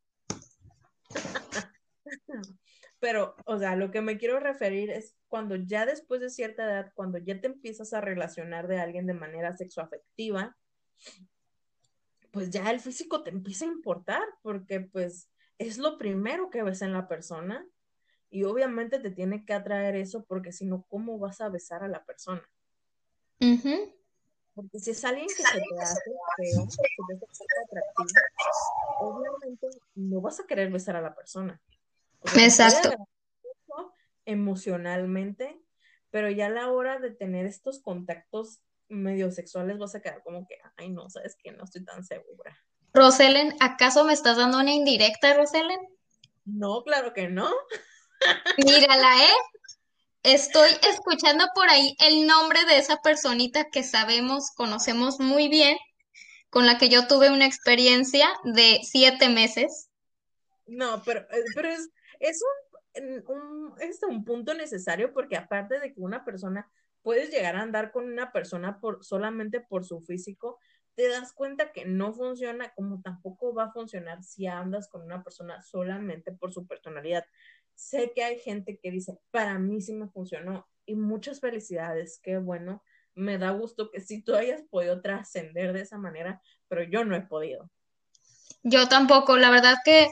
Pero, 3.00 3.36
o 3.46 3.58
sea, 3.58 3.76
lo 3.76 3.90
que 3.90 4.02
me 4.02 4.18
quiero 4.18 4.40
referir 4.40 4.92
es 4.92 5.16
cuando 5.28 5.56
ya 5.56 5.88
después 5.88 6.22
de 6.22 6.30
cierta 6.30 6.64
edad, 6.64 6.92
cuando 6.94 7.18
ya 7.18 7.42
te 7.42 7.48
empiezas 7.48 7.94
a 7.94 8.02
relacionar 8.02 8.68
de 8.68 8.80
alguien 8.80 9.08
de 9.08 9.16
manera 9.16 9.58
sexoafectiva, 9.58 10.56
pues 12.32 12.50
ya 12.50 12.72
el 12.72 12.80
físico 12.80 13.24
te 13.24 13.30
empieza 13.30 13.66
a 13.66 13.70
importar, 13.70 14.24
porque 14.42 14.80
pues 14.80 15.30
es 15.58 15.78
lo 15.78 15.98
primero 15.98 16.50
que 16.50 16.64
ves 16.64 16.82
en 16.82 16.94
la 16.94 17.08
persona 17.08 17.68
y 18.30 18.46
obviamente 18.46 19.00
te 19.00 19.12
tiene 19.12 19.46
que 19.46 19.54
atraer 19.54 19.96
eso, 19.96 20.24
porque 20.24 20.52
si 20.52 20.66
no, 20.66 20.86
¿cómo 20.90 21.20
vas 21.20 21.42
a 21.42 21.50
besar 21.50 21.84
a 21.84 21.90
la 21.90 22.06
persona? 22.06 22.42
Porque 24.54 24.80
si 24.80 24.92
es 24.92 25.04
alguien 25.04 25.28
que 25.28 25.44
se 25.44 25.60
te 25.60 25.82
hace 25.82 26.12
feo, 26.38 26.68
que 26.68 27.16
te 27.20 27.26
hace 27.30 27.44
atractivo, 27.66 28.20
obviamente 29.00 29.68
no 29.96 30.22
vas 30.22 30.40
a 30.40 30.48
querer 30.48 30.72
besar 30.72 30.96
a 30.96 31.02
la 31.02 31.14
persona. 31.14 31.62
Exacto. 32.36 32.90
Emocionalmente, 34.26 35.62
pero 36.10 36.30
ya 36.30 36.46
a 36.46 36.50
la 36.50 36.72
hora 36.72 37.00
de 37.00 37.12
tener 37.12 37.46
estos 37.46 37.82
contactos 37.82 38.62
medio 38.92 39.32
sexuales 39.32 39.78
vas 39.78 39.96
a 39.96 40.02
quedar 40.02 40.22
como 40.24 40.46
que, 40.48 40.58
ay, 40.78 40.90
no, 40.90 41.10
sabes 41.10 41.36
que 41.42 41.52
no 41.52 41.64
estoy 41.64 41.84
tan 41.84 42.04
segura. 42.04 42.58
Roselen, 42.94 43.56
¿acaso 43.60 44.04
me 44.04 44.14
estás 44.14 44.38
dando 44.38 44.60
una 44.60 44.74
indirecta, 44.74 45.34
Roselen? 45.34 45.80
No, 46.46 46.84
claro 46.84 47.14
que 47.14 47.30
no. 47.30 47.50
Mírala, 48.58 49.24
¿eh? 49.24 49.34
Estoy 50.24 50.70
escuchando 50.88 51.46
por 51.56 51.68
ahí 51.70 51.96
el 52.00 52.28
nombre 52.28 52.64
de 52.66 52.78
esa 52.78 53.02
personita 53.02 53.70
que 53.72 53.82
sabemos, 53.82 54.52
conocemos 54.56 55.20
muy 55.20 55.48
bien, 55.48 55.78
con 56.50 56.68
la 56.68 56.78
que 56.78 56.90
yo 56.90 57.08
tuve 57.08 57.32
una 57.32 57.46
experiencia 57.46 58.28
de 58.44 58.82
siete 58.84 59.30
meses. 59.30 59.90
No, 60.68 61.02
pero, 61.04 61.22
eh, 61.22 61.44
pero 61.56 61.70
es, 61.70 61.90
es 62.20 62.40
un, 62.96 63.24
un, 63.28 63.82
es 63.82 64.04
un 64.04 64.24
punto 64.24 64.54
necesario 64.54 65.14
porque 65.14 65.38
aparte 65.38 65.80
de 65.80 65.94
que 65.94 66.02
una 66.02 66.24
persona 66.24 66.70
puedes 67.02 67.30
llegar 67.32 67.56
a 67.56 67.62
andar 67.62 67.92
con 67.92 68.06
una 68.06 68.32
persona 68.32 68.80
por, 68.80 69.04
solamente 69.04 69.60
por 69.60 69.86
su 69.86 70.02
físico, 70.02 70.60
te 70.96 71.08
das 71.08 71.34
cuenta 71.34 71.72
que 71.72 71.86
no 71.86 72.14
funciona 72.14 72.74
como 72.74 73.02
tampoco 73.02 73.54
va 73.54 73.66
a 73.66 73.72
funcionar 73.72 74.24
si 74.24 74.48
andas 74.48 74.90
con 74.90 75.02
una 75.04 75.24
persona 75.24 75.62
solamente 75.62 76.32
por 76.32 76.54
su 76.54 76.68
personalidad. 76.68 77.26
Sé 77.76 78.12
que 78.14 78.24
hay 78.24 78.40
gente 78.40 78.78
que 78.78 78.92
dice, 78.92 79.18
para 79.32 79.58
mí 79.58 79.82
sí 79.82 79.94
me 79.94 80.10
funcionó 80.10 80.68
y 80.86 80.96
muchas 80.96 81.40
felicidades, 81.40 82.20
qué 82.22 82.38
bueno, 82.38 82.84
me 83.16 83.38
da 83.38 83.52
gusto 83.52 83.90
que 83.90 84.00
sí 84.00 84.22
tú 84.22 84.36
hayas 84.36 84.64
podido 84.64 85.02
trascender 85.02 85.74
de 85.74 85.82
esa 85.82 85.98
manera, 85.98 86.42
pero 86.68 86.84
yo 86.84 87.04
no 87.06 87.16
he 87.16 87.22
podido. 87.22 87.70
Yo 88.64 88.88
tampoco, 88.88 89.38
la 89.38 89.50
verdad 89.50 89.78
que 89.84 90.10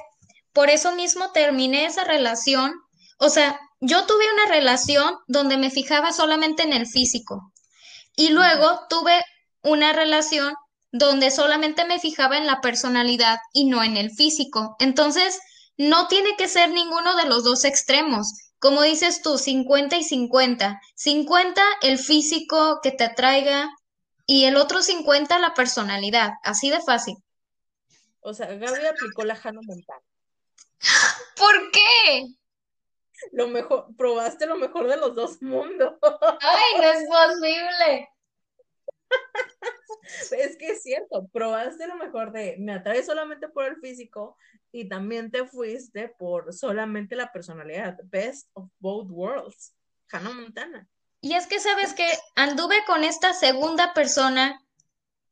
por 0.53 0.69
eso 0.69 0.95
mismo 0.95 1.31
terminé 1.31 1.85
esa 1.85 2.03
relación. 2.03 2.73
O 3.19 3.29
sea, 3.29 3.59
yo 3.81 4.05
tuve 4.05 4.25
una 4.33 4.53
relación 4.53 5.15
donde 5.27 5.57
me 5.57 5.71
fijaba 5.71 6.11
solamente 6.11 6.63
en 6.63 6.73
el 6.73 6.87
físico 6.87 7.53
y 8.15 8.29
luego 8.29 8.81
tuve 8.89 9.23
una 9.63 9.93
relación 9.93 10.53
donde 10.91 11.31
solamente 11.31 11.85
me 11.85 11.99
fijaba 11.99 12.37
en 12.37 12.47
la 12.47 12.61
personalidad 12.61 13.39
y 13.53 13.65
no 13.65 13.83
en 13.83 13.95
el 13.95 14.11
físico. 14.11 14.75
Entonces, 14.79 15.39
no 15.77 16.07
tiene 16.07 16.35
que 16.35 16.47
ser 16.47 16.71
ninguno 16.71 17.15
de 17.15 17.25
los 17.25 17.43
dos 17.43 17.63
extremos. 17.63 18.33
Como 18.59 18.81
dices 18.81 19.21
tú, 19.21 19.37
50 19.37 19.97
y 19.97 20.03
50. 20.03 20.81
50 20.95 21.63
el 21.83 21.97
físico 21.97 22.79
que 22.81 22.91
te 22.91 23.05
atraiga 23.05 23.69
y 24.25 24.45
el 24.45 24.57
otro 24.57 24.81
50 24.81 25.39
la 25.39 25.53
personalidad. 25.53 26.31
Así 26.43 26.69
de 26.69 26.81
fácil. 26.81 27.15
O 28.21 28.33
sea, 28.33 28.47
Gaby 28.47 28.85
aplicó 28.87 29.23
la 29.23 29.39
Hannah 29.41 29.61
Montana. 29.63 30.01
¿Por 31.37 31.71
qué? 31.71 32.25
Lo 33.31 33.47
mejor, 33.47 33.87
probaste 33.97 34.45
lo 34.45 34.55
mejor 34.55 34.87
de 34.87 34.97
los 34.97 35.15
dos 35.15 35.41
mundos. 35.41 35.95
Ay, 36.01 36.81
no 36.81 36.83
es 36.83 37.07
posible. 37.07 38.09
Es 40.31 40.57
que 40.57 40.71
es 40.71 40.81
cierto, 40.81 41.27
probaste 41.31 41.85
lo 41.87 41.95
mejor 41.95 42.31
de 42.31 42.55
me 42.57 42.73
atrae 42.73 43.03
solamente 43.03 43.47
por 43.47 43.65
el 43.65 43.77
físico 43.77 44.37
y 44.71 44.89
también 44.89 45.29
te 45.29 45.45
fuiste 45.45 46.09
por 46.09 46.53
solamente 46.53 47.15
la 47.15 47.31
personalidad. 47.31 47.97
Best 48.05 48.49
of 48.53 48.69
both 48.79 49.09
worlds. 49.09 49.73
Hannah 50.11 50.31
Montana. 50.31 50.87
Y 51.21 51.33
es 51.33 51.47
que 51.47 51.59
sabes 51.59 51.93
que 51.93 52.07
anduve 52.35 52.77
con 52.87 53.03
esta 53.03 53.33
segunda 53.33 53.93
persona 53.93 54.63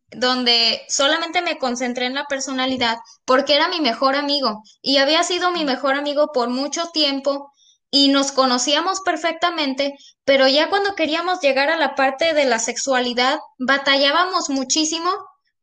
donde 0.10 0.82
solamente 0.88 1.42
me 1.42 1.58
concentré 1.58 2.06
en 2.06 2.16
la 2.16 2.26
personalidad 2.26 2.98
porque 3.26 3.56
era 3.56 3.68
mi 3.68 3.82
mejor 3.82 4.16
amigo 4.16 4.64
y 4.82 4.98
había 4.98 5.24
sido 5.24 5.52
mi 5.52 5.66
mejor 5.66 5.96
amigo 5.96 6.32
por 6.34 6.50
mucho 6.50 6.90
tiempo 6.92 7.52
y 7.92 8.10
nos 8.10 8.32
conocíamos 8.32 9.02
perfectamente, 9.02 9.96
pero 10.26 10.48
ya 10.48 10.70
cuando 10.70 10.96
queríamos 10.96 11.40
llegar 11.42 11.70
a 11.70 11.78
la 11.78 11.96
parte 11.96 12.34
de 12.34 12.46
la 12.46 12.60
sexualidad, 12.60 13.40
batallábamos 13.58 14.50
muchísimo 14.50 15.10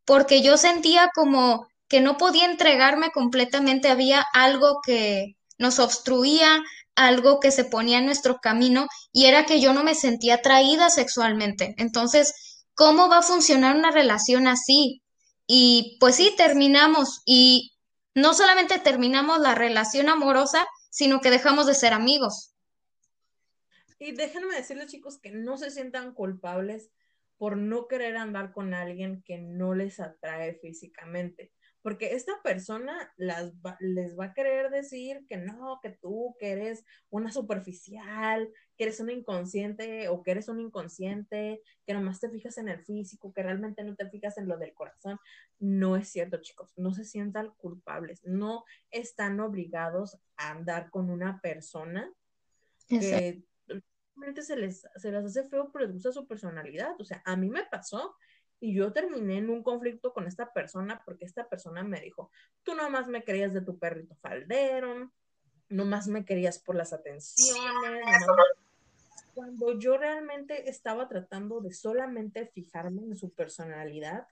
porque 0.04 0.42
yo 0.42 0.56
sentía 0.56 1.10
como 1.14 1.66
que 1.88 2.00
no 2.00 2.16
podía 2.16 2.46
entregarme 2.46 3.10
completamente, 3.10 3.88
había 3.88 4.24
algo 4.32 4.80
que 4.84 5.36
nos 5.58 5.78
obstruía, 5.78 6.62
algo 6.96 7.40
que 7.40 7.50
se 7.50 7.64
ponía 7.64 7.98
en 7.98 8.06
nuestro 8.06 8.38
camino 8.40 8.86
y 9.12 9.26
era 9.26 9.46
que 9.46 9.60
yo 9.60 9.72
no 9.72 9.84
me 9.84 9.94
sentía 9.94 10.36
atraída 10.36 10.90
sexualmente. 10.90 11.74
Entonces, 11.78 12.34
¿cómo 12.74 13.08
va 13.08 13.18
a 13.18 13.22
funcionar 13.22 13.76
una 13.76 13.90
relación 13.90 14.46
así? 14.46 15.02
Y 15.46 15.96
pues 16.00 16.16
sí, 16.16 16.32
terminamos 16.36 17.22
y 17.24 17.72
no 18.14 18.32
solamente 18.34 18.78
terminamos 18.78 19.40
la 19.40 19.54
relación 19.54 20.08
amorosa, 20.08 20.66
sino 20.94 21.20
que 21.20 21.28
dejamos 21.28 21.66
de 21.66 21.74
ser 21.74 21.92
amigos. 21.92 22.54
Y 23.98 24.12
déjenme 24.12 24.54
decirles, 24.54 24.86
chicos, 24.86 25.18
que 25.18 25.32
no 25.32 25.56
se 25.56 25.72
sientan 25.72 26.14
culpables 26.14 26.92
por 27.36 27.56
no 27.56 27.88
querer 27.88 28.16
andar 28.16 28.52
con 28.52 28.74
alguien 28.74 29.20
que 29.24 29.38
no 29.38 29.74
les 29.74 29.98
atrae 29.98 30.54
físicamente 30.54 31.52
porque 31.84 32.14
esta 32.14 32.32
persona 32.42 33.12
las 33.18 33.52
les 33.78 34.18
va 34.18 34.24
a 34.24 34.32
querer 34.32 34.70
decir 34.70 35.26
que 35.28 35.36
no, 35.36 35.80
que 35.82 35.90
tú, 35.90 36.34
que 36.40 36.52
eres 36.52 36.82
una 37.10 37.30
superficial, 37.30 38.50
que 38.76 38.84
eres 38.84 39.00
una 39.00 39.12
inconsciente 39.12 40.08
o 40.08 40.22
que 40.22 40.32
eres 40.32 40.48
un 40.48 40.60
inconsciente, 40.60 41.62
que 41.86 41.94
nomás 41.94 42.20
te 42.20 42.28
fijas 42.28 42.58
en 42.58 42.68
el 42.68 42.84
físico, 42.84 43.32
que 43.32 43.42
realmente 43.42 43.84
no 43.84 43.94
te 43.94 44.08
fijas 44.08 44.38
en 44.38 44.48
lo 44.48 44.58
del 44.58 44.74
corazón. 44.74 45.18
No 45.58 45.96
es 45.96 46.08
cierto, 46.08 46.38
chicos, 46.40 46.72
no 46.76 46.92
se 46.92 47.04
sientan 47.04 47.54
culpables, 47.56 48.22
no 48.24 48.64
están 48.90 49.40
obligados 49.40 50.18
a 50.36 50.50
andar 50.50 50.90
con 50.90 51.10
una 51.10 51.40
persona 51.40 52.12
que 52.88 53.42
realmente 53.66 54.42
se 54.42 54.56
les, 54.56 54.86
se 54.96 55.10
les 55.10 55.24
hace 55.24 55.48
feo, 55.48 55.70
pero 55.72 55.86
les 55.86 55.94
gusta 55.94 56.12
su 56.12 56.26
personalidad. 56.26 56.94
O 57.00 57.04
sea, 57.04 57.22
a 57.24 57.36
mí 57.36 57.48
me 57.48 57.64
pasó 57.64 58.16
y 58.60 58.74
yo 58.74 58.92
terminé 58.92 59.38
en 59.38 59.50
un 59.50 59.62
conflicto 59.62 60.12
con 60.12 60.26
esta 60.26 60.52
persona 60.52 61.02
porque 61.04 61.24
esta 61.24 61.48
persona 61.48 61.82
me 61.82 62.00
dijo, 62.00 62.30
tú 62.62 62.74
nomás 62.74 63.08
me 63.08 63.22
querías 63.22 63.52
de 63.52 63.60
tu 63.60 63.78
perrito 63.78 64.16
faldero, 64.16 65.12
nomás 65.68 66.08
me 66.08 66.24
querías 66.24 66.58
por 66.58 66.76
las 66.76 66.92
atenciones. 66.92 68.06
Cuando 69.34 69.78
yo 69.78 69.96
realmente 69.96 70.68
estaba 70.68 71.08
tratando 71.08 71.60
de 71.60 71.72
solamente 71.72 72.46
fijarme 72.46 73.02
en 73.02 73.16
su 73.16 73.30
personalidad 73.32 74.26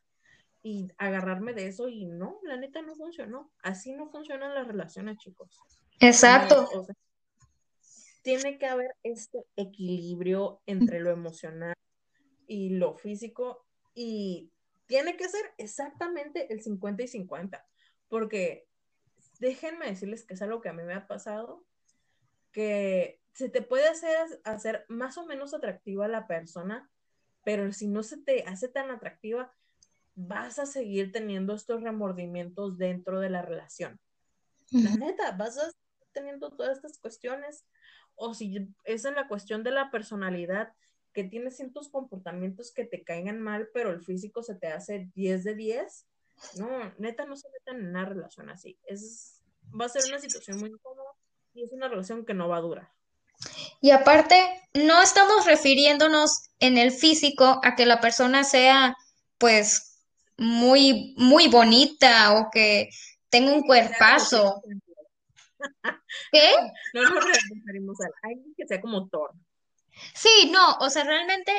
y 0.63 0.89
agarrarme 0.97 1.55
de 1.55 1.67
eso 1.67 1.89
y 1.89 2.07
no, 2.07 2.39
la 2.45 2.57
neta 2.57 2.83
no 2.83 2.95
funcionó. 2.95 3.51
Así 3.63 3.93
no 3.93 4.09
funcionan 4.11 4.55
las 4.55 4.67
relaciones, 4.67 5.19
chicos. 5.19 5.59
Exacto. 6.01 6.69
tiene 8.23 8.59
que 8.59 8.67
haber 8.67 8.95
este 9.03 9.39
equilibrio 9.57 10.61
entre 10.67 11.01
lo 11.01 11.11
emocional 11.11 11.75
y 12.47 12.71
lo 12.71 12.97
físico 12.97 13.67
y 13.95 14.53
tiene 14.87 15.17
que 15.17 15.29
ser 15.29 15.43
exactamente 15.59 16.53
el 16.53 16.63
50 16.63 17.03
y 17.03 17.09
50, 17.09 17.67
porque 18.09 18.69
déjenme 19.41 19.87
decirles 19.87 20.25
que 20.25 20.35
es 20.35 20.43
algo 20.43 20.61
que 20.61 20.69
a 20.69 20.73
mí 20.73 20.83
me 20.83 20.95
ha 20.95 21.07
pasado, 21.07 21.65
que 22.53 23.22
se 23.33 23.49
te 23.49 23.63
puede 23.63 23.89
hacer, 23.89 24.41
hacer 24.45 24.85
más 24.89 25.19
o 25.19 25.27
menos 25.27 25.55
atractiva 25.55 26.09
la 26.09 26.27
persona, 26.27 26.91
pero 27.45 27.73
si 27.73 27.89
no 27.89 28.03
se 28.03 28.19
te 28.19 28.45
hace 28.45 28.69
tan 28.69 28.91
atractiva, 28.91 29.53
vas 30.15 30.59
a 30.59 30.67
seguir 30.67 31.13
teniendo 31.13 31.55
estos 31.55 31.83
remordimientos 31.83 32.79
dentro 32.79 33.21
de 33.21 33.31
la 33.31 33.43
relación. 33.43 33.99
La 34.71 34.95
neta, 34.95 35.33
vas 35.33 35.59
a 35.59 35.65
seguir 35.65 36.13
teniendo 36.13 36.51
todas 36.51 36.77
estas 36.77 36.99
cuestiones. 36.99 37.67
O 38.15 38.35
si 38.35 38.69
es 38.85 39.05
en 39.05 39.15
la 39.15 39.29
cuestión 39.29 39.63
de 39.63 39.71
la 39.71 39.91
personalidad, 39.91 40.73
que 41.13 41.25
tienes 41.25 41.57
ciertos 41.57 41.89
comportamientos 41.91 42.73
que 42.73 42.85
te 42.85 43.03
caigan 43.03 43.41
mal, 43.41 43.69
pero 43.75 43.91
el 43.91 44.03
físico 44.03 44.43
se 44.43 44.55
te 44.55 44.69
hace 44.69 45.11
10 45.15 45.45
de 45.45 45.55
10, 45.55 46.07
no, 46.59 46.95
neta 46.99 47.27
no 47.27 47.37
se 47.37 47.49
metan 47.51 47.81
en 47.81 47.89
una 47.89 48.05
relación 48.05 48.51
así. 48.51 48.79
Es, 48.85 49.43
va 49.79 49.87
a 49.87 49.91
ser 49.91 50.05
una 50.09 50.19
situación 50.19 50.59
muy 50.59 50.71
incómoda 50.71 51.11
y 51.55 51.65
es 51.65 51.73
una 51.73 51.89
relación 51.89 52.25
que 52.25 52.35
no 52.35 52.49
va 52.49 52.59
a 52.59 52.63
durar. 52.63 52.89
Y 53.83 53.91
aparte, 53.91 54.63
no 54.75 55.03
estamos 55.03 55.45
refiriéndonos 55.45 56.45
en 56.61 56.79
el 56.79 56.93
físico 56.93 57.61
a 57.63 57.75
que 57.75 57.85
la 57.85 58.01
persona 58.01 58.45
sea, 58.45 58.97
pues, 59.39 59.99
muy, 60.39 61.15
muy 61.19 61.49
bonita 61.49 62.35
o 62.39 62.49
que 62.51 62.89
tenga 63.29 63.53
un 63.53 63.63
cuerpazo. 63.63 64.63
¿Qué? 66.33 66.53
No 66.95 67.03
nos 67.03 67.25
referimos 67.25 68.01
a 68.01 68.07
alguien 68.23 68.55
que 68.57 68.67
sea 68.67 68.81
como 68.81 69.09
Thor. 69.09 69.33
Sí, 70.15 70.51
no, 70.53 70.77
o 70.79 70.89
sea, 70.89 71.03
realmente 71.03 71.53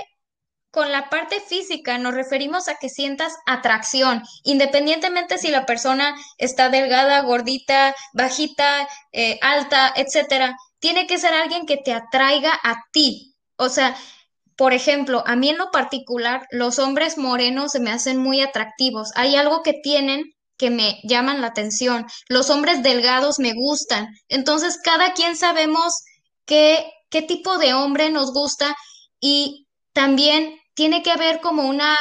con 0.72 0.92
la 0.92 1.10
parte 1.10 1.40
física 1.40 1.98
nos 1.98 2.16
referimos 2.16 2.68
a 2.68 2.76
que 2.76 2.90
sientas 2.90 3.38
atracción, 3.46 4.24
independientemente 4.44 5.38
si 5.38 5.50
la 5.50 5.66
persona 5.66 6.16
está 6.38 6.70
delgada, 6.70 7.22
gordita, 7.22 7.94
bajita, 8.14 8.88
eh, 9.12 9.38
alta, 9.42 9.94
etcétera. 9.96 10.58
Tiene 10.84 11.08
que 11.08 11.18
ser 11.18 11.34
alguien 11.34 11.66
que 11.66 11.78
te 11.78 11.94
atraiga 11.94 12.52
a 12.62 12.84
ti. 12.92 13.38
O 13.56 13.70
sea, 13.70 13.96
por 14.58 14.74
ejemplo, 14.74 15.24
a 15.26 15.38
mí 15.38 15.48
en 15.48 15.58
lo 15.58 15.72
particular, 15.72 16.46
los 16.52 16.78
hombres 16.78 17.18
morenos 17.18 17.72
se 17.72 17.80
me 17.80 17.90
hacen 17.90 18.18
muy 18.18 18.42
atractivos. 18.42 19.12
Hay 19.16 19.38
algo 19.38 19.64
que 19.64 19.80
tienen 19.82 20.34
que 20.58 20.72
me 20.72 21.00
llaman 21.04 21.40
la 21.40 21.48
atención. 21.48 22.06
Los 22.28 22.50
hombres 22.50 22.84
delgados 22.84 23.40
me 23.40 23.54
gustan. 23.54 24.10
Entonces, 24.28 24.78
cada 24.84 25.14
quien 25.14 25.38
sabemos 25.38 26.04
que 26.44 26.86
qué 27.10 27.22
tipo 27.22 27.58
de 27.58 27.74
hombre 27.74 28.10
nos 28.10 28.34
gusta 28.34 28.76
y 29.22 29.70
también 29.94 30.60
tiene 30.74 31.02
que 31.02 31.12
haber 31.12 31.40
como 31.40 31.64
una, 31.64 31.96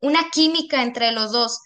una 0.00 0.28
química 0.30 0.82
entre 0.82 1.12
los 1.12 1.30
dos, 1.30 1.60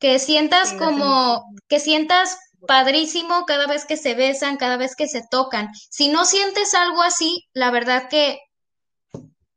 que 0.00 0.18
sientas 0.18 0.72
como, 0.72 1.44
que 1.68 1.78
sientas 1.78 2.36
padrísimo 2.66 3.44
cada 3.46 3.66
vez 3.66 3.84
que 3.84 3.96
se 3.96 4.14
besan, 4.14 4.56
cada 4.56 4.76
vez 4.76 4.96
que 4.96 5.08
se 5.08 5.22
tocan. 5.30 5.70
Si 5.90 6.08
no 6.08 6.24
sientes 6.24 6.74
algo 6.74 7.02
así, 7.02 7.48
la 7.52 7.70
verdad 7.70 8.08
que 8.08 8.40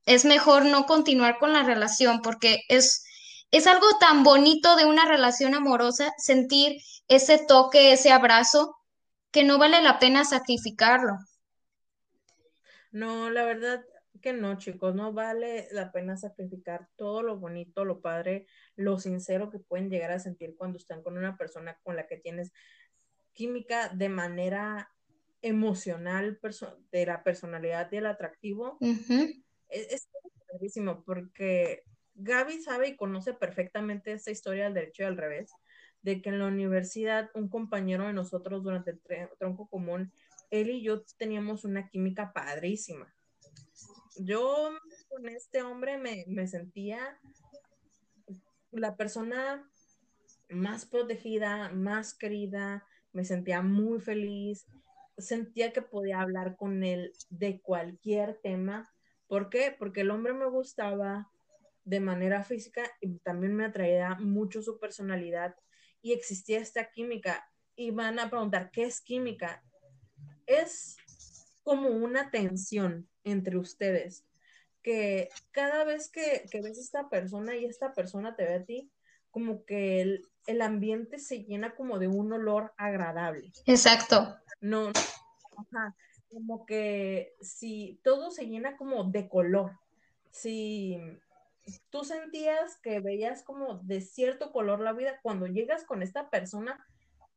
es 0.06 0.26
mejor 0.26 0.66
no 0.66 0.86
continuar 0.86 1.38
con 1.40 1.54
la 1.54 1.64
relación 1.64 2.22
porque 2.22 2.62
es, 2.70 3.06
es 3.52 3.68
algo 3.68 3.88
tan 4.00 4.24
bonito 4.24 4.76
de 4.76 4.86
una 4.86 5.06
relación 5.06 5.56
amorosa, 5.56 6.14
sentir 6.18 6.82
ese 7.08 7.38
toque, 7.38 7.94
ese 7.94 8.12
abrazo, 8.12 8.76
que 9.32 9.44
no 9.44 9.58
vale 9.58 9.82
la 9.82 10.00
pena 10.00 10.24
sacrificarlo. 10.24 11.18
No, 12.92 13.30
la 13.30 13.44
verdad 13.44 13.84
que 14.22 14.34
no, 14.34 14.58
chicos, 14.58 14.96
no 14.96 15.14
vale 15.14 15.68
la 15.72 15.92
pena 15.92 16.18
sacrificar 16.18 16.88
todo 16.96 17.22
lo 17.22 17.38
bonito, 17.38 17.86
lo 17.86 18.02
padre, 18.02 18.48
lo 18.76 18.98
sincero 18.98 19.52
que 19.52 19.60
pueden 19.60 19.90
llegar 19.90 20.12
a 20.12 20.20
sentir 20.20 20.56
cuando 20.58 20.78
están 20.78 21.04
con 21.04 21.18
una 21.18 21.38
persona 21.38 21.78
con 21.84 21.96
la 21.96 22.08
que 22.08 22.18
tienes 22.18 22.52
química 23.36 23.90
de 23.90 24.10
manera 24.10 24.92
emocional, 25.44 26.40
de 26.92 27.06
la 27.06 27.24
personalidad 27.24 27.92
y 27.92 27.98
el 27.98 28.08
atractivo. 28.08 28.80
E-, 28.82 29.28
es, 29.70 30.10
es 30.60 30.74
porque 31.06 31.84
Gaby 32.16 32.62
sabe 32.62 32.88
y 32.90 32.96
conoce 32.96 33.34
perfectamente 33.34 34.12
esta 34.12 34.32
historia 34.32 34.66
del 34.66 34.74
derecho 34.74 35.04
y 35.04 35.06
al 35.06 35.18
revés, 35.18 35.52
de 36.02 36.22
que 36.22 36.30
en 36.30 36.40
la 36.40 36.48
universidad 36.48 37.30
un 37.36 37.50
compañero 37.50 38.08
de 38.08 38.14
nosotros 38.14 38.64
durante 38.64 38.92
el 38.92 39.02
tronco 39.38 39.68
común, 39.68 40.12
él 40.50 40.70
y 40.70 40.82
yo 40.82 41.04
teníamos 41.18 41.66
una 41.66 41.90
química 41.90 42.32
padrísima. 42.34 43.14
Yo 44.18 44.72
con 45.10 45.28
este 45.28 45.62
hombre 45.62 45.98
me, 45.98 46.24
me 46.28 46.48
sentía 46.48 47.20
la 48.72 48.96
persona 48.96 49.70
más 50.50 50.86
protegida, 50.86 51.70
más 51.70 52.14
querida, 52.14 52.86
me 53.16 53.24
sentía 53.24 53.62
muy 53.62 54.02
feliz, 54.02 54.68
sentía 55.18 55.72
que 55.72 55.82
podía 55.82 56.20
hablar 56.20 56.58
con 56.58 56.84
él 56.84 57.14
de 57.30 57.62
cualquier 57.62 58.40
tema. 58.44 58.94
¿Por 59.28 59.50
qué? 59.50 59.74
Porque 59.78 60.02
el 60.02 60.12
hombre 60.12 60.34
me 60.34 60.50
gustaba 60.50 61.32
de 61.86 62.02
manera 62.02 62.44
física 62.44 62.84
y 63.00 63.20
también 63.20 63.56
me 63.56 63.66
atraía 63.66 64.16
mucho 64.16 64.62
su 64.62 64.80
personalidad 64.80 65.56
y 66.02 66.12
existía 66.12 66.60
esta 66.60 66.92
química. 66.92 67.50
Y 67.78 67.92
van 67.92 68.20
a 68.20 68.30
preguntar, 68.30 68.70
¿qué 68.70 68.84
es 68.84 69.00
química? 69.00 69.64
Es 70.46 70.98
como 71.64 71.90
una 71.90 72.32
tensión 72.32 73.08
entre 73.24 73.58
ustedes, 73.58 74.26
que 74.82 75.30
cada 75.52 75.86
vez 75.86 76.12
que, 76.12 76.46
que 76.52 76.62
ves 76.62 76.78
a 76.78 76.82
esta 76.82 77.10
persona 77.10 77.56
y 77.56 77.64
esta 77.64 77.94
persona 77.94 78.36
te 78.36 78.44
ve 78.44 78.54
a 78.56 78.66
ti, 78.66 78.92
como 79.36 79.66
que 79.66 80.00
el, 80.00 80.26
el 80.48 80.62
ambiente 80.62 81.20
se 81.20 81.44
llena 81.44 81.76
como 81.76 82.00
de 82.00 82.08
un 82.08 82.32
olor 82.32 82.74
agradable. 82.78 83.52
Exacto. 83.66 84.34
No, 84.62 84.94
ajá, 85.58 85.94
como 86.30 86.66
que 86.66 87.34
si 87.42 88.00
todo 88.02 88.32
se 88.32 88.46
llena 88.46 88.78
como 88.78 89.04
de 89.04 89.28
color, 89.28 89.78
si 90.32 90.98
tú 91.90 92.06
sentías 92.06 92.78
que 92.78 93.02
veías 93.02 93.44
como 93.44 93.80
de 93.80 94.00
cierto 94.00 94.54
color 94.54 94.80
la 94.80 94.94
vida, 94.94 95.20
cuando 95.22 95.48
llegas 95.48 95.84
con 95.84 96.02
esta 96.02 96.30
persona, 96.30 96.88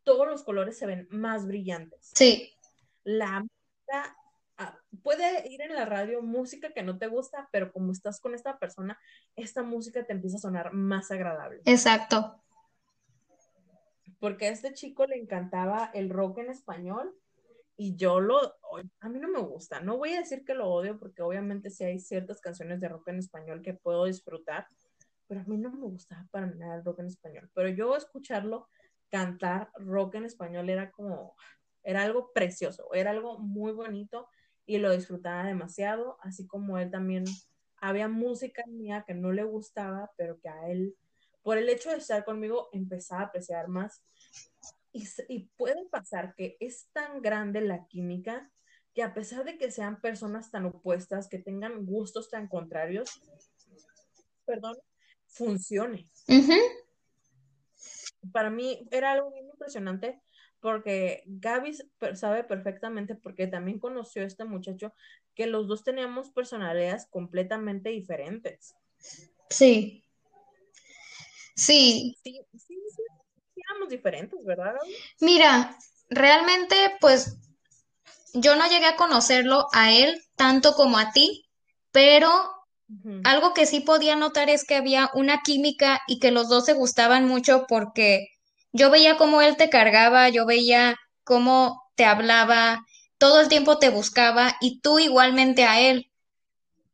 todos 0.05 0.29
los 0.29 0.45
colores 0.45 0.79
se 0.79 0.87
ven 0.87 1.09
más 1.11 1.49
brillantes. 1.49 2.13
Sí. 2.15 2.53
La 3.03 3.41
música, 3.41 4.17
puede 5.03 5.49
ir 5.49 5.63
en 5.63 5.75
la 5.75 5.85
radio 5.85 6.23
música 6.23 6.73
que 6.73 6.83
no 6.83 6.99
te 6.99 7.07
gusta, 7.07 7.49
pero 7.53 7.73
como 7.73 7.93
estás 7.93 8.21
con 8.21 8.35
esta 8.35 8.59
persona, 8.59 8.99
esta 9.37 9.63
música 9.63 10.05
te 10.05 10.13
empieza 10.13 10.37
a 10.37 10.41
sonar 10.41 10.73
más 10.73 11.11
agradable. 11.11 11.63
Exacto. 11.65 12.43
Porque 14.21 14.49
a 14.49 14.51
este 14.51 14.75
chico 14.75 15.07
le 15.07 15.17
encantaba 15.17 15.91
el 15.95 16.11
rock 16.11 16.39
en 16.39 16.51
español 16.51 17.15
y 17.77 17.95
yo 17.95 18.19
lo, 18.19 18.57
a 19.01 19.09
mí 19.09 19.21
no 19.21 19.29
me 19.29 19.39
gusta, 19.39 19.81
no 19.81 19.97
voy 19.97 20.15
a 20.15 20.19
decir 20.19 20.45
que 20.45 20.55
lo 20.55 20.69
odio 20.69 20.99
porque 20.99 21.23
obviamente 21.23 21.71
sí 21.71 21.85
hay 21.85 22.01
ciertas 22.01 22.41
canciones 22.41 22.81
de 22.81 22.89
rock 22.89 23.09
en 23.09 23.21
español 23.21 23.63
que 23.63 23.75
puedo 23.75 24.07
disfrutar, 24.07 24.67
pero 25.29 25.43
a 25.43 25.45
mí 25.45 25.57
no 25.57 25.71
me 25.71 25.87
gustaba 25.87 26.27
para 26.33 26.47
nada 26.47 26.75
el 26.75 26.85
rock 26.85 26.99
en 26.99 27.07
español, 27.07 27.49
pero 27.55 27.69
yo 27.69 27.95
escucharlo 27.95 28.69
cantar 29.11 29.71
rock 29.77 30.17
en 30.17 30.25
español 30.25 30.69
era 30.69 30.91
como, 30.91 31.37
era 31.85 32.03
algo 32.03 32.33
precioso, 32.33 32.93
era 32.93 33.13
algo 33.13 33.39
muy 33.39 33.71
bonito 33.71 34.29
y 34.69 34.79
lo 34.79 34.93
disfrutaba 34.93 35.45
demasiado, 35.45 36.17
así 36.21 36.47
como 36.47 36.79
él 36.79 36.93
también, 36.93 37.25
había 37.81 38.07
música 38.07 38.63
mía 38.69 39.05
que 39.05 39.15
no 39.15 39.33
le 39.33 39.43
gustaba, 39.43 40.13
pero 40.17 40.39
que 40.41 40.49
a 40.49 40.69
él 40.69 40.95
por 41.49 41.57
el 41.57 41.71
hecho 41.71 41.89
de 41.89 41.97
estar 41.97 42.27
conmigo, 42.27 42.69
empezaba 42.73 43.23
a 43.23 43.25
apreciar 43.25 43.69
más. 43.69 44.03
Y, 44.93 45.49
puede 45.57 45.87
pasar 45.87 46.35
que 46.35 46.59
es 46.61 46.91
tan 46.93 47.23
grande 47.23 47.63
la 47.63 47.87
química 47.87 48.51
que 48.93 49.03
a 49.03 49.15
pesar 49.15 49.47
de 49.47 49.57
que 49.57 49.71
sean 49.71 49.99
personas 50.03 50.51
tan 50.51 50.67
opuestas, 50.67 51.27
que 51.27 51.39
tengan 51.39 51.87
gustos 51.87 52.29
tan 52.29 52.49
contrarios, 52.49 53.23
perdón, 54.45 54.77
funcione. 55.27 56.11
Para 58.31 58.51
mí 58.51 58.87
era 58.91 59.13
algo 59.13 59.31
muy 59.31 59.41
impresionante 59.41 60.21
porque 60.61 61.23
Gaby 61.27 61.77
sabe 62.15 62.45
perfectamente, 62.45 63.15
porque 63.15 63.47
también 63.47 63.79
conoció 63.79 64.23
a 64.23 64.27
este 64.27 64.45
muchacho, 64.45 64.93
que 65.35 65.47
los 65.47 65.69
dos 65.69 65.85
teníamos 65.85 66.31
personalidades 66.31 67.07
completamente 67.07 67.91
diferentes. 67.91 68.75
Sí. 69.51 70.05
Sí. 71.55 72.17
Sí, 72.23 72.41
sí, 72.53 72.79
sí, 72.95 73.03
éramos 73.69 73.89
diferentes, 73.89 74.45
¿verdad? 74.45 74.75
Mira, 75.21 75.77
realmente, 76.09 76.77
pues, 77.01 77.37
yo 78.35 78.57
no 78.57 78.69
llegué 78.69 78.87
a 78.87 78.97
conocerlo 78.97 79.67
a 79.73 79.93
él 79.93 80.23
tanto 80.37 80.75
como 80.75 80.99
a 80.99 81.13
ti, 81.13 81.49
pero 81.91 82.31
algo 83.25 83.53
que 83.53 83.67
sí 83.67 83.81
podía 83.81 84.17
notar 84.17 84.49
es 84.49 84.65
que 84.65 84.75
había 84.75 85.11
una 85.13 85.43
química 85.43 86.01
y 86.07 86.21
que 86.21 86.31
los 86.31 86.49
dos 86.49 86.65
se 86.65 86.73
gustaban 86.73 87.29
mucho 87.29 87.67
porque 87.69 88.38
yo 88.73 88.91
veía 88.91 89.17
cómo 89.17 89.43
él 89.43 89.57
te 89.57 89.71
cargaba, 89.71 90.29
yo 90.29 90.47
veía 90.47 90.97
cómo 91.25 91.83
te 91.95 92.05
hablaba, 92.05 92.85
todo 93.19 93.41
el 93.41 93.49
tiempo 93.49 93.79
te 93.79 93.89
buscaba 93.89 94.57
y 94.61 94.81
tú 94.81 94.99
igualmente 94.99 95.65
a 95.65 95.81
él. 95.81 96.11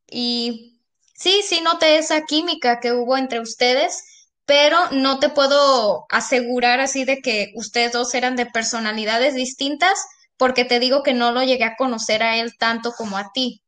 Y 0.08 0.80
sí, 1.14 1.42
sí 1.42 1.60
noté 1.60 1.98
esa 1.98 2.24
química 2.24 2.80
que 2.80 2.92
hubo 2.92 3.16
entre 3.16 3.40
ustedes 3.40 4.04
pero 4.46 4.78
no 4.90 5.18
te 5.18 5.30
puedo 5.30 6.06
asegurar 6.10 6.80
así 6.80 7.04
de 7.04 7.20
que 7.20 7.52
ustedes 7.54 7.92
dos 7.92 8.14
eran 8.14 8.36
de 8.36 8.46
personalidades 8.46 9.34
distintas, 9.34 10.06
porque 10.36 10.64
te 10.64 10.80
digo 10.80 11.02
que 11.02 11.14
no 11.14 11.32
lo 11.32 11.42
llegué 11.42 11.64
a 11.64 11.76
conocer 11.76 12.22
a 12.22 12.36
él 12.36 12.56
tanto 12.58 12.92
como 12.92 13.16
a 13.16 13.30
ti. 13.32 13.62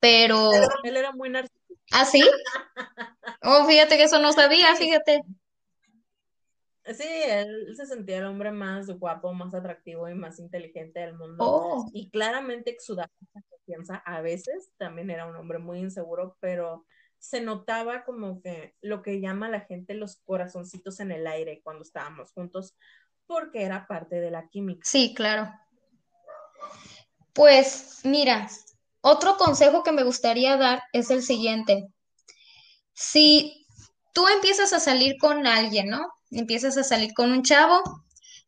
Pero... 0.00 0.50
Él 0.82 0.96
era 0.96 1.12
muy 1.12 1.30
narcisista. 1.30 1.74
¿Ah, 1.92 2.04
sí? 2.04 2.22
Oh, 3.40 3.66
fíjate 3.66 3.96
que 3.96 4.02
eso 4.04 4.18
no 4.18 4.32
sabía, 4.32 4.74
fíjate. 4.74 5.20
Sí, 6.94 7.04
él 7.06 7.74
se 7.76 7.86
sentía 7.86 8.18
el 8.18 8.26
hombre 8.26 8.50
más 8.50 8.88
guapo, 8.98 9.32
más 9.32 9.54
atractivo 9.54 10.08
y 10.08 10.14
más 10.14 10.38
inteligente 10.38 11.00
del 11.00 11.14
mundo. 11.14 11.44
Oh. 11.44 11.90
Y 11.92 12.10
claramente 12.10 12.70
exudaba 12.70 13.10
confianza. 13.50 13.96
A 14.06 14.20
veces 14.20 14.70
también 14.76 15.10
era 15.10 15.26
un 15.26 15.36
hombre 15.36 15.58
muy 15.58 15.80
inseguro, 15.80 16.36
pero 16.40 16.86
se 17.18 17.40
notaba 17.40 18.04
como 18.04 18.40
que 18.40 18.74
lo 18.80 19.02
que 19.02 19.20
llama 19.20 19.48
la 19.48 19.60
gente 19.60 19.94
los 19.94 20.16
corazoncitos 20.24 21.00
en 21.00 21.12
el 21.12 21.26
aire 21.26 21.60
cuando 21.62 21.82
estábamos 21.82 22.32
juntos, 22.32 22.76
porque 23.26 23.62
era 23.62 23.86
parte 23.86 24.20
de 24.20 24.30
la 24.30 24.48
química. 24.48 24.82
Sí, 24.84 25.14
claro. 25.14 25.52
Pues 27.32 28.00
mira, 28.04 28.48
otro 29.00 29.36
consejo 29.36 29.82
que 29.82 29.92
me 29.92 30.04
gustaría 30.04 30.56
dar 30.56 30.82
es 30.92 31.10
el 31.10 31.22
siguiente. 31.22 31.88
Si 32.94 33.66
tú 34.12 34.26
empiezas 34.28 34.72
a 34.72 34.80
salir 34.80 35.18
con 35.18 35.46
alguien, 35.46 35.88
¿no? 35.88 36.08
Empiezas 36.30 36.76
a 36.76 36.84
salir 36.84 37.14
con 37.14 37.32
un 37.32 37.42
chavo 37.42 37.82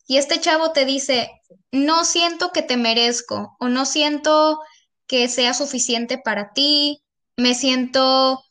y 0.06 0.16
este 0.16 0.40
chavo 0.40 0.72
te 0.72 0.84
dice, 0.84 1.30
no 1.72 2.04
siento 2.04 2.50
que 2.52 2.62
te 2.62 2.76
merezco 2.76 3.56
o 3.58 3.68
no 3.68 3.86
siento 3.86 4.58
que 5.06 5.28
sea 5.28 5.54
suficiente 5.54 6.18
para 6.18 6.52
ti, 6.52 7.02
me 7.36 7.54
siento 7.54 8.42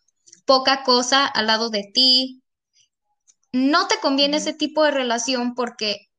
poca 0.46 0.84
cosa 0.84 1.26
al 1.26 1.48
lado 1.48 1.70
de 1.70 1.90
ti. 1.94 2.42
No 3.52 3.88
te 3.88 4.00
conviene 4.00 4.38
ese 4.38 4.54
tipo 4.54 4.84
de 4.84 4.92
relación 4.92 5.54
porque 5.54 6.10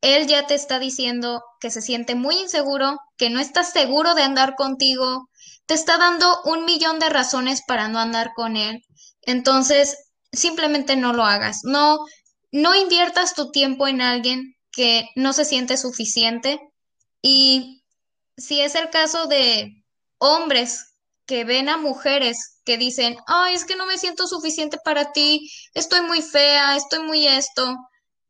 él 0.00 0.26
ya 0.26 0.46
te 0.46 0.54
está 0.54 0.78
diciendo 0.78 1.42
que 1.60 1.70
se 1.70 1.80
siente 1.80 2.14
muy 2.14 2.36
inseguro, 2.36 2.98
que 3.16 3.30
no 3.30 3.40
está 3.40 3.64
seguro 3.64 4.14
de 4.14 4.22
andar 4.22 4.54
contigo, 4.54 5.30
te 5.66 5.74
está 5.74 5.96
dando 5.96 6.42
un 6.44 6.66
millón 6.66 6.98
de 6.98 7.08
razones 7.08 7.62
para 7.66 7.88
no 7.88 7.98
andar 7.98 8.32
con 8.34 8.56
él. 8.56 8.84
Entonces, 9.22 9.96
simplemente 10.30 10.96
no 10.96 11.12
lo 11.14 11.24
hagas. 11.24 11.60
No, 11.64 11.98
no 12.54 12.72
inviertas 12.76 13.34
tu 13.34 13.50
tiempo 13.50 13.88
en 13.88 14.00
alguien 14.00 14.56
que 14.70 15.08
no 15.16 15.32
se 15.32 15.44
siente 15.44 15.76
suficiente. 15.76 16.60
Y 17.20 17.82
si 18.36 18.60
es 18.60 18.76
el 18.76 18.90
caso 18.90 19.26
de 19.26 19.82
hombres 20.18 20.94
que 21.26 21.42
ven 21.42 21.68
a 21.68 21.78
mujeres 21.78 22.60
que 22.64 22.78
dicen, 22.78 23.16
ay, 23.26 23.56
es 23.56 23.64
que 23.64 23.74
no 23.74 23.86
me 23.86 23.98
siento 23.98 24.28
suficiente 24.28 24.78
para 24.84 25.10
ti, 25.10 25.50
estoy 25.74 26.02
muy 26.02 26.22
fea, 26.22 26.76
estoy 26.76 27.00
muy 27.00 27.26
esto. 27.26 27.74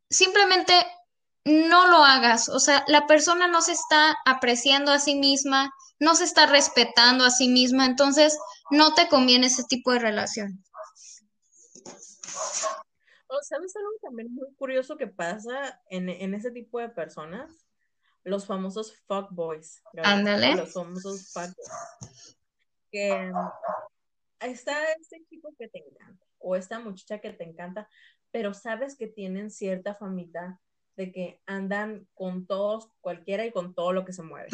Simplemente 0.08 0.72
no 1.44 1.86
lo 1.88 2.02
hagas. 2.02 2.48
O 2.48 2.60
sea, 2.60 2.82
la 2.86 3.06
persona 3.06 3.46
no 3.46 3.60
se 3.60 3.72
está 3.72 4.16
apreciando 4.24 4.90
a 4.90 5.00
sí 5.00 5.16
misma, 5.16 5.70
no 5.98 6.14
se 6.14 6.24
está 6.24 6.46
respetando 6.46 7.26
a 7.26 7.30
sí 7.30 7.48
misma, 7.48 7.84
entonces 7.84 8.38
no 8.70 8.94
te 8.94 9.06
conviene 9.08 9.48
ese 9.48 9.64
tipo 9.64 9.92
de 9.92 9.98
relación. 9.98 10.64
¿Sabes 13.43 13.74
algo 13.76 13.91
también 14.01 14.35
muy 14.35 14.53
curioso 14.55 14.97
que 14.97 15.07
pasa 15.07 15.80
en, 15.91 16.35
ese 16.35 16.51
tipo 16.51 16.78
de 16.78 16.89
personas? 16.89 17.66
Los 18.22 18.47
famosos 18.47 18.97
fuckboys. 19.07 19.82
Ándale. 20.03 20.57
Los 20.57 20.72
famosos 20.72 21.32
fuckboys. 21.32 22.39
Que 22.91 23.30
está 24.41 24.93
este 24.93 25.24
chico 25.28 25.55
que 25.59 25.68
te 25.68 25.78
encanta 25.78 26.24
o 26.39 26.57
esta 26.57 26.78
muchacha 26.78 27.20
que 27.20 27.32
te 27.32 27.45
encanta, 27.45 27.89
pero 28.30 28.53
sabes 28.53 28.97
que 28.97 29.07
tienen 29.07 29.51
cierta 29.51 29.95
famita 29.95 30.61
de 30.97 31.11
que 31.11 31.41
andan 31.47 32.07
con 32.14 32.47
todos, 32.47 32.91
cualquiera 33.01 33.47
y 33.47 33.51
con 33.51 33.74
todo 33.74 33.93
lo 33.93 34.05
que 34.05 34.12
se 34.12 34.22
mueve. 34.22 34.49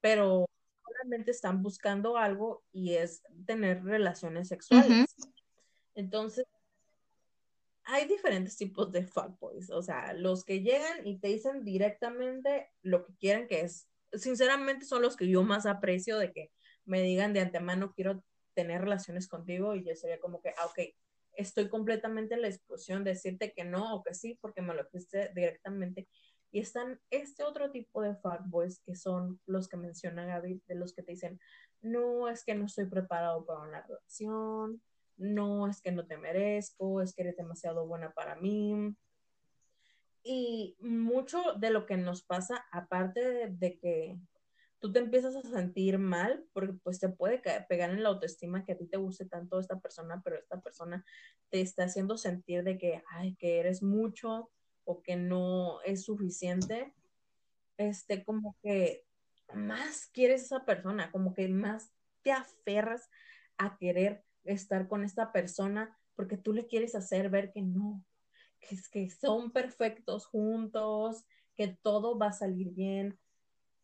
Pero 0.00 0.46
solamente 0.84 1.30
están 1.30 1.62
buscando 1.62 2.16
algo 2.16 2.64
y 2.72 2.94
es 2.94 3.22
tener 3.46 3.84
relaciones 3.84 4.48
sexuales. 4.48 5.14
Entonces, 5.94 6.44
hay 7.86 8.06
diferentes 8.06 8.56
tipos 8.56 8.90
de 8.90 9.06
fuckboys, 9.06 9.70
o 9.70 9.80
sea, 9.80 10.12
los 10.12 10.44
que 10.44 10.60
llegan 10.60 11.06
y 11.06 11.18
te 11.18 11.28
dicen 11.28 11.64
directamente 11.64 12.68
lo 12.82 13.04
que 13.06 13.14
quieren, 13.14 13.46
que 13.46 13.60
es, 13.60 13.88
sinceramente 14.12 14.84
son 14.84 15.02
los 15.02 15.16
que 15.16 15.28
yo 15.28 15.44
más 15.44 15.66
aprecio 15.66 16.18
de 16.18 16.32
que 16.32 16.50
me 16.84 17.00
digan 17.02 17.32
de 17.32 17.40
antemano 17.40 17.92
quiero 17.94 18.24
tener 18.54 18.80
relaciones 18.80 19.28
contigo 19.28 19.74
y 19.74 19.84
yo 19.84 19.94
sería 19.94 20.18
como 20.18 20.42
que, 20.42 20.50
ah, 20.50 20.66
ok, 20.66 20.80
estoy 21.34 21.68
completamente 21.68 22.34
en 22.34 22.42
la 22.42 22.48
disposición 22.48 23.04
de 23.04 23.10
decirte 23.10 23.52
que 23.52 23.64
no 23.64 23.94
o 23.94 24.02
que 24.02 24.14
sí 24.14 24.36
porque 24.40 24.62
me 24.62 24.74
lo 24.74 24.82
dijiste 24.84 25.30
directamente. 25.34 26.08
Y 26.50 26.60
están 26.60 27.00
este 27.10 27.44
otro 27.44 27.70
tipo 27.70 28.02
de 28.02 28.16
fuckboys 28.16 28.80
que 28.80 28.96
son 28.96 29.40
los 29.46 29.68
que 29.68 29.76
menciona 29.76 30.24
Gaby, 30.24 30.62
de 30.66 30.74
los 30.74 30.92
que 30.94 31.02
te 31.02 31.12
dicen, 31.12 31.38
no, 31.82 32.28
es 32.28 32.44
que 32.44 32.54
no 32.54 32.66
estoy 32.66 32.86
preparado 32.86 33.44
para 33.44 33.60
una 33.60 33.82
relación, 33.82 34.80
no, 35.16 35.68
es 35.68 35.80
que 35.80 35.92
no 35.92 36.06
te 36.06 36.16
merezco, 36.16 37.00
es 37.00 37.14
que 37.14 37.22
eres 37.22 37.36
demasiado 37.36 37.86
buena 37.86 38.12
para 38.12 38.36
mí. 38.36 38.94
Y 40.22 40.76
mucho 40.80 41.54
de 41.54 41.70
lo 41.70 41.86
que 41.86 41.96
nos 41.96 42.22
pasa, 42.22 42.66
aparte 42.72 43.48
de, 43.48 43.78
que 43.78 44.18
tú 44.80 44.92
te 44.92 44.98
empiezas 44.98 45.36
a 45.36 45.42
sentir 45.42 45.98
mal, 45.98 46.44
porque 46.52 46.72
pues 46.72 46.98
te 46.98 47.08
puede 47.08 47.40
pegar 47.68 47.90
en 47.90 48.02
la 48.02 48.08
autoestima 48.08 48.64
que 48.64 48.72
a 48.72 48.76
ti 48.76 48.86
te 48.86 48.96
guste 48.96 49.24
tanto 49.26 49.60
esta 49.60 49.78
persona, 49.78 50.20
pero 50.24 50.36
esta 50.36 50.60
persona 50.60 51.04
te 51.48 51.60
está 51.60 51.84
haciendo 51.84 52.18
sentir 52.18 52.64
de 52.64 52.76
que, 52.76 53.02
ay, 53.08 53.36
que 53.36 53.60
eres 53.60 53.82
mucho 53.82 54.50
o 54.84 55.02
que 55.02 55.16
no 55.16 55.80
es 55.82 56.04
suficiente, 56.04 56.92
este, 57.76 58.24
como 58.24 58.56
que 58.62 59.04
más 59.54 60.06
quieres 60.08 60.42
esa 60.42 60.64
persona, 60.64 61.10
como 61.12 61.34
que 61.34 61.48
más 61.48 61.92
te 62.22 62.32
aferras 62.32 63.08
a 63.58 63.76
querer 63.78 64.24
estar 64.46 64.88
con 64.88 65.04
esta 65.04 65.32
persona 65.32 65.96
porque 66.14 66.36
tú 66.36 66.52
le 66.52 66.66
quieres 66.66 66.94
hacer 66.94 67.28
ver 67.30 67.52
que 67.52 67.62
no, 67.62 68.04
que, 68.60 68.76
que 68.90 69.10
son 69.10 69.52
perfectos 69.52 70.26
juntos, 70.26 71.24
que 71.54 71.68
todo 71.68 72.18
va 72.18 72.28
a 72.28 72.32
salir 72.32 72.70
bien. 72.70 73.18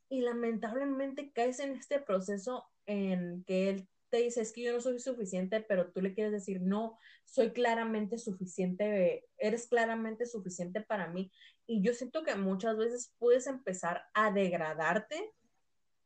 Y 0.08 0.20
lamentablemente 0.20 1.32
caes 1.32 1.60
en 1.60 1.72
este 1.72 2.00
proceso 2.00 2.66
en 2.86 3.44
que 3.44 3.70
él 3.70 3.88
te 4.12 4.18
dice, 4.18 4.42
es 4.42 4.52
que 4.52 4.62
yo 4.62 4.74
no 4.74 4.80
soy 4.80 4.98
suficiente, 5.00 5.62
pero 5.62 5.90
tú 5.90 6.02
le 6.02 6.12
quieres 6.12 6.32
decir, 6.32 6.60
no, 6.60 6.98
soy 7.24 7.52
claramente 7.52 8.18
suficiente, 8.18 9.24
eres 9.38 9.66
claramente 9.66 10.26
suficiente 10.26 10.82
para 10.82 11.08
mí. 11.08 11.32
Y 11.66 11.82
yo 11.82 11.94
siento 11.94 12.22
que 12.22 12.34
muchas 12.34 12.76
veces 12.76 13.14
puedes 13.18 13.46
empezar 13.46 14.04
a 14.12 14.30
degradarte 14.30 15.32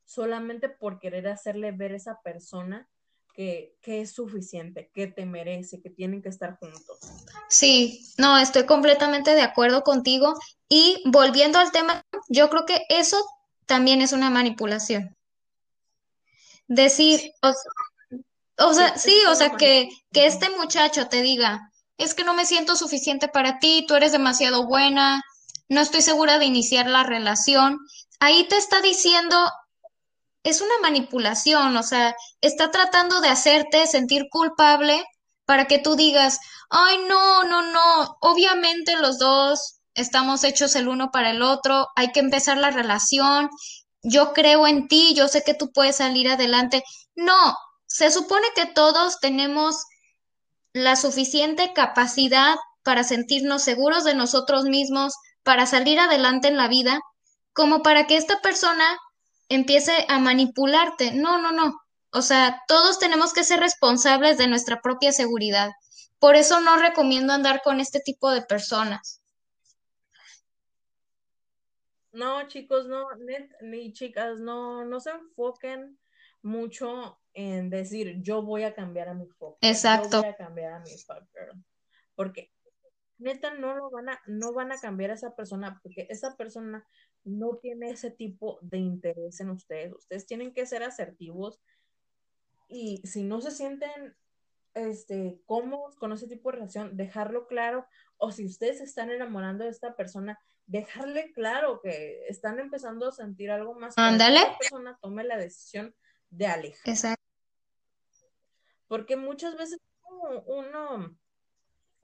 solamente 0.04 0.68
por 0.68 1.00
querer 1.00 1.26
hacerle 1.26 1.72
ver 1.72 1.92
a 1.92 1.96
esa 1.96 2.22
persona 2.22 2.88
que, 3.36 3.76
es 3.84 4.12
suficiente, 4.12 4.90
que 4.94 5.06
te 5.06 5.26
merece, 5.26 5.80
que 5.80 5.90
tienen 5.90 6.22
que 6.22 6.30
estar 6.30 6.58
juntos. 6.58 6.98
Sí, 7.48 8.00
no, 8.16 8.38
estoy 8.38 8.64
completamente 8.64 9.34
de 9.34 9.42
acuerdo 9.42 9.82
contigo. 9.82 10.34
Y 10.68 11.02
volviendo 11.04 11.58
al 11.58 11.70
tema, 11.70 12.02
yo 12.28 12.48
creo 12.48 12.64
que 12.64 12.82
eso 12.88 13.22
también 13.66 14.00
es 14.00 14.12
una 14.12 14.30
manipulación. 14.30 15.16
Decir, 16.66 17.30
o, 18.58 18.72
sea, 18.72 18.96
sí, 18.96 19.14
o 19.28 19.34
sea, 19.34 19.50
que, 19.50 19.88
que 20.12 20.26
este 20.26 20.48
muchacho 20.50 21.08
te 21.08 21.20
diga, 21.20 21.70
es 21.98 22.14
que 22.14 22.24
no 22.24 22.34
me 22.34 22.46
siento 22.46 22.74
suficiente 22.74 23.28
para 23.28 23.58
ti, 23.58 23.84
tú 23.86 23.94
eres 23.94 24.12
demasiado 24.12 24.66
buena, 24.66 25.22
no 25.68 25.80
estoy 25.80 26.02
segura 26.02 26.38
de 26.38 26.46
iniciar 26.46 26.86
la 26.86 27.04
relación. 27.04 27.78
Ahí 28.18 28.48
te 28.48 28.56
está 28.56 28.80
diciendo 28.80 29.36
es 30.46 30.60
una 30.60 30.78
manipulación, 30.80 31.76
o 31.76 31.82
sea, 31.82 32.14
está 32.40 32.70
tratando 32.70 33.20
de 33.20 33.28
hacerte 33.28 33.86
sentir 33.88 34.26
culpable 34.30 35.04
para 35.44 35.66
que 35.66 35.80
tú 35.80 35.96
digas, 35.96 36.38
ay, 36.70 36.98
no, 37.08 37.42
no, 37.42 37.62
no, 37.62 38.16
obviamente 38.20 38.94
los 38.96 39.18
dos 39.18 39.80
estamos 39.94 40.44
hechos 40.44 40.76
el 40.76 40.86
uno 40.86 41.10
para 41.10 41.30
el 41.30 41.42
otro, 41.42 41.88
hay 41.96 42.12
que 42.12 42.20
empezar 42.20 42.58
la 42.58 42.70
relación, 42.70 43.50
yo 44.02 44.32
creo 44.34 44.68
en 44.68 44.86
ti, 44.86 45.14
yo 45.16 45.26
sé 45.26 45.42
que 45.42 45.54
tú 45.54 45.72
puedes 45.72 45.96
salir 45.96 46.28
adelante. 46.28 46.84
No, 47.16 47.56
se 47.86 48.12
supone 48.12 48.46
que 48.54 48.66
todos 48.66 49.18
tenemos 49.18 49.84
la 50.72 50.94
suficiente 50.94 51.72
capacidad 51.72 52.54
para 52.84 53.02
sentirnos 53.02 53.62
seguros 53.62 54.04
de 54.04 54.14
nosotros 54.14 54.64
mismos, 54.64 55.14
para 55.42 55.66
salir 55.66 55.98
adelante 55.98 56.46
en 56.46 56.56
la 56.56 56.68
vida, 56.68 57.00
como 57.52 57.82
para 57.82 58.06
que 58.06 58.16
esta 58.16 58.40
persona 58.42 58.96
empiece 59.48 59.92
a 60.08 60.18
manipularte. 60.18 61.12
No, 61.12 61.40
no, 61.40 61.52
no. 61.52 61.80
O 62.12 62.22
sea, 62.22 62.62
todos 62.66 62.98
tenemos 62.98 63.32
que 63.32 63.44
ser 63.44 63.60
responsables 63.60 64.38
de 64.38 64.46
nuestra 64.46 64.80
propia 64.80 65.12
seguridad. 65.12 65.70
Por 66.18 66.34
eso 66.34 66.60
no 66.60 66.76
recomiendo 66.78 67.32
andar 67.32 67.62
con 67.62 67.80
este 67.80 68.00
tipo 68.00 68.30
de 68.30 68.42
personas. 68.42 69.22
No, 72.12 72.48
chicos, 72.48 72.86
no, 72.86 73.06
ni 73.60 73.92
chicas, 73.92 74.38
no, 74.38 74.86
no 74.86 75.00
se 75.00 75.10
enfoquen 75.10 75.98
mucho 76.40 77.20
en 77.34 77.68
decir 77.68 78.22
yo 78.22 78.40
voy 78.40 78.62
a 78.62 78.74
cambiar 78.74 79.10
a 79.10 79.14
mi 79.14 79.28
foco. 79.28 79.58
Exacto. 79.60 80.16
Yo 80.16 80.22
voy 80.22 80.30
a 80.30 80.36
cambiar 80.36 80.72
a 80.72 80.80
mi 80.80 80.96
fucker. 80.96 81.52
Porque 82.14 82.50
neta 83.18 83.54
no 83.54 83.74
lo 83.74 83.90
van 83.90 84.10
a, 84.10 84.20
no 84.26 84.52
van 84.52 84.72
a 84.72 84.78
cambiar 84.78 85.10
a 85.10 85.14
esa 85.14 85.34
persona, 85.34 85.80
porque 85.82 86.06
esa 86.10 86.36
persona 86.36 86.86
no 87.24 87.56
tiene 87.56 87.90
ese 87.90 88.10
tipo 88.10 88.58
de 88.62 88.78
interés 88.78 89.40
en 89.40 89.50
ustedes. 89.50 89.92
Ustedes 89.94 90.26
tienen 90.26 90.52
que 90.52 90.66
ser 90.66 90.82
asertivos 90.82 91.60
y 92.68 92.98
si 93.06 93.22
no 93.22 93.40
se 93.40 93.50
sienten 93.50 94.16
este, 94.74 95.40
cómodos 95.46 95.96
con 95.96 96.12
ese 96.12 96.28
tipo 96.28 96.50
de 96.50 96.58
relación, 96.58 96.96
dejarlo 96.96 97.46
claro. 97.46 97.86
O 98.18 98.30
si 98.30 98.46
ustedes 98.46 98.80
están 98.80 99.10
enamorando 99.10 99.64
de 99.64 99.70
esta 99.70 99.96
persona, 99.96 100.38
dejarle 100.66 101.32
claro 101.32 101.80
que 101.82 102.26
están 102.28 102.58
empezando 102.58 103.08
a 103.08 103.12
sentir 103.12 103.50
algo 103.50 103.74
más. 103.74 103.94
Ándale. 103.96 104.40
Que 104.40 104.56
persona 104.60 104.98
tome 105.00 105.24
la 105.24 105.38
decisión 105.38 105.94
de 106.30 106.46
alejar. 106.46 106.88
Exacto. 106.88 107.22
Porque 108.88 109.16
muchas 109.16 109.56
veces 109.56 109.80
uno, 110.46 111.16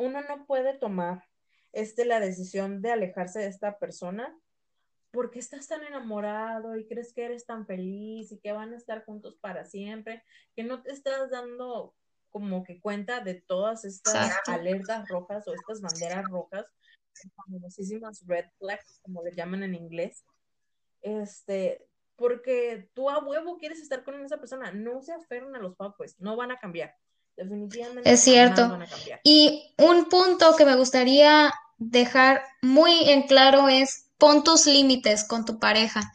uno 0.03 0.23
no 0.23 0.47
puede 0.47 0.75
tomar 0.75 1.25
este, 1.73 2.05
la 2.05 2.21
decisión 2.21 2.83
de 2.83 2.93
alejarse 2.93 3.41
de 3.41 3.47
esta 3.47 3.79
persona 3.79 4.37
¿por 5.13 5.31
qué 5.31 5.39
estás 5.39 5.69
tan 5.69 5.85
enamorado 5.85 6.77
y 6.77 6.87
crees 6.87 7.13
que 7.13 7.25
eres 7.25 7.45
tan 7.45 7.67
feliz 7.67 8.33
y 8.33 8.39
que 8.39 8.53
van 8.53 8.73
a 8.73 8.77
estar 8.77 9.05
juntos 9.05 9.37
para 9.41 9.65
siempre? 9.67 10.25
Que 10.57 10.65
no 10.65 10.83
te 10.83 10.91
estás 10.91 11.31
dando 11.31 11.95
como 12.31 12.65
que 12.65 12.81
cuenta 12.81 13.21
de 13.21 13.35
todas 13.35 13.85
estas 13.85 14.35
alertas 14.49 15.07
rojas 15.09 15.47
o 15.47 15.55
estas 15.55 15.83
banderas 15.83 16.25
rojas, 16.31 16.67
famosísimas 17.37 18.27
red 18.27 18.47
flags, 18.59 19.01
como 19.03 19.23
le 19.23 19.33
llaman 19.33 19.63
en 19.63 19.75
inglés. 19.75 20.25
Este, 21.03 21.87
porque 22.17 22.89
tú 22.95 23.11
a 23.11 23.19
huevo 23.19 23.59
quieres 23.59 23.81
estar 23.81 24.03
con 24.03 24.25
esa 24.25 24.39
persona, 24.39 24.73
no 24.73 25.03
se 25.03 25.13
aferran 25.13 25.55
a 25.55 25.59
los 25.59 25.77
pues 25.99 26.19
no 26.21 26.37
van 26.37 26.53
a 26.53 26.59
cambiar. 26.59 26.97
Definitivamente. 27.43 28.13
Es 28.13 28.21
cierto. 28.21 28.79
Y 29.25 29.75
un 29.79 30.09
punto 30.09 30.55
que 30.57 30.65
me 30.65 30.77
gustaría 30.77 31.53
dejar 31.79 32.43
muy 32.63 33.11
en 33.11 33.23
claro 33.23 33.69
es 33.69 34.07
pon 34.19 34.45
tus 34.45 34.67
límites 34.67 35.25
con 35.25 35.45
tu 35.45 35.59
pareja. 35.59 36.13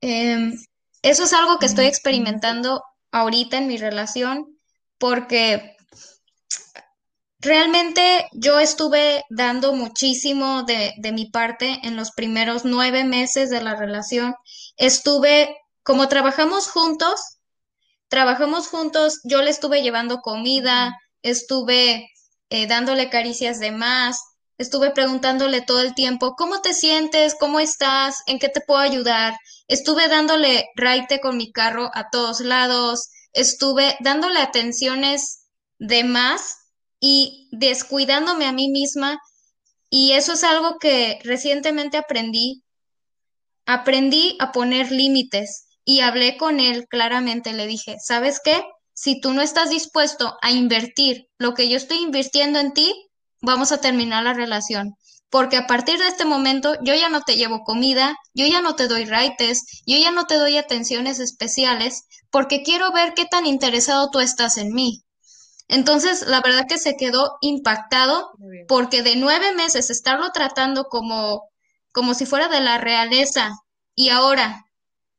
Em, 0.00 0.58
eso 1.02 1.24
es 1.24 1.32
algo 1.32 1.58
que 1.58 1.66
estoy 1.66 1.86
experimentando 1.86 2.82
ahorita 3.12 3.58
en 3.58 3.68
mi 3.68 3.76
relación 3.76 4.58
porque 4.98 5.76
realmente 7.38 8.28
yo 8.32 8.58
estuve 8.58 9.24
dando 9.30 9.72
muchísimo 9.72 10.64
de, 10.64 10.94
de 10.98 11.12
mi 11.12 11.30
parte 11.30 11.80
en 11.84 11.96
los 11.96 12.10
primeros 12.10 12.64
nueve 12.64 13.04
meses 13.04 13.50
de 13.50 13.62
la 13.62 13.76
relación. 13.76 14.34
Estuve, 14.76 15.56
como 15.84 16.08
trabajamos 16.08 16.68
juntos, 16.68 17.35
trabajamos 18.08 18.68
juntos, 18.68 19.20
yo 19.24 19.42
le 19.42 19.50
estuve 19.50 19.82
llevando 19.82 20.18
comida, 20.20 20.96
estuve 21.22 22.08
eh, 22.50 22.66
dándole 22.66 23.10
caricias 23.10 23.58
de 23.58 23.72
más, 23.72 24.20
Estuve 24.58 24.90
preguntándole 24.90 25.60
todo 25.60 25.82
el 25.82 25.94
tiempo, 25.94 26.34
¿cómo 26.34 26.62
te 26.62 26.72
sientes? 26.72 27.34
¿Cómo 27.38 27.60
estás? 27.60 28.22
¿En 28.26 28.38
qué 28.38 28.48
te 28.48 28.62
puedo 28.62 28.80
ayudar? 28.80 29.36
Estuve 29.68 30.08
dándole 30.08 30.64
raite 30.76 31.20
con 31.20 31.36
mi 31.36 31.52
carro 31.52 31.90
a 31.92 32.08
todos 32.08 32.40
lados. 32.40 33.10
Estuve 33.34 33.96
dándole 34.00 34.40
atenciones 34.40 35.42
de 35.78 36.04
más 36.04 36.56
y 37.00 37.50
descuidándome 37.52 38.46
a 38.46 38.52
mí 38.52 38.68
misma. 38.70 39.20
Y 39.90 40.12
eso 40.12 40.32
es 40.32 40.42
algo 40.42 40.78
que 40.78 41.18
recientemente 41.22 41.98
aprendí. 41.98 42.64
Aprendí 43.66 44.38
a 44.40 44.52
poner 44.52 44.90
límites 44.90 45.65
y 45.86 46.00
hablé 46.00 46.36
con 46.36 46.60
él 46.60 46.86
claramente. 46.88 47.54
Le 47.54 47.66
dije, 47.66 47.96
¿sabes 48.04 48.40
qué? 48.44 48.62
Si 48.92 49.20
tú 49.20 49.32
no 49.32 49.40
estás 49.40 49.70
dispuesto 49.70 50.36
a 50.42 50.50
invertir 50.50 51.28
lo 51.38 51.54
que 51.54 51.70
yo 51.70 51.78
estoy 51.78 51.98
invirtiendo 51.98 52.58
en 52.58 52.74
ti, 52.74 52.92
vamos 53.40 53.72
a 53.72 53.80
terminar 53.80 54.24
la 54.24 54.34
relación. 54.34 54.96
Porque 55.30 55.56
a 55.56 55.66
partir 55.66 55.98
de 55.98 56.08
este 56.08 56.24
momento 56.24 56.74
yo 56.82 56.94
ya 56.94 57.08
no 57.08 57.22
te 57.22 57.36
llevo 57.36 57.62
comida, 57.64 58.16
yo 58.34 58.46
ya 58.46 58.60
no 58.60 58.74
te 58.74 58.88
doy 58.88 59.04
raites, 59.04 59.82
yo 59.86 59.96
ya 59.96 60.10
no 60.10 60.26
te 60.26 60.34
doy 60.34 60.56
atenciones 60.58 61.20
especiales, 61.20 62.04
porque 62.30 62.62
quiero 62.62 62.92
ver 62.92 63.14
qué 63.14 63.24
tan 63.24 63.46
interesado 63.46 64.10
tú 64.10 64.20
estás 64.20 64.58
en 64.58 64.72
mí. 64.72 65.04
Entonces, 65.68 66.26
la 66.26 66.40
verdad 66.40 66.66
que 66.68 66.78
se 66.78 66.96
quedó 66.96 67.38
impactado 67.40 68.30
porque 68.68 69.02
de 69.02 69.16
nueve 69.16 69.54
meses 69.54 69.90
estarlo 69.90 70.30
tratando 70.32 70.84
como, 70.84 71.42
como 71.92 72.14
si 72.14 72.26
fuera 72.26 72.48
de 72.48 72.60
la 72.60 72.78
realeza 72.78 73.50
y 73.94 74.10
ahora 74.10 74.65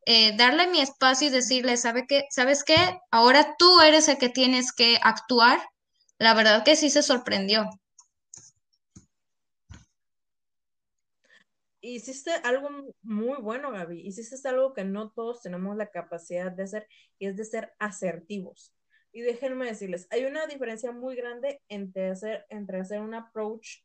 eh, 0.10 0.38
darle 0.38 0.68
mi 0.68 0.80
espacio 0.80 1.28
y 1.28 1.32
decirle, 1.32 1.76
¿sabe 1.76 2.06
qué? 2.08 2.28
¿sabes 2.30 2.64
qué? 2.64 2.78
Ahora 3.12 3.58
tú 3.60 3.82
eres 3.82 4.08
el 4.08 4.18
que 4.18 4.30
tienes 4.30 4.72
que 4.72 4.98
actuar. 5.04 5.60
La 6.18 6.34
verdad 6.34 6.64
que 6.64 6.78
sí 6.78 6.90
se 6.90 7.04
sorprendió. 7.04 7.70
Hiciste 11.82 12.32
algo 12.46 12.70
muy 13.02 13.42
bueno, 13.42 13.70
Gaby. 13.72 14.00
Hiciste 14.00 14.48
algo 14.48 14.74
que 14.74 14.86
no 14.86 15.12
todos 15.12 15.42
tenemos 15.42 15.76
la 15.76 15.92
capacidad 15.92 16.54
de 16.54 16.64
hacer 16.64 16.88
y 17.20 17.28
es 17.28 17.36
de 17.36 17.44
ser 17.44 17.74
asertivos. 17.78 18.74
Y 19.12 19.24
déjenme 19.24 19.66
decirles, 19.66 20.08
hay 20.10 20.24
una 20.24 20.48
diferencia 20.48 20.94
muy 20.94 21.18
grande 21.18 21.62
entre 21.68 22.12
hacer, 22.12 22.46
entre 22.48 22.80
hacer 22.80 23.02
un 23.02 23.14
approach 23.14 23.80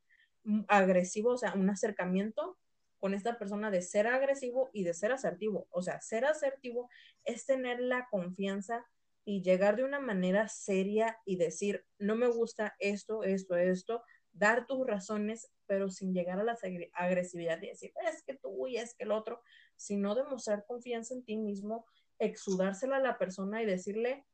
agresivo, 0.68 1.30
o 1.30 1.38
sea, 1.38 1.54
un 1.54 1.68
acercamiento 1.68 2.58
con 3.03 3.14
esta 3.14 3.36
persona 3.36 3.72
de 3.72 3.82
ser 3.82 4.07
agresivo 4.07 4.70
y 4.72 4.84
de 4.84 4.94
ser 4.94 5.11
asertivo. 5.11 5.66
O 5.70 5.82
sea, 5.82 6.00
ser 6.00 6.24
asertivo 6.24 6.88
es 7.24 7.44
tener 7.46 7.80
la 7.80 8.07
confianza 8.09 8.86
y 9.24 9.42
llegar 9.42 9.74
de 9.74 9.82
una 9.82 9.98
manera 9.98 10.46
seria 10.46 11.18
y 11.24 11.34
decir, 11.34 11.84
no 11.98 12.14
me 12.14 12.28
gusta 12.28 12.76
esto, 12.78 13.24
esto, 13.24 13.57
esto, 13.57 14.05
dar 14.30 14.68
tus 14.68 14.86
razones, 14.86 15.50
pero 15.66 15.90
sin 15.90 16.14
llegar 16.14 16.38
a 16.38 16.44
la 16.44 16.57
agresividad 16.92 17.61
y 17.61 17.70
decir, 17.70 17.92
es 18.09 18.22
que 18.22 18.34
tú 18.34 18.68
y 18.68 18.76
es 18.76 18.94
que 18.94 19.03
el 19.03 19.11
otro, 19.11 19.42
sino 19.74 20.14
demostrar 20.14 20.64
confianza 20.64 21.12
en 21.12 21.24
ti 21.24 21.36
mismo, 21.36 21.84
exudársela 22.20 22.98
a 22.98 23.00
la 23.00 23.18
persona 23.18 23.64
y 23.64 23.66
decirle, 23.66 24.24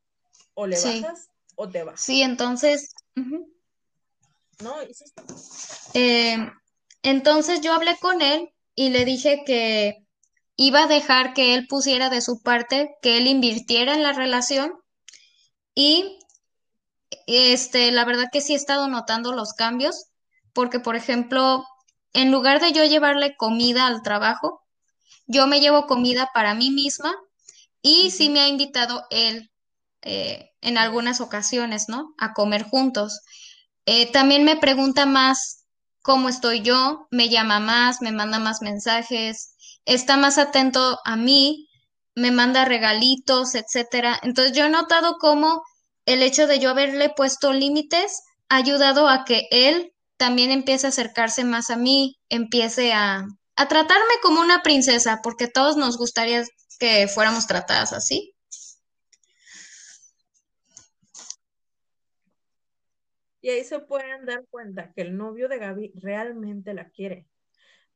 o 0.53 0.66
le 0.66 0.77
bajas 0.79 1.31
o 1.55 1.71
te 1.71 1.85
vas. 1.85 2.03
Sí, 2.03 2.21
entonces... 2.21 2.95
No, 4.61 4.75
eh, 5.95 6.37
entonces 7.03 7.62
yo 7.62 7.73
hablé 7.73 7.97
con 7.99 8.21
él 8.21 8.53
y 8.79 8.91
le 8.91 9.05
dije 9.05 9.43
que 9.45 10.07
iba 10.55 10.85
a 10.85 10.87
dejar 10.87 11.35
que 11.35 11.55
él 11.55 11.66
pusiera 11.66 12.11
de 12.11 12.20
su 12.20 12.43
parte, 12.43 12.95
que 13.03 13.18
él 13.18 13.26
invirtiera 13.26 13.93
en 13.93 14.05
la 14.05 14.12
relación 14.12 14.72
y 15.74 16.20
este, 17.26 17.91
la 17.91 18.05
verdad 18.05 18.26
que 18.31 18.41
sí 18.41 18.53
he 18.53 18.57
estado 18.57 18.87
notando 18.87 19.33
los 19.33 19.53
cambios, 19.53 20.05
porque 20.53 20.79
por 20.79 20.95
ejemplo, 20.95 21.64
en 22.12 22.31
lugar 22.31 22.61
de 22.61 22.70
yo 22.70 22.85
llevarle 22.85 23.35
comida 23.37 23.89
al 23.89 24.03
trabajo, 24.03 24.62
yo 25.26 25.49
me 25.49 25.59
llevo 25.59 25.89
comida 25.89 26.31
para 26.33 26.55
mí 26.55 26.70
misma 26.70 27.12
y 27.83 28.12
sí 28.12 28.31
me 28.31 28.43
ha 28.43 28.47
invitado 28.47 29.07
él 29.11 29.51
eh, 30.03 30.53
en 30.61 30.79
algunas 30.79 31.20
ocasiones, 31.20 31.89
¿no? 31.89 32.14
A 32.16 32.33
comer 32.33 32.62
juntos. 32.62 33.22
Eh, 33.87 34.12
también 34.12 34.45
me 34.45 34.57
pregunta 34.57 35.05
más 35.05 35.58
cómo 36.03 36.29
estoy 36.29 36.63
yo, 36.63 37.07
me 37.11 37.29
llama 37.29 37.61
más, 37.61 38.01
me 38.01 38.13
manda 38.13 38.39
más 38.39 38.63
mensajes, 38.63 39.55
está 39.85 40.17
más 40.17 40.39
atento 40.39 40.99
a 41.05 41.17
mí, 41.17 41.69
me 42.15 42.31
manda 42.31 42.65
regalitos, 42.65 43.55
etcétera. 43.55 44.19
Entonces 44.23 44.57
yo 44.57 44.65
he 44.67 44.71
notado 44.71 45.17
cómo 45.21 45.63
el 46.07 46.23
hecho 46.23 46.47
de 46.47 46.59
yo 46.59 46.71
haberle 46.71 47.11
puesto 47.11 47.53
límites 47.53 48.23
ha 48.49 48.57
ayudado 48.57 49.09
a 49.09 49.25
que 49.25 49.47
él 49.51 49.93
también 50.17 50.51
empiece 50.51 50.87
a 50.87 50.91
acercarse 50.91 51.45
más 51.45 51.71
a 51.71 51.77
mí, 51.77 52.17
empiece 52.29 52.93
a, 52.93 53.25
a 53.57 53.69
tratarme 53.69 54.15
como 54.23 54.41
una 54.41 54.63
princesa, 54.63 55.21
porque 55.23 55.49
todos 55.49 55.77
nos 55.77 55.97
gustaría 55.97 56.45
que 56.79 57.09
fuéramos 57.09 57.47
tratadas 57.47 57.93
así. 57.93 58.33
Y 63.41 63.51
ahí 63.51 63.64
se 63.64 63.78
pueden 63.80 64.26
dar 64.26 64.45
cuenta 64.51 64.93
que 64.93 65.03
el 65.03 65.16
novio 65.16 65.49
de 65.49 65.59
Gaby 65.59 65.93
realmente 65.97 66.74
la 66.74 66.91
quiere. 66.91 67.26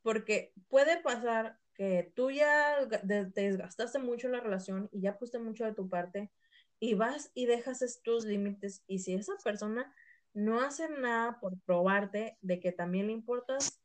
Porque 0.01 0.53
puede 0.67 1.01
pasar 1.01 1.57
que 1.73 2.11
tú 2.15 2.31
ya 2.31 2.87
te 2.89 3.25
desgastaste 3.41 3.99
mucho 3.99 4.27
en 4.27 4.33
la 4.33 4.39
relación 4.39 4.89
y 4.91 5.01
ya 5.01 5.17
pusiste 5.17 5.39
mucho 5.39 5.65
de 5.65 5.73
tu 5.73 5.89
parte 5.89 6.31
y 6.79 6.93
vas 6.93 7.31
y 7.33 7.45
dejas 7.45 7.81
estos 7.81 8.25
límites 8.25 8.83
y 8.87 8.99
si 8.99 9.13
esa 9.13 9.33
persona 9.43 9.93
no 10.33 10.61
hace 10.61 10.89
nada 10.89 11.39
por 11.39 11.59
probarte 11.61 12.37
de 12.41 12.59
que 12.59 12.71
también 12.71 13.07
le 13.07 13.13
importas, 13.13 13.81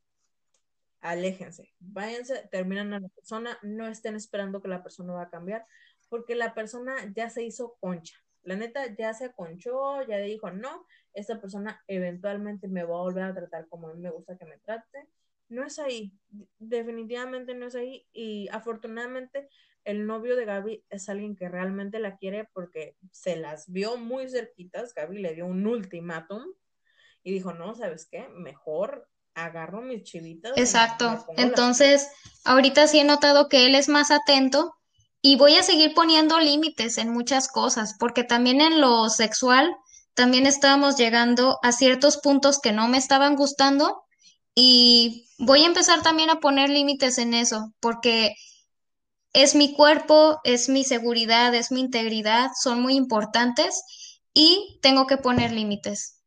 aléjense, 0.99 1.73
váyanse, 1.79 2.47
terminan 2.51 2.93
a 2.93 2.99
la 2.99 3.09
persona, 3.09 3.57
no 3.61 3.87
estén 3.87 4.15
esperando 4.15 4.61
que 4.61 4.67
la 4.67 4.83
persona 4.83 5.13
va 5.13 5.23
a 5.23 5.29
cambiar, 5.29 5.65
porque 6.09 6.35
la 6.35 6.53
persona 6.53 6.95
ya 7.15 7.29
se 7.29 7.43
hizo 7.43 7.77
concha. 7.79 8.17
La 8.43 8.55
neta 8.55 8.93
ya 8.95 9.13
se 9.13 9.25
aconchó, 9.25 10.01
ya 10.07 10.17
dijo, 10.17 10.51
no, 10.51 10.85
esta 11.13 11.39
persona 11.39 11.83
eventualmente 11.87 12.67
me 12.67 12.83
va 12.83 12.95
a 12.95 13.01
volver 13.01 13.23
a 13.23 13.33
tratar 13.33 13.67
como 13.67 13.87
a 13.87 13.93
mí 13.93 14.01
me 14.01 14.11
gusta 14.11 14.37
que 14.37 14.45
me 14.45 14.57
trate. 14.59 15.07
No 15.49 15.65
es 15.65 15.79
ahí, 15.79 16.13
definitivamente 16.59 17.55
no 17.55 17.67
es 17.67 17.75
ahí. 17.75 18.07
Y 18.13 18.47
afortunadamente 18.51 19.49
el 19.83 20.05
novio 20.05 20.35
de 20.35 20.45
Gaby 20.45 20.85
es 20.89 21.09
alguien 21.09 21.35
que 21.35 21.49
realmente 21.49 21.99
la 21.99 22.17
quiere 22.17 22.47
porque 22.53 22.95
se 23.11 23.35
las 23.35 23.71
vio 23.71 23.97
muy 23.97 24.29
cerquitas. 24.29 24.93
Gaby 24.93 25.19
le 25.19 25.33
dio 25.33 25.47
un 25.47 25.65
ultimátum 25.65 26.43
y 27.23 27.33
dijo, 27.33 27.53
no, 27.53 27.73
¿sabes 27.75 28.05
qué? 28.05 28.27
Mejor 28.29 29.09
agarro 29.33 29.81
mis 29.81 30.03
chivitas. 30.03 30.53
Exacto. 30.57 31.25
Entonces, 31.37 32.09
ahorita 32.43 32.87
sí 32.87 32.99
he 32.99 33.03
notado 33.03 33.49
que 33.49 33.65
él 33.65 33.75
es 33.75 33.89
más 33.89 34.11
atento 34.11 34.75
y 35.21 35.37
voy 35.37 35.55
a 35.55 35.63
seguir 35.63 35.93
poniendo 35.93 36.39
límites 36.39 36.97
en 36.97 37.09
muchas 37.09 37.47
cosas, 37.47 37.95
porque 37.99 38.23
también 38.23 38.61
en 38.61 38.79
lo 38.79 39.09
sexual 39.09 39.75
también 40.19 40.47
estábamos 40.47 40.97
llegando 40.97 41.59
a 41.63 41.71
ciertos 41.71 42.17
puntos 42.17 42.59
que 42.59 42.73
no 42.73 42.89
me 42.89 42.97
estaban 42.97 43.37
gustando 43.37 44.03
y 44.53 45.29
voy 45.37 45.63
a 45.63 45.67
empezar 45.67 46.01
también 46.01 46.29
a 46.29 46.41
poner 46.41 46.69
límites 46.69 47.17
en 47.19 47.33
eso, 47.33 47.73
porque 47.79 48.35
es 49.31 49.55
mi 49.55 49.73
cuerpo, 49.73 50.41
es 50.43 50.67
mi 50.67 50.83
seguridad, 50.83 51.55
es 51.55 51.71
mi 51.71 51.79
integridad, 51.79 52.49
son 52.61 52.81
muy 52.81 52.95
importantes 52.97 53.81
y 54.33 54.77
tengo 54.81 55.07
que 55.07 55.15
poner 55.15 55.53
límites. 55.53 56.19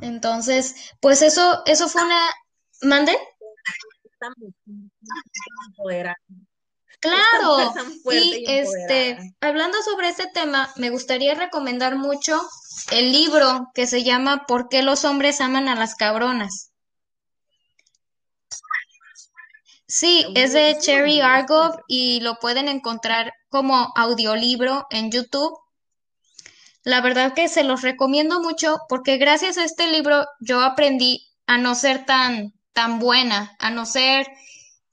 Entonces, 0.00 0.76
pues 1.00 1.20
eso, 1.20 1.64
eso 1.66 1.88
fue 1.88 2.04
una... 2.04 2.30
¿Mande? 2.82 3.18
Claro, 7.00 7.72
y 8.10 8.44
este, 8.46 9.34
hablando 9.40 9.82
sobre 9.82 10.10
este 10.10 10.26
tema, 10.26 10.70
me 10.76 10.90
gustaría 10.90 11.34
recomendar 11.34 11.96
mucho 11.96 12.38
el 12.90 13.10
libro 13.10 13.70
que 13.74 13.86
se 13.86 14.04
llama 14.04 14.44
¿Por 14.46 14.68
qué 14.68 14.82
los 14.82 15.06
hombres 15.06 15.40
aman 15.40 15.68
a 15.68 15.76
las 15.76 15.94
cabronas? 15.94 16.72
Sí, 19.86 20.26
es 20.36 20.52
de 20.52 20.76
Cherry 20.78 21.20
Argov 21.20 21.80
y 21.88 22.20
lo 22.20 22.38
pueden 22.38 22.68
encontrar 22.68 23.32
como 23.48 23.92
audiolibro 23.96 24.86
en 24.90 25.10
YouTube. 25.10 25.58
La 26.84 27.00
verdad 27.00 27.32
que 27.34 27.48
se 27.48 27.64
los 27.64 27.80
recomiendo 27.80 28.40
mucho 28.40 28.78
porque 28.88 29.16
gracias 29.16 29.56
a 29.56 29.64
este 29.64 29.88
libro 29.88 30.26
yo 30.38 30.60
aprendí 30.60 31.26
a 31.46 31.58
no 31.58 31.74
ser 31.74 32.04
tan, 32.04 32.52
tan 32.72 32.98
buena, 32.98 33.56
a 33.58 33.70
no 33.70 33.84
ser 33.84 34.28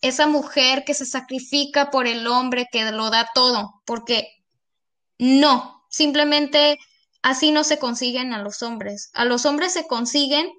esa 0.01 0.27
mujer 0.27 0.83
que 0.85 0.93
se 0.93 1.05
sacrifica 1.05 1.89
por 1.89 2.07
el 2.07 2.27
hombre, 2.27 2.67
que 2.71 2.91
lo 2.91 3.09
da 3.09 3.29
todo, 3.33 3.81
porque 3.85 4.27
no, 5.17 5.85
simplemente 5.89 6.77
así 7.21 7.51
no 7.51 7.63
se 7.63 7.79
consiguen 7.79 8.33
a 8.33 8.41
los 8.41 8.61
hombres. 8.61 9.09
A 9.13 9.25
los 9.25 9.45
hombres 9.45 9.73
se 9.73 9.87
consiguen 9.87 10.51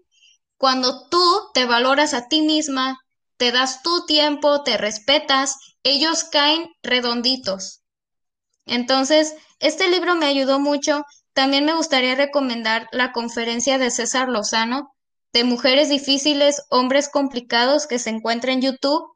cuando 0.56 1.08
tú 1.08 1.22
te 1.54 1.66
valoras 1.66 2.14
a 2.14 2.28
ti 2.28 2.42
misma, 2.42 2.98
te 3.36 3.52
das 3.52 3.82
tu 3.82 4.04
tiempo, 4.06 4.64
te 4.64 4.76
respetas, 4.76 5.56
ellos 5.84 6.24
caen 6.24 6.68
redonditos. 6.82 7.82
Entonces, 8.66 9.34
este 9.60 9.88
libro 9.88 10.16
me 10.16 10.26
ayudó 10.26 10.58
mucho. 10.58 11.04
También 11.32 11.64
me 11.64 11.74
gustaría 11.74 12.16
recomendar 12.16 12.88
la 12.90 13.12
conferencia 13.12 13.78
de 13.78 13.90
César 13.90 14.28
Lozano 14.28 14.92
de 15.32 15.44
Mujeres 15.44 15.88
Difíciles, 15.88 16.62
Hombres 16.70 17.08
Complicados 17.08 17.86
que 17.86 17.98
se 17.98 18.10
encuentra 18.10 18.52
en 18.52 18.60
YouTube. 18.60 19.12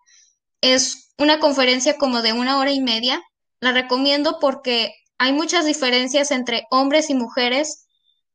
Es 0.62 1.12
una 1.18 1.40
conferencia 1.40 1.98
como 1.98 2.22
de 2.22 2.32
una 2.32 2.58
hora 2.58 2.72
y 2.72 2.80
media. 2.80 3.22
La 3.60 3.72
recomiendo 3.72 4.38
porque 4.40 4.94
hay 5.18 5.32
muchas 5.32 5.66
diferencias 5.66 6.30
entre 6.30 6.66
hombres 6.70 7.10
y 7.10 7.14
mujeres. 7.14 7.86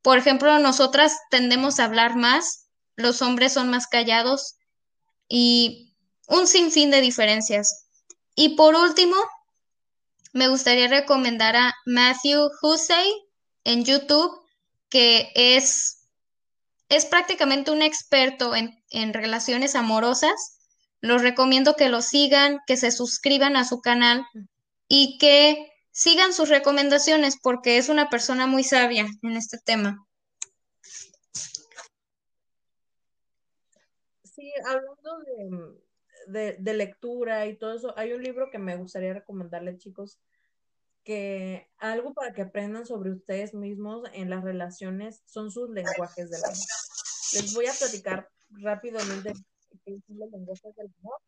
Por 0.01 0.17
ejemplo, 0.17 0.59
nosotras 0.59 1.17
tendemos 1.31 1.79
a 1.79 1.85
hablar 1.85 2.15
más, 2.15 2.67
los 2.95 3.21
hombres 3.21 3.53
son 3.53 3.69
más 3.69 3.87
callados 3.87 4.55
y 5.27 5.93
un 6.27 6.47
sinfín 6.47 6.91
de 6.91 7.01
diferencias. 7.01 7.87
Y 8.35 8.55
por 8.55 8.75
último, 8.75 9.15
me 10.33 10.47
gustaría 10.47 10.87
recomendar 10.87 11.55
a 11.55 11.73
Matthew 11.85 12.49
Hussey 12.61 13.11
en 13.63 13.83
YouTube, 13.83 14.31
que 14.89 15.31
es, 15.33 16.07
es 16.89 17.05
prácticamente 17.05 17.71
un 17.71 17.81
experto 17.81 18.55
en, 18.55 18.83
en 18.91 19.13
relaciones 19.13 19.75
amorosas 19.75 20.56
los 21.01 21.21
recomiendo 21.21 21.75
que 21.75 21.89
lo 21.89 22.01
sigan, 22.01 22.59
que 22.65 22.77
se 22.77 22.91
suscriban 22.91 23.55
a 23.55 23.65
su 23.65 23.81
canal 23.81 24.25
y 24.87 25.17
que 25.17 25.71
sigan 25.91 26.33
sus 26.33 26.49
recomendaciones 26.49 27.37
porque 27.41 27.77
es 27.77 27.89
una 27.89 28.09
persona 28.09 28.47
muy 28.47 28.63
sabia 28.63 29.07
en 29.21 29.35
este 29.35 29.57
tema. 29.57 30.05
Sí, 34.23 34.51
hablando 34.65 35.19
de, 36.27 36.53
de, 36.59 36.73
lectura 36.73 37.47
y 37.47 37.57
todo 37.57 37.73
eso, 37.73 37.97
hay 37.97 38.13
un 38.13 38.21
libro 38.21 38.51
que 38.51 38.59
me 38.59 38.75
gustaría 38.75 39.13
recomendarle, 39.13 39.77
chicos, 39.77 40.19
que 41.03 41.67
algo 41.77 42.13
para 42.13 42.33
que 42.33 42.43
aprendan 42.43 42.85
sobre 42.85 43.11
ustedes 43.11 43.53
mismos 43.53 44.03
en 44.13 44.29
las 44.29 44.43
relaciones 44.43 45.23
son 45.25 45.51
sus 45.51 45.69
lenguajes 45.69 46.29
del 46.29 46.43
amor. 46.43 46.57
Les 47.33 47.53
voy 47.55 47.65
a 47.65 47.73
platicar 47.73 48.29
rápidamente 48.49 49.33
qué 49.83 49.99
son 50.07 50.19
los 50.19 50.31
lenguajes 50.31 50.75
del 50.75 50.91
amor 51.01 51.19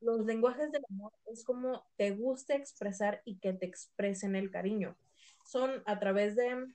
los 0.00 0.24
lenguajes 0.24 0.70
del 0.70 0.84
amor 0.90 1.12
es 1.26 1.44
como 1.44 1.84
te 1.96 2.12
gusta 2.12 2.54
expresar 2.54 3.20
y 3.24 3.38
que 3.38 3.52
te 3.52 3.66
expresen 3.66 4.36
el 4.36 4.50
cariño. 4.50 4.96
Son 5.44 5.82
a 5.86 5.98
través 5.98 6.36
de 6.36 6.66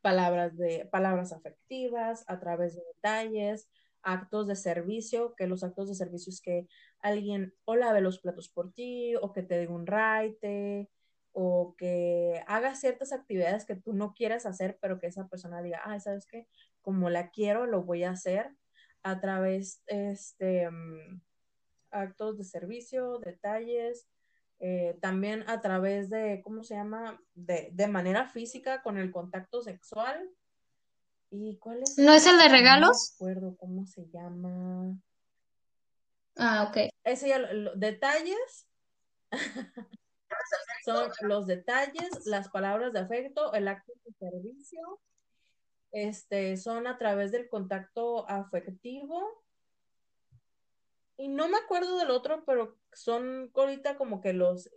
palabras 0.00 0.56
de 0.56 0.86
palabras 0.90 1.32
afectivas, 1.32 2.24
a 2.28 2.38
través 2.38 2.76
de 2.76 2.82
detalles, 2.94 3.68
actos 4.02 4.46
de 4.46 4.54
servicio, 4.54 5.34
que 5.34 5.48
los 5.48 5.64
actos 5.64 5.88
de 5.88 5.96
servicio 5.96 6.30
es 6.30 6.40
que 6.40 6.68
alguien 7.00 7.52
o 7.64 7.74
lave 7.74 8.00
los 8.00 8.20
platos 8.20 8.48
por 8.48 8.72
ti, 8.72 9.16
o 9.16 9.32
que 9.32 9.42
te 9.42 9.58
dé 9.58 9.66
un 9.66 9.86
raite, 9.86 10.88
o 11.32 11.74
que 11.76 12.44
haga 12.46 12.76
ciertas 12.76 13.12
actividades 13.12 13.64
que 13.64 13.74
tú 13.74 13.92
no 13.92 14.14
quieras 14.14 14.46
hacer, 14.46 14.78
pero 14.80 15.00
que 15.00 15.08
esa 15.08 15.26
persona 15.26 15.60
diga, 15.62 15.80
ah, 15.84 15.98
¿sabes 15.98 16.26
qué? 16.26 16.46
Como 16.82 17.10
la 17.10 17.30
quiero, 17.30 17.66
lo 17.66 17.82
voy 17.82 18.04
a 18.04 18.10
hacer 18.10 18.54
a 19.06 19.20
través, 19.20 19.80
este, 19.86 20.68
mm, 20.68 21.20
actos 21.92 22.38
de 22.38 22.44
servicio, 22.44 23.20
detalles, 23.20 24.08
eh, 24.58 24.98
también 25.00 25.48
a 25.48 25.60
través 25.60 26.10
de, 26.10 26.40
¿cómo 26.42 26.64
se 26.64 26.74
llama? 26.74 27.22
De, 27.34 27.68
de, 27.72 27.86
manera 27.86 28.26
física 28.26 28.82
con 28.82 28.98
el 28.98 29.12
contacto 29.12 29.62
sexual. 29.62 30.28
¿Y 31.30 31.56
cuál 31.58 31.82
es? 31.82 31.96
¿No 31.98 32.14
es 32.14 32.26
el 32.26 32.36
de 32.36 32.48
regalos? 32.48 33.14
No 33.20 33.26
recuerdo 33.26 33.56
cómo 33.56 33.86
se 33.86 34.08
llama. 34.08 34.96
Ah, 36.36 36.66
ok. 36.68 36.90
Ese 37.04 37.28
ya, 37.28 37.38
detalles. 37.76 38.66
Son 40.84 41.12
los 41.22 41.46
detalles, 41.46 42.26
las 42.26 42.48
palabras 42.48 42.92
de 42.92 43.00
afecto, 43.00 43.52
el 43.52 43.68
acto 43.68 43.92
de 44.04 44.12
servicio, 44.14 45.00
este, 45.92 46.56
son 46.56 46.86
a 46.86 46.98
través 46.98 47.32
del 47.32 47.48
contacto 47.48 48.28
afectivo, 48.28 49.46
y 51.18 51.28
no 51.28 51.48
me 51.48 51.56
acuerdo 51.56 51.98
del 51.98 52.10
otro, 52.10 52.44
pero 52.44 52.76
son 52.92 53.50
ahorita 53.54 53.96
como 53.96 54.20
que 54.20 54.32
los, 54.34 54.70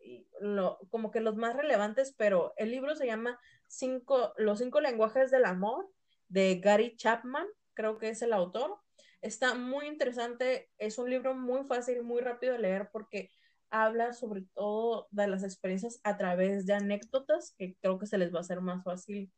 como 0.90 1.12
que 1.12 1.20
los 1.20 1.36
más 1.36 1.56
relevantes, 1.56 2.14
pero 2.18 2.54
el 2.58 2.72
libro 2.72 2.96
se 2.96 3.06
llama 3.06 3.38
cinco, 3.68 4.34
Los 4.38 4.60
cinco 4.60 4.80
lenguajes 4.80 5.32
del 5.32 5.46
amor 5.46 5.90
de 6.30 6.60
Gary 6.60 6.96
Chapman, 6.96 7.48
creo 7.74 7.98
que 7.98 8.10
es 8.10 8.22
el 8.22 8.32
autor. 8.32 8.78
Está 9.22 9.54
muy 9.56 9.88
interesante, 9.88 10.72
es 10.78 10.98
un 10.98 11.10
libro 11.10 11.36
muy 11.36 11.66
fácil, 11.66 12.04
muy 12.04 12.22
rápido 12.22 12.54
de 12.54 12.60
leer 12.60 12.90
porque 12.92 13.30
habla 13.70 14.14
sobre 14.14 14.44
todo 14.54 15.08
de 15.12 15.28
las 15.28 15.44
experiencias 15.44 16.00
a 16.04 16.18
través 16.18 16.66
de 16.66 16.74
anécdotas, 16.74 17.54
que 17.58 17.76
creo 17.82 18.00
que 18.00 18.08
se 18.08 18.18
les 18.18 18.34
va 18.34 18.38
a 18.38 18.42
hacer 18.42 18.62
más 18.62 18.84
fácil 18.84 19.32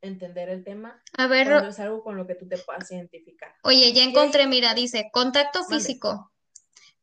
entender 0.00 0.48
el 0.48 0.64
tema. 0.64 1.02
A 1.16 1.26
ver, 1.26 1.64
es 1.64 1.78
algo 1.80 2.02
con 2.02 2.16
lo 2.16 2.26
que 2.26 2.34
tú 2.34 2.46
te 2.48 2.58
puedas 2.58 2.90
identificar. 2.90 3.54
Oye, 3.62 3.92
ya 3.92 4.02
encontré, 4.04 4.46
mira, 4.46 4.74
dice 4.74 5.10
contacto 5.12 5.64
físico, 5.64 6.32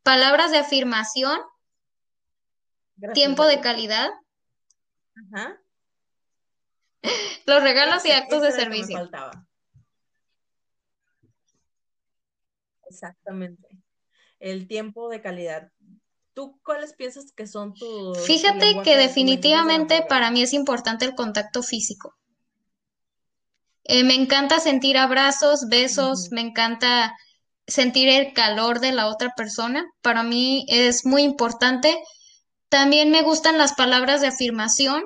palabras 0.03 0.51
de 0.51 0.57
afirmación, 0.59 1.39
tiempo 3.13 3.45
de 3.45 3.59
calidad, 3.59 4.09
Ajá. 5.33 5.59
los 7.45 7.63
regalos 7.63 8.05
y 8.05 8.11
actos 8.11 8.41
de 8.41 8.51
servicio. 8.51 8.97
faltaba. 8.97 9.47
Exactamente. 12.87 13.67
El 14.39 14.67
tiempo 14.67 15.09
de 15.09 15.21
calidad. 15.21 15.71
¿Tú 16.33 16.59
cuáles 16.63 16.93
piensas 16.93 17.31
que 17.31 17.47
son 17.47 17.73
tus... 17.73 18.19
Fíjate 18.25 18.81
que 18.83 18.97
definitivamente 18.97 20.05
para 20.07 20.31
mí 20.31 20.41
es 20.41 20.53
importante 20.53 21.05
el 21.05 21.15
contacto 21.15 21.63
físico. 21.63 22.13
Eh, 23.87 24.03
me 24.03 24.15
encanta 24.15 24.59
sentir 24.59 24.97
abrazos, 24.97 25.67
besos, 25.69 26.29
me 26.31 26.41
encanta 26.41 27.15
sentir 27.67 28.09
el 28.09 28.33
calor 28.33 28.79
de 28.79 28.91
la 28.91 29.07
otra 29.07 29.33
persona. 29.35 29.85
Para 30.01 30.23
mí 30.23 30.65
es 30.69 31.05
muy 31.05 31.21
importante. 31.21 31.95
También 32.69 33.11
me 33.11 33.21
gustan 33.21 33.59
las 33.59 33.73
palabras 33.73 34.21
de 34.21 34.27
afirmación 34.27 35.03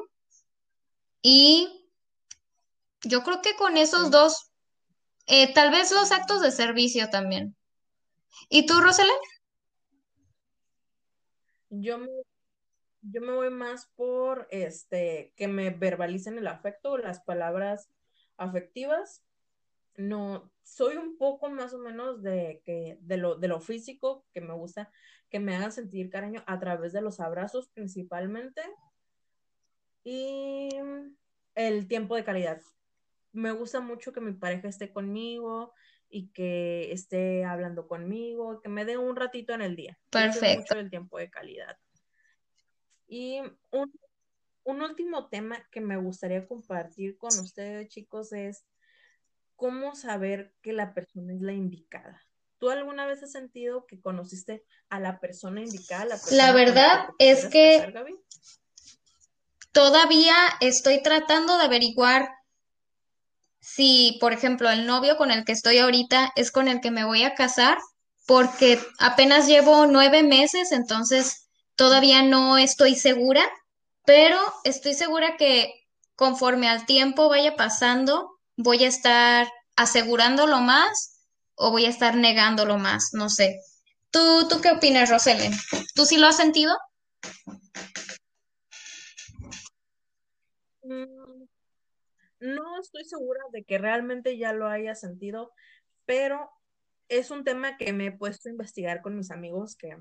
y 1.22 1.88
yo 3.04 3.24
creo 3.24 3.42
que 3.42 3.56
con 3.58 3.76
esos 3.76 4.12
dos, 4.12 4.50
eh, 5.28 5.54
tal 5.54 5.72
vez 5.72 5.92
los 5.92 6.14
actos 6.14 6.42
de 6.42 6.52
servicio 6.52 7.10
también. 7.10 7.56
¿Y 8.48 8.66
tú, 8.66 8.80
Rosela? 8.80 9.12
Yo 11.70 11.98
me, 11.98 12.08
yo 13.02 13.22
me 13.22 13.34
voy 13.34 13.50
más 13.50 13.88
por 13.96 14.48
este 14.52 15.34
que 15.36 15.50
me 15.50 15.70
verbalicen 15.70 16.38
el 16.38 16.48
afecto, 16.48 16.98
las 16.98 17.20
palabras 17.20 17.90
afectivas, 18.40 19.24
no, 19.98 20.52
soy 20.64 20.96
un 20.96 21.18
poco 21.18 21.50
más 21.50 21.74
o 21.74 21.80
menos 21.80 22.22
de, 22.22 22.62
que, 22.66 22.98
de, 23.02 23.18
lo, 23.18 23.36
de 23.36 23.48
lo 23.48 23.60
físico, 23.60 24.26
que 24.34 24.42
me 24.42 24.54
gusta 24.54 24.90
que 25.30 25.40
me 25.40 25.56
hagan 25.56 25.72
sentir 25.72 26.10
cariño 26.10 26.44
a 26.48 26.60
través 26.60 26.92
de 26.92 27.02
los 27.02 27.20
abrazos 27.20 27.70
principalmente 27.70 28.62
y 30.04 30.70
el 31.56 31.88
tiempo 31.88 32.16
de 32.16 32.24
calidad. 32.24 32.62
Me 33.32 33.52
gusta 33.52 33.80
mucho 33.80 34.12
que 34.12 34.22
mi 34.22 34.34
pareja 34.34 34.68
esté 34.68 34.92
conmigo 34.92 35.74
y 36.10 36.30
que 36.30 36.92
esté 36.92 37.46
hablando 37.46 37.88
conmigo, 37.88 38.60
que 38.62 38.70
me 38.70 38.86
dé 38.86 38.98
un 38.98 39.16
ratito 39.16 39.54
en 39.54 39.62
el 39.62 39.76
día. 39.76 40.00
Perfecto. 40.10 40.62
Mucho 40.62 40.80
el 40.80 40.90
tiempo 40.90 41.20
de 41.20 41.30
calidad. 41.30 41.78
Y 43.08 43.42
un 43.72 43.92
un 44.70 44.82
último 44.82 45.28
tema 45.28 45.57
que 45.72 45.82
me 45.82 45.97
gustaría 45.97 46.47
compartir 46.47 47.17
con 47.17 47.38
ustedes, 47.39 47.89
chicos, 47.89 48.32
es 48.32 48.65
cómo 49.55 49.95
saber 49.95 50.53
que 50.61 50.74
la 50.74 50.93
persona 50.93 51.34
es 51.34 51.41
la 51.41 51.53
indicada. 51.53 52.22
¿Tú 52.59 52.70
alguna 52.70 53.05
vez 53.05 53.24
has 53.24 53.32
sentido 53.32 53.86
que 53.86 53.99
conociste 53.99 54.63
a 54.89 54.99
la 54.99 55.20
persona 55.20 55.61
indicada? 55.61 56.17
La, 56.32 56.51
verdad 56.51 57.07
es 57.17 57.47
que 57.47 57.93
todavía 59.72 60.36
estoy 60.59 61.01
tratando 61.01 61.57
de 61.57 61.63
averiguar 61.63 62.30
si, 63.59 64.17
por 64.20 64.34
ejemplo, 64.34 64.70
el 64.70 64.86
novio 64.86 65.17
con 65.17 65.32
el 65.32 65.45
que 65.45 65.51
estoy 65.51 65.78
ahorita 65.78 66.32
es 66.36 66.51
con 66.51 66.67
el 66.67 66.80
que 66.82 66.91
me 66.91 67.05
voy 67.05 67.24
a 67.24 67.36
casar, 67.36 67.78
porque 68.26 68.80
apenas 68.99 69.47
llevo 69.47 69.88
nueve 69.88 70.24
meses, 70.24 70.72
entonces 70.72 71.49
todavía 71.76 72.22
no 72.24 72.57
estoy 72.57 72.95
segura 72.95 73.41
pero 74.10 74.39
estoy 74.64 74.95
segura 74.95 75.38
que 75.38 75.72
conforme 76.16 76.68
al 76.68 76.88
tiempo 76.88 77.30
vaya 77.30 77.55
pasando, 77.55 78.39
voy 78.57 78.84
a 78.84 78.88
estar 78.88 79.47
asegurándolo 79.76 80.62
más 80.62 81.28
o 81.53 81.70
voy 81.70 81.86
a 81.86 81.89
estar 81.89 82.16
negándolo 82.16 82.80
más, 82.80 83.12
no 83.14 83.30
sé. 83.30 83.60
¿Tú, 84.10 84.47
tú 84.49 84.62
qué 84.62 84.72
opinas, 84.72 85.12
Roselen? 85.12 85.51
¿Tú 85.93 86.05
sí 86.05 86.18
lo 86.18 86.26
has 86.26 86.38
sentido? 86.38 86.76
Mm, 90.82 91.45
no 92.39 92.80
estoy 92.82 93.05
segura 93.05 93.41
de 93.51 93.64
que 93.64 93.78
realmente 93.78 94.39
ya 94.39 94.53
lo 94.53 94.70
haya 94.70 94.95
sentido, 94.95 95.51
pero 96.07 96.49
es 97.10 97.30
un 97.30 97.43
tema 97.43 97.78
que 97.78 97.93
me 97.93 98.07
he 98.07 98.12
puesto 98.12 98.49
a 98.49 98.53
investigar 98.53 99.03
con 99.03 99.16
mis 99.16 99.30
amigos 99.30 99.76
que, 99.76 99.95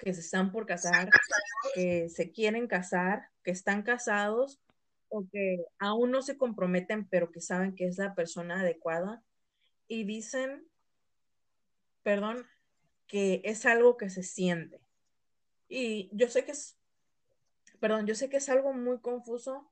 que 0.00 0.14
se 0.14 0.20
están 0.20 0.50
por 0.50 0.66
casar, 0.66 1.10
que 1.74 2.08
se 2.08 2.32
quieren 2.32 2.66
casar, 2.66 3.28
que 3.44 3.50
están 3.50 3.82
casados 3.82 4.60
o 5.08 5.26
que 5.30 5.64
aún 5.78 6.10
no 6.10 6.22
se 6.22 6.38
comprometen, 6.38 7.06
pero 7.08 7.30
que 7.30 7.40
saben 7.40 7.74
que 7.74 7.86
es 7.86 7.98
la 7.98 8.14
persona 8.14 8.60
adecuada 8.60 9.22
y 9.86 10.04
dicen, 10.04 10.66
perdón, 12.02 12.46
que 13.06 13.42
es 13.44 13.66
algo 13.66 13.96
que 13.96 14.08
se 14.08 14.22
siente. 14.22 14.80
Y 15.68 16.08
yo 16.12 16.28
sé 16.28 16.44
que 16.44 16.52
es, 16.52 16.78
perdón, 17.80 18.06
yo 18.06 18.14
sé 18.14 18.28
que 18.28 18.38
es 18.38 18.48
algo 18.48 18.72
muy 18.72 19.00
confuso, 19.00 19.70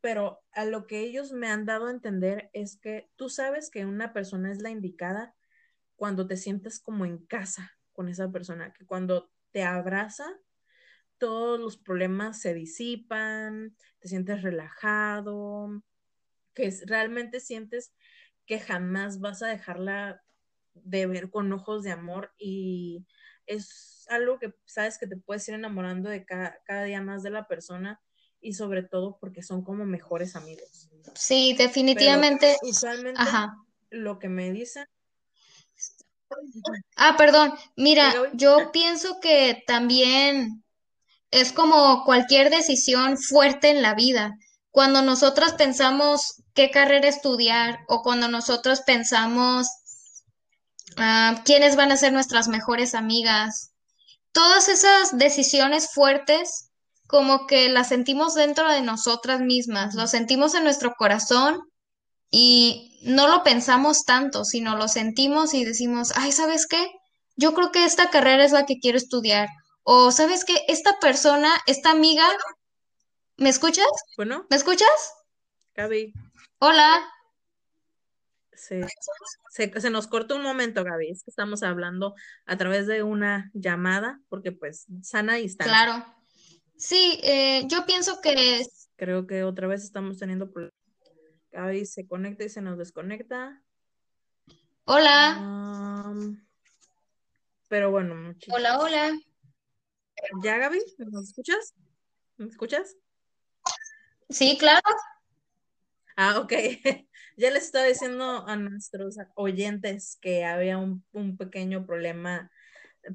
pero 0.00 0.42
a 0.52 0.64
lo 0.64 0.86
que 0.86 1.00
ellos 1.00 1.32
me 1.32 1.48
han 1.48 1.66
dado 1.66 1.86
a 1.86 1.90
entender 1.90 2.50
es 2.52 2.76
que 2.76 3.10
tú 3.16 3.28
sabes 3.28 3.70
que 3.70 3.86
una 3.86 4.12
persona 4.12 4.50
es 4.50 4.60
la 4.60 4.70
indicada 4.70 5.34
cuando 5.96 6.26
te 6.26 6.36
sientes 6.36 6.80
como 6.80 7.04
en 7.04 7.18
casa 7.18 7.78
con 7.92 8.08
esa 8.08 8.30
persona, 8.30 8.72
que 8.72 8.86
cuando 8.86 9.30
te 9.52 9.62
abraza, 9.62 10.26
todos 11.18 11.60
los 11.60 11.76
problemas 11.76 12.40
se 12.40 12.54
disipan, 12.54 13.76
te 13.98 14.08
sientes 14.08 14.42
relajado, 14.42 15.82
que 16.54 16.72
realmente 16.86 17.40
sientes 17.40 17.92
que 18.46 18.58
jamás 18.58 19.20
vas 19.20 19.42
a 19.42 19.48
dejarla 19.48 20.24
de 20.74 21.06
ver 21.06 21.30
con 21.30 21.52
ojos 21.52 21.82
de 21.82 21.92
amor 21.92 22.32
y 22.38 23.06
es 23.46 24.06
algo 24.08 24.38
que 24.38 24.54
sabes 24.64 24.98
que 24.98 25.06
te 25.06 25.16
puedes 25.16 25.46
ir 25.48 25.54
enamorando 25.54 26.08
de 26.08 26.24
cada, 26.24 26.84
día 26.84 27.02
más 27.02 27.22
de 27.22 27.30
la 27.30 27.46
persona 27.46 28.00
y 28.40 28.54
sobre 28.54 28.82
todo 28.82 29.18
porque 29.20 29.42
son 29.42 29.62
como 29.62 29.84
mejores 29.84 30.36
amigos. 30.36 30.90
Sí, 31.14 31.54
definitivamente. 31.56 32.56
usualmente 32.62 33.20
lo 33.90 34.18
que 34.18 34.28
me 34.28 34.50
dicen. 34.52 34.86
Ah, 36.96 37.16
perdón. 37.16 37.54
Mira, 37.76 38.12
yo 38.34 38.70
pienso 38.72 39.18
que 39.20 39.62
también 39.66 40.62
es 41.30 41.52
como 41.52 42.04
cualquier 42.04 42.50
decisión 42.50 43.16
fuerte 43.18 43.70
en 43.70 43.82
la 43.82 43.94
vida. 43.94 44.36
Cuando 44.70 45.02
nosotros 45.02 45.52
pensamos 45.54 46.42
qué 46.54 46.70
carrera 46.70 47.08
estudiar 47.08 47.80
o 47.88 48.02
cuando 48.02 48.28
nosotros 48.28 48.82
pensamos 48.82 49.66
ah, 50.96 51.42
quiénes 51.44 51.76
van 51.76 51.92
a 51.92 51.96
ser 51.96 52.12
nuestras 52.12 52.48
mejores 52.48 52.94
amigas, 52.94 53.72
todas 54.32 54.68
esas 54.68 55.16
decisiones 55.18 55.92
fuertes 55.92 56.70
como 57.06 57.48
que 57.48 57.68
las 57.68 57.88
sentimos 57.88 58.34
dentro 58.34 58.68
de 58.70 58.82
nosotras 58.82 59.40
mismas, 59.40 59.94
lo 59.94 60.06
sentimos 60.06 60.54
en 60.54 60.62
nuestro 60.62 60.94
corazón 60.96 61.60
y 62.30 62.89
no 63.02 63.28
lo 63.28 63.42
pensamos 63.42 64.04
tanto, 64.04 64.44
sino 64.44 64.76
lo 64.76 64.88
sentimos 64.88 65.54
y 65.54 65.64
decimos, 65.64 66.12
ay, 66.16 66.32
¿sabes 66.32 66.66
qué? 66.66 66.90
Yo 67.36 67.54
creo 67.54 67.72
que 67.72 67.84
esta 67.84 68.10
carrera 68.10 68.44
es 68.44 68.52
la 68.52 68.66
que 68.66 68.78
quiero 68.78 68.98
estudiar. 68.98 69.48
O, 69.82 70.12
¿sabes 70.12 70.44
qué? 70.44 70.56
Esta 70.68 70.98
persona, 71.00 71.50
esta 71.66 71.90
amiga, 71.90 72.24
¿me 73.36 73.48
escuchas? 73.48 73.86
Bueno. 74.16 74.46
¿Me 74.50 74.56
escuchas? 74.56 75.14
Gaby. 75.74 76.12
Hola. 76.58 77.00
Se, 78.52 78.86
se, 79.48 79.90
nos 79.90 80.06
cortó 80.06 80.36
un 80.36 80.42
momento, 80.42 80.84
Gaby. 80.84 81.10
Es 81.10 81.22
que 81.24 81.30
estamos 81.30 81.62
hablando 81.62 82.14
a 82.44 82.58
través 82.58 82.86
de 82.86 83.02
una 83.02 83.50
llamada, 83.54 84.20
porque 84.28 84.52
pues 84.52 84.86
sana 85.02 85.38
y 85.38 85.46
está. 85.46 85.64
Claro. 85.64 86.04
Sí, 86.76 87.18
eh, 87.22 87.64
yo 87.68 87.86
pienso 87.86 88.20
que... 88.20 88.62
Creo 88.96 89.26
que 89.26 89.44
otra 89.44 89.66
vez 89.66 89.82
estamos 89.82 90.18
teniendo 90.18 90.50
problemas. 90.52 90.79
Gaby 91.52 91.84
se 91.86 92.06
conecta 92.06 92.44
y 92.44 92.48
se 92.48 92.60
nos 92.60 92.78
desconecta. 92.78 93.62
Hola. 94.84 96.14
pero 97.68 97.90
bueno, 97.90 98.34
Hola, 98.52 98.78
hola. 98.78 99.18
¿Ya, 100.42 100.58
Gaby? 100.58 100.80
¿Me 100.98 101.20
escuchas? 101.20 101.74
¿Me 102.36 102.46
escuchas? 102.46 102.96
Sí, 104.28 104.56
claro. 104.58 104.80
Ah, 106.16 106.38
ok. 106.40 106.52
ya 107.36 107.50
les 107.50 107.64
estaba 107.64 107.86
diciendo 107.86 108.46
a 108.46 108.56
nuestros 108.56 109.16
oyentes 109.34 110.18
que 110.20 110.44
había 110.44 110.78
un, 110.78 111.04
un 111.12 111.36
pequeño 111.36 111.86
problema 111.86 112.50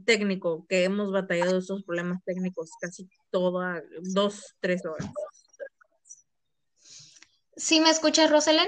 técnico, 0.06 0.66
que 0.68 0.84
hemos 0.84 1.12
batallado 1.12 1.60
estos 1.60 1.84
problemas 1.84 2.24
técnicos 2.24 2.72
casi 2.82 3.08
toda, 3.30 3.84
dos, 4.14 4.56
tres 4.60 4.86
horas. 4.86 5.10
¿Sí 7.58 7.80
me 7.80 7.90
escuchas, 7.90 8.30
Roselen? 8.30 8.68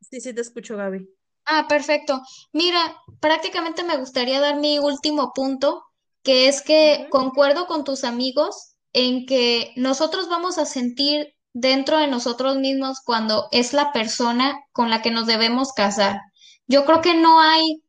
Sí, 0.00 0.20
sí 0.20 0.34
te 0.34 0.40
escucho, 0.40 0.76
Gaby. 0.76 1.08
Ah, 1.44 1.66
perfecto. 1.68 2.22
Mira, 2.52 2.96
prácticamente 3.20 3.84
me 3.84 3.96
gustaría 3.96 4.40
dar 4.40 4.56
mi 4.56 4.78
último 4.78 5.32
punto, 5.34 5.84
que 6.22 6.48
es 6.48 6.62
que 6.62 7.06
concuerdo 7.10 7.66
con 7.66 7.84
tus 7.84 8.04
amigos 8.04 8.74
en 8.92 9.26
que 9.26 9.72
nosotros 9.76 10.28
vamos 10.28 10.58
a 10.58 10.66
sentir 10.66 11.34
dentro 11.52 11.98
de 11.98 12.08
nosotros 12.08 12.56
mismos 12.56 13.00
cuando 13.04 13.48
es 13.52 13.72
la 13.72 13.92
persona 13.92 14.58
con 14.72 14.90
la 14.90 15.02
que 15.02 15.10
nos 15.10 15.26
debemos 15.26 15.72
casar. 15.72 16.20
Yo 16.66 16.84
creo 16.84 17.00
que 17.00 17.14
no 17.14 17.40
hay, 17.40 17.82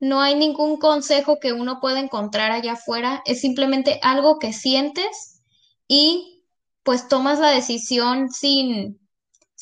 no 0.00 0.20
hay 0.20 0.34
ningún 0.34 0.78
consejo 0.78 1.38
que 1.38 1.52
uno 1.52 1.80
pueda 1.80 2.00
encontrar 2.00 2.50
allá 2.50 2.72
afuera, 2.72 3.22
es 3.26 3.40
simplemente 3.40 4.00
algo 4.02 4.38
que 4.38 4.52
sientes 4.52 5.42
y 5.86 6.42
pues 6.82 7.08
tomas 7.08 7.38
la 7.38 7.50
decisión 7.50 8.30
sin, 8.30 8.98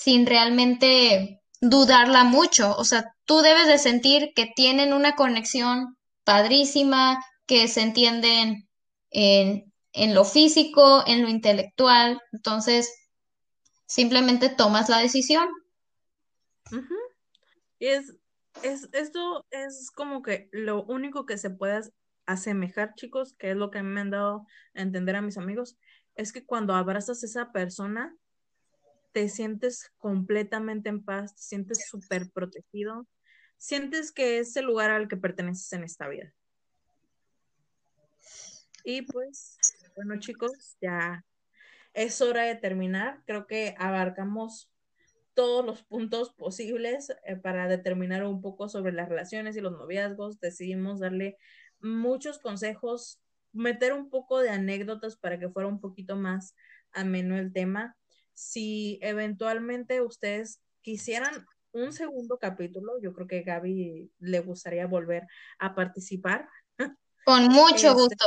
sin 0.02 0.24
realmente 0.24 1.42
dudarla 1.60 2.24
mucho. 2.24 2.74
O 2.78 2.84
sea, 2.84 3.14
tú 3.26 3.42
debes 3.42 3.66
de 3.66 3.76
sentir 3.76 4.32
que 4.34 4.50
tienen 4.56 4.94
una 4.94 5.14
conexión 5.14 5.98
padrísima, 6.24 7.22
que 7.46 7.68
se 7.68 7.82
entienden 7.82 8.66
en, 9.10 9.70
en 9.92 10.14
lo 10.14 10.24
físico, 10.24 11.04
en 11.06 11.20
lo 11.20 11.28
intelectual. 11.28 12.18
Entonces, 12.32 12.90
simplemente 13.84 14.48
tomas 14.48 14.88
la 14.88 15.00
decisión. 15.00 15.50
Y 17.78 17.88
es, 17.88 18.16
es, 18.62 18.88
esto 18.92 19.44
es 19.50 19.90
como 19.90 20.22
que 20.22 20.48
lo 20.52 20.82
único 20.84 21.26
que 21.26 21.36
se 21.36 21.50
puede 21.50 21.82
asemejar, 22.24 22.94
chicos, 22.94 23.34
que 23.34 23.50
es 23.50 23.56
lo 23.56 23.70
que 23.70 23.82
me 23.82 24.00
han 24.00 24.10
dado 24.10 24.46
a 24.74 24.80
entender 24.80 25.16
a 25.16 25.22
mis 25.22 25.36
amigos, 25.36 25.76
es 26.14 26.32
que 26.32 26.46
cuando 26.46 26.74
abrazas 26.74 27.22
a 27.22 27.26
esa 27.26 27.52
persona, 27.52 28.16
te 29.12 29.28
sientes 29.28 29.90
completamente 29.98 30.88
en 30.88 31.04
paz, 31.04 31.34
te 31.34 31.42
sientes 31.42 31.86
súper 31.88 32.30
protegido, 32.30 33.06
sientes 33.56 34.12
que 34.12 34.38
es 34.38 34.56
el 34.56 34.66
lugar 34.66 34.90
al 34.90 35.08
que 35.08 35.16
perteneces 35.16 35.72
en 35.72 35.84
esta 35.84 36.08
vida. 36.08 36.32
Y 38.84 39.02
pues, 39.02 39.58
bueno 39.94 40.18
chicos, 40.18 40.76
ya 40.80 41.24
es 41.92 42.20
hora 42.20 42.44
de 42.44 42.56
terminar. 42.56 43.22
Creo 43.26 43.46
que 43.46 43.74
abarcamos 43.78 44.70
todos 45.34 45.64
los 45.64 45.82
puntos 45.82 46.32
posibles 46.32 47.12
eh, 47.24 47.36
para 47.36 47.68
determinar 47.68 48.24
un 48.24 48.40
poco 48.40 48.68
sobre 48.68 48.92
las 48.92 49.08
relaciones 49.08 49.56
y 49.56 49.60
los 49.60 49.72
noviazgos. 49.72 50.40
Decidimos 50.40 51.00
darle 51.00 51.36
muchos 51.80 52.38
consejos, 52.38 53.20
meter 53.52 53.92
un 53.92 54.10
poco 54.10 54.40
de 54.40 54.50
anécdotas 54.50 55.16
para 55.16 55.38
que 55.38 55.48
fuera 55.48 55.68
un 55.68 55.80
poquito 55.80 56.16
más 56.16 56.54
ameno 56.92 57.38
el 57.38 57.52
tema. 57.52 57.96
Si 58.40 58.98
eventualmente 59.02 60.00
ustedes 60.00 60.60
quisieran 60.80 61.46
un 61.72 61.92
segundo 61.92 62.38
capítulo, 62.38 63.00
yo 63.00 63.12
creo 63.12 63.26
que 63.26 63.42
Gaby 63.42 64.10
le 64.18 64.40
gustaría 64.40 64.86
volver 64.86 65.26
a 65.58 65.74
participar. 65.74 66.48
Con 67.24 67.48
mucho 67.48 67.88
este, 67.88 67.92
gusto 67.92 68.26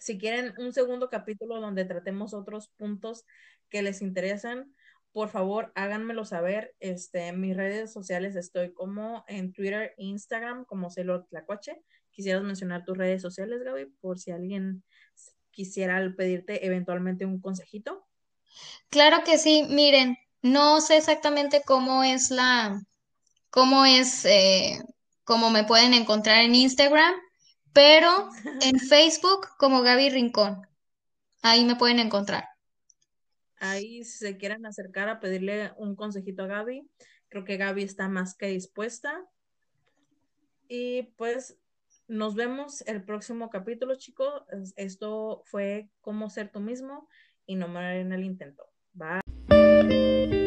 si 0.00 0.16
quieren 0.16 0.54
un 0.56 0.72
segundo 0.72 1.10
capítulo 1.10 1.60
donde 1.60 1.84
tratemos 1.84 2.32
otros 2.32 2.68
puntos 2.68 3.26
que 3.68 3.82
les 3.82 4.00
interesan, 4.00 4.74
por 5.12 5.28
favor 5.28 5.72
háganmelo 5.74 6.24
saber. 6.24 6.74
Este, 6.80 7.28
en 7.28 7.40
mis 7.40 7.54
redes 7.54 7.92
sociales 7.92 8.34
estoy 8.34 8.72
como 8.72 9.24
en 9.28 9.52
Twitter, 9.52 9.94
Instagram, 9.98 10.64
como 10.64 10.90
Celo 10.90 11.24
Tlacuache. 11.26 11.84
Quisieras 12.10 12.42
mencionar 12.42 12.84
tus 12.84 12.96
redes 12.96 13.20
sociales, 13.20 13.62
Gaby, 13.62 13.86
por 14.00 14.18
si 14.18 14.30
alguien 14.30 14.82
quisiera 15.50 16.00
pedirte 16.16 16.64
eventualmente 16.64 17.26
un 17.26 17.38
consejito. 17.38 18.06
Claro 18.88 19.22
que 19.24 19.38
sí, 19.38 19.66
miren, 19.68 20.16
no 20.42 20.80
sé 20.80 20.96
exactamente 20.96 21.62
cómo 21.64 22.02
es 22.02 22.30
la, 22.30 22.82
cómo 23.50 23.84
es, 23.84 24.24
eh, 24.24 24.80
cómo 25.24 25.50
me 25.50 25.64
pueden 25.64 25.94
encontrar 25.94 26.44
en 26.44 26.54
Instagram, 26.54 27.14
pero 27.72 28.28
en 28.60 28.78
Facebook 28.88 29.48
como 29.58 29.82
Gaby 29.82 30.10
Rincón. 30.10 30.66
Ahí 31.42 31.64
me 31.64 31.76
pueden 31.76 31.98
encontrar. 31.98 32.44
Ahí 33.56 34.04
si 34.04 34.18
se 34.18 34.36
quieren 34.36 34.64
acercar 34.64 35.08
a 35.08 35.20
pedirle 35.20 35.72
un 35.76 35.94
consejito 35.94 36.44
a 36.44 36.46
Gaby, 36.46 36.88
creo 37.28 37.44
que 37.44 37.58
Gaby 37.58 37.82
está 37.82 38.08
más 38.08 38.34
que 38.34 38.46
dispuesta. 38.46 39.24
Y 40.68 41.02
pues 41.16 41.58
nos 42.08 42.34
vemos 42.34 42.82
el 42.86 43.04
próximo 43.04 43.50
capítulo, 43.50 43.94
chicos. 43.96 44.42
Esto 44.76 45.42
fue 45.44 45.90
cómo 46.00 46.30
ser 46.30 46.50
tú 46.50 46.60
mismo 46.60 47.08
y 47.50 47.56
no 47.56 47.66
morir 47.66 48.02
en 48.02 48.12
el 48.12 48.22
intento. 48.22 48.64
Bye. 48.94 50.39